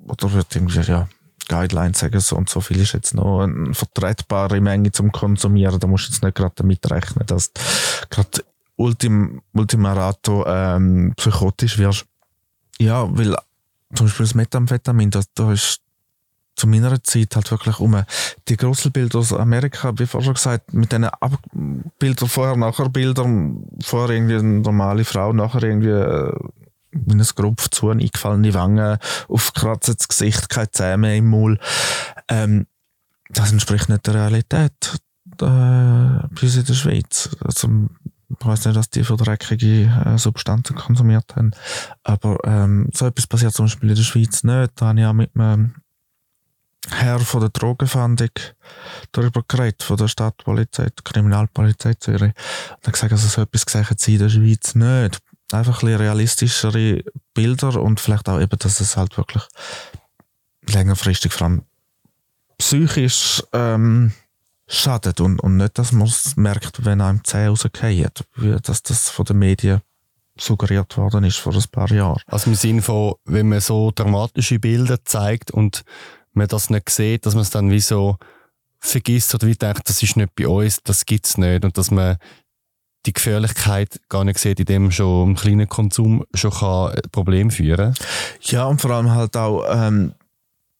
oder 0.07 0.31
würde 0.33 0.47
irgendwie, 0.55 0.81
ja, 0.81 1.07
Guidelines 1.47 1.99
sagen, 1.99 2.19
so 2.19 2.37
und 2.37 2.49
so 2.49 2.61
viel 2.61 2.79
ist 2.79 2.93
jetzt 2.93 3.13
noch 3.13 3.41
eine 3.41 3.73
vertretbare 3.73 4.61
Menge 4.61 4.91
zum 4.91 5.11
Konsumieren, 5.11 5.79
da 5.79 5.87
musst 5.87 6.07
du 6.07 6.11
jetzt 6.11 6.23
nicht 6.23 6.35
gerade 6.35 6.53
damit 6.55 6.89
rechnen, 6.89 7.25
dass 7.25 7.51
gerade 8.09 8.43
Ultim, 8.77 9.41
Ultimarato 9.53 10.45
ähm, 10.47 11.13
psychotisch 11.17 11.77
wirst. 11.77 12.05
Ja, 12.79 13.05
weil 13.15 13.35
zum 13.93 14.07
Beispiel 14.07 14.25
das 14.25 14.35
Methamphetamin, 14.35 15.11
da, 15.11 15.21
da 15.35 15.51
ist 15.51 15.81
zu 16.61 16.67
meiner 16.67 17.03
Zeit 17.03 17.35
halt 17.35 17.49
wirklich 17.49 17.79
um 17.79 18.03
die 18.47 18.57
Grusselbilder 18.57 19.19
aus 19.19 19.33
Amerika, 19.33 19.93
wie 19.97 20.05
vorher 20.05 20.33
gesagt, 20.33 20.73
mit 20.73 20.91
den 20.91 21.09
Bildern 21.97 22.29
vorher, 22.29 22.55
nachher 22.55 22.89
Bildern, 22.89 23.65
vorher 23.83 24.15
irgendwie 24.15 24.35
eine 24.35 24.61
normale 24.61 25.03
Frau, 25.03 25.33
nachher 25.33 25.63
irgendwie 25.63 25.89
äh, 25.89 26.33
mit 26.91 27.13
einem 27.13 27.25
Grupf 27.35 27.69
zu, 27.69 27.89
eingefallene 27.89 28.53
Wangen, 28.53 28.99
aufgekratztes 29.27 30.07
Gesicht, 30.07 30.49
keine 30.49 30.71
Zähne 30.71 31.17
im 31.17 31.29
Maul. 31.29 31.57
Ähm, 32.27 32.67
das 33.29 33.51
entspricht 33.51 33.89
nicht 33.89 34.05
der 34.05 34.15
Realität 34.15 34.99
äh, 35.41 35.45
bei 35.45 36.41
uns 36.43 36.57
in 36.57 36.65
der 36.65 36.73
Schweiz. 36.73 37.29
Also, 37.43 37.69
ich 38.29 38.45
weiß 38.45 38.65
nicht, 38.65 38.77
dass 38.77 38.89
die 38.91 39.03
für 39.03 39.17
dreckige 39.17 39.85
äh, 39.85 40.17
Substanzen 40.19 40.75
konsumiert 40.75 41.35
haben. 41.35 41.51
Aber 42.03 42.37
ähm, 42.43 42.89
so 42.93 43.07
etwas 43.07 43.25
passiert 43.25 43.53
zum 43.53 43.65
Beispiel 43.65 43.89
in 43.89 43.95
der 43.95 44.03
Schweiz 44.03 44.43
nicht. 44.43 44.73
Da 44.75 44.87
habe 44.87 44.99
ich 44.99 45.05
auch 45.05 45.13
mit 45.13 45.31
einem 45.35 45.80
Herr 46.89 47.19
von 47.19 47.41
der 47.41 47.49
Drogenfahndung 47.49 48.29
darüber 49.11 49.43
geredet, 49.47 49.83
von 49.83 49.97
der 49.97 50.07
Stadtpolizei, 50.07 50.85
der 50.85 51.03
Kriminalpolizei 51.03 51.93
Zürich. 51.93 52.21
Und 52.21 52.87
er 52.87 52.91
gesagt, 52.91 53.11
also 53.11 53.27
so 53.27 53.41
etwas 53.41 53.65
gesagt 53.65 53.99
sie 53.99 54.13
in 54.13 54.19
der 54.19 54.29
Schweiz 54.29 54.75
nicht. 54.75 55.19
Einfach 55.51 55.83
ein 55.83 55.87
bisschen 55.87 56.01
realistischere 56.01 57.03
Bilder 57.33 57.81
und 57.81 57.99
vielleicht 57.99 58.29
auch 58.29 58.39
eben, 58.39 58.57
dass 58.57 58.79
es 58.79 58.97
halt 58.97 59.17
wirklich 59.17 59.43
längerfristig 60.67 61.33
vor 61.33 61.47
allem 61.47 61.65
psychisch 62.57 63.43
ähm, 63.53 64.13
schadet 64.67 65.19
und, 65.19 65.39
und 65.39 65.57
nicht, 65.57 65.77
dass 65.77 65.91
man 65.91 66.07
es 66.07 66.35
merkt, 66.37 66.85
wenn 66.85 67.01
einem 67.01 67.23
Zähne 67.23 67.49
rausgehen, 67.49 68.11
wie 68.35 68.55
dass 68.61 68.83
das 68.83 69.09
von 69.09 69.25
den 69.25 69.39
Medien 69.39 69.81
suggeriert 70.39 70.97
worden 70.97 71.25
ist 71.25 71.37
vor 71.37 71.53
ein 71.53 71.63
paar 71.71 71.91
Jahren. 71.91 72.21
Also 72.25 72.49
im 72.49 72.55
Sinne 72.55 72.81
von, 72.81 73.15
wenn 73.25 73.49
man 73.49 73.59
so 73.59 73.91
dramatische 73.93 74.59
Bilder 74.59 75.03
zeigt 75.03 75.51
und 75.51 75.83
man 76.33 76.47
das 76.47 76.69
nicht 76.69 76.89
sieht, 76.89 77.25
dass 77.25 77.33
man 77.33 77.43
es 77.43 77.49
dann 77.49 77.71
wie 77.71 77.79
so 77.79 78.17
vergisst 78.79 79.33
oder 79.35 79.47
wie 79.47 79.55
denkt, 79.55 79.87
das 79.87 80.01
ist 80.01 80.17
nicht 80.17 80.35
bei 80.35 80.47
uns, 80.47 80.81
das 80.83 81.05
gibt 81.05 81.25
es 81.25 81.37
nicht 81.37 81.63
und 81.63 81.77
dass 81.77 81.91
man 81.91 82.17
die 83.05 83.13
Gefährlichkeit 83.13 83.99
gar 84.09 84.23
nicht 84.23 84.39
sieht, 84.39 84.59
in 84.59 84.65
dem 84.65 84.91
schon 84.91 85.31
ein 85.31 85.35
kleiner 85.35 85.65
Konsum 85.65 86.23
schon 86.33 86.51
kann 86.51 86.91
ein 86.91 87.01
Problem 87.11 87.49
führen 87.49 87.95
Ja, 88.41 88.65
und 88.65 88.81
vor 88.81 88.91
allem 88.91 89.11
halt 89.11 89.35
auch, 89.37 89.65
ähm, 89.69 90.13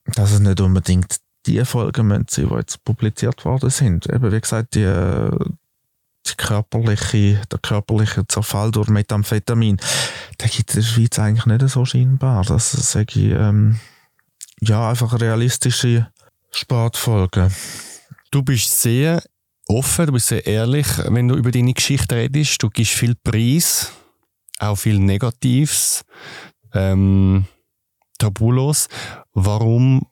dass 0.06 0.32
es 0.32 0.40
nicht 0.40 0.62
unbedingt 0.62 1.18
die 1.46 1.64
Folgen 1.66 2.10
sein, 2.10 2.26
die 2.30 2.56
jetzt 2.56 2.84
publiziert 2.84 3.44
worden 3.46 3.70
sind. 3.70 4.08
Eben, 4.08 4.32
wie 4.32 4.42
gesagt, 4.42 4.76
die, 4.76 4.86
die 6.28 6.36
körperliche, 6.38 7.42
der 7.52 7.60
körperliche 7.60 8.28
Zerfall 8.28 8.70
durch 8.70 8.90
Methamphetamin, 8.90 9.78
der 10.40 10.50
gibt 10.50 10.76
in 10.76 10.82
der 10.82 10.88
Schweiz 10.88 11.18
eigentlich 11.18 11.46
nicht 11.48 11.68
so 11.70 11.86
scheinbar. 11.86 12.44
Das 12.46 12.72
sage 12.72 13.20
ich, 13.20 13.32
ähm, 13.32 13.80
ja, 14.62 14.90
einfach 14.90 15.20
realistische 15.20 16.08
Sportfolgen. 16.52 17.52
Du 18.30 18.44
bist 18.44 18.82
sehr 18.82 19.22
offen, 19.68 20.06
du 20.06 20.14
bist 20.14 20.28
sehr 20.28 20.46
ehrlich, 20.46 20.88
wenn 21.08 21.28
du 21.28 21.36
über 21.36 21.52
deine 21.52 21.74
Geschichte 21.74 22.16
redest. 22.16 22.62
Du 22.62 22.70
gibst 22.70 22.94
viel 22.94 23.16
Preis, 23.16 23.92
auch 24.60 24.76
viel 24.76 25.00
Negatives, 25.00 26.04
ähm, 26.74 27.46
tabulos. 28.18 28.88
Warum 29.34 30.06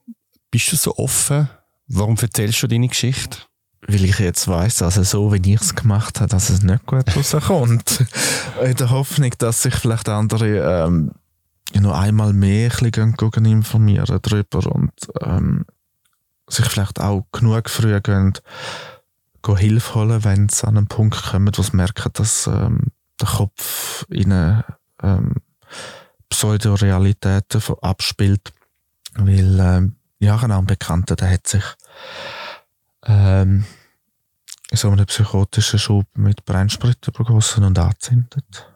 bist 0.51 0.71
du 0.71 0.75
so 0.75 0.95
offen? 0.97 1.49
Warum 1.87 2.17
erzählst 2.17 2.61
du 2.63 2.67
deine 2.67 2.87
Geschichte? 2.87 3.37
Weil 3.87 4.03
ich 4.05 4.19
jetzt 4.19 4.47
weiss, 4.47 4.81
also 4.81 5.03
so 5.03 5.31
wie 5.31 5.53
ich 5.53 5.61
es 5.61 5.73
gemacht 5.73 6.19
habe, 6.19 6.29
dass 6.29 6.49
es 6.49 6.61
nicht 6.61 6.85
gut 6.85 7.15
rauskommt. 7.15 8.05
In 8.63 8.75
der 8.75 8.89
Hoffnung, 8.89 9.31
dass 9.37 9.61
sich 9.61 9.73
vielleicht 9.75 10.09
andere 10.09 10.85
ähm, 10.85 11.11
noch 11.75 11.99
einmal 11.99 12.33
mehr 12.33 12.71
ein 12.81 12.91
bisschen 13.15 13.45
informieren 13.45 14.19
darüber 14.21 14.65
und 14.73 14.91
ähm, 15.21 15.65
sich 16.47 16.65
vielleicht 16.65 16.99
auch 16.99 17.27
genug 17.31 17.69
früh 17.69 17.99
gehen, 18.01 18.33
gehen 19.43 19.57
Hilfe 19.57 19.95
holen, 19.95 20.23
wenn 20.23 20.49
sie 20.49 20.67
an 20.67 20.77
einen 20.77 20.87
Punkt 20.87 21.21
kommen, 21.23 21.51
wo 21.55 21.61
sie 21.61 21.75
merken, 21.75 22.09
dass 22.13 22.47
ähm, 22.47 22.87
der 23.21 23.27
Kopf 23.27 24.05
ihnen 24.09 24.63
ähm, 25.03 25.35
Pseudorealitäten 26.29 27.61
abspielt. 27.81 28.53
Weil 29.15 29.59
ähm, 29.59 29.95
ja, 30.19 30.37
genau, 30.37 30.59
ein 30.59 30.65
Bekannter, 30.65 31.15
der 31.15 31.31
hat 31.31 31.47
sich 31.47 31.63
ähm, 33.05 33.65
so 34.71 34.89
einen 34.89 35.05
psychotischen 35.05 35.79
Schub 35.79 36.05
mit 36.15 36.45
Brennsprit 36.45 37.07
übergossen 37.07 37.63
und 37.63 37.79
angezündet. 37.79 38.67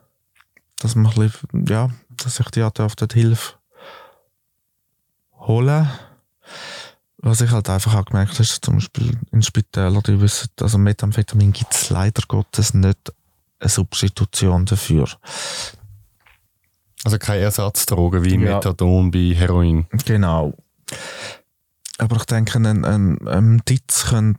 Dass 0.80 0.96
man 0.96 1.12
ein 1.12 1.20
bisschen, 1.20 1.66
ja, 1.68 1.89
dass 2.18 2.39
ich 2.39 2.49
die 2.51 2.64
auf 2.64 2.95
die 2.95 3.07
Hilfe 3.14 3.53
holen. 5.39 5.89
Was 7.18 7.41
ich 7.41 7.51
halt 7.51 7.70
einfach 7.70 7.95
auch 7.95 8.05
gemerkt 8.05 8.34
habe, 8.34 8.43
ist 8.43 8.66
zum 8.66 8.76
Beispiel 8.76 9.18
in 9.32 9.41
Spitälern, 9.41 10.03
die 10.03 10.20
wissen, 10.20 10.49
also 10.59 10.78
Methamphetamin 10.78 11.53
gibt 11.53 11.74
es 11.74 11.89
leider 11.89 12.22
Gottes 12.28 12.74
nicht 12.74 13.14
eine 13.59 13.70
Substitution 13.70 14.66
dafür. 14.66 15.07
Also 17.05 17.18
keine 17.18 17.43
Ersatzdrogen 17.43 18.24
wie 18.26 18.34
ja. 18.34 18.55
Methadon 18.55 19.11
bei 19.11 19.34
Heroin. 19.36 19.88
Genau. 20.05 20.53
Aber 21.97 22.18
ich 22.18 22.26
denke, 22.26 22.57
ein, 22.59 22.84
ein, 22.86 23.28
ein 23.28 23.61
Ditz 23.68 24.05
können 24.09 24.38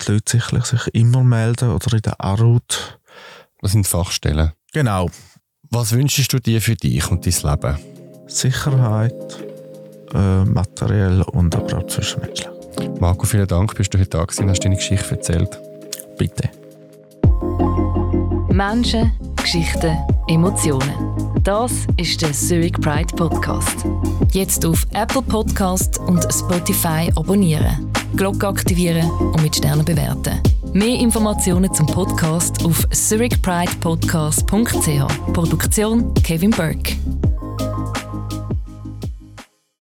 die 0.00 0.12
Leute 0.12 0.38
sicherlich 0.38 0.64
sich 0.64 0.86
immer 0.94 1.22
melden 1.22 1.70
oder 1.70 1.92
in 1.92 2.02
der 2.02 2.20
Arut. 2.20 3.00
Das 3.60 3.72
sind 3.72 3.86
Fachstellen. 3.86 4.52
Genau. 4.72 5.10
Was 5.70 5.92
wünschst 5.92 6.32
du 6.32 6.38
dir 6.38 6.62
für 6.62 6.76
dich 6.76 7.10
und 7.10 7.26
dein 7.26 7.50
Leben? 7.50 7.78
Sicherheit, 8.26 9.44
äh, 10.14 10.44
materiell 10.44 11.20
und 11.20 11.54
aber 11.54 11.78
auch 11.78 11.86
zwischenmenschlich. 11.86 12.48
Marco, 13.00 13.26
vielen 13.26 13.46
Dank, 13.46 13.74
bist 13.74 13.92
du 13.92 13.98
heute 13.98 14.08
da 14.08 14.24
gewesen, 14.24 14.48
hast 14.48 14.64
deine 14.64 14.76
Geschichte 14.76 15.14
erzählt. 15.14 15.58
Bitte. 16.16 16.48
Menschen, 18.48 19.12
Geschichten, 19.36 19.94
Emotionen. 20.28 20.94
Das 21.44 21.72
ist 21.98 22.22
der 22.22 22.32
Zurich 22.32 22.72
Pride 22.72 23.14
Podcast. 23.14 23.84
Jetzt 24.32 24.64
auf 24.64 24.86
Apple 24.94 25.22
Podcast 25.22 25.98
und 25.98 26.26
Spotify 26.32 27.10
abonnieren, 27.14 27.92
Glocke 28.16 28.48
aktivieren 28.48 29.10
und 29.10 29.42
mit 29.42 29.54
Sternen 29.54 29.84
bewerten. 29.84 30.40
Mehr 30.72 30.98
Informationen 31.00 31.72
zum 31.72 31.86
Podcast 31.86 32.64
auf 32.64 32.88
zurichpridepodcast.ch. 32.90 35.32
Produktion 35.32 36.12
Kevin 36.14 36.50
Burke. 36.50 36.96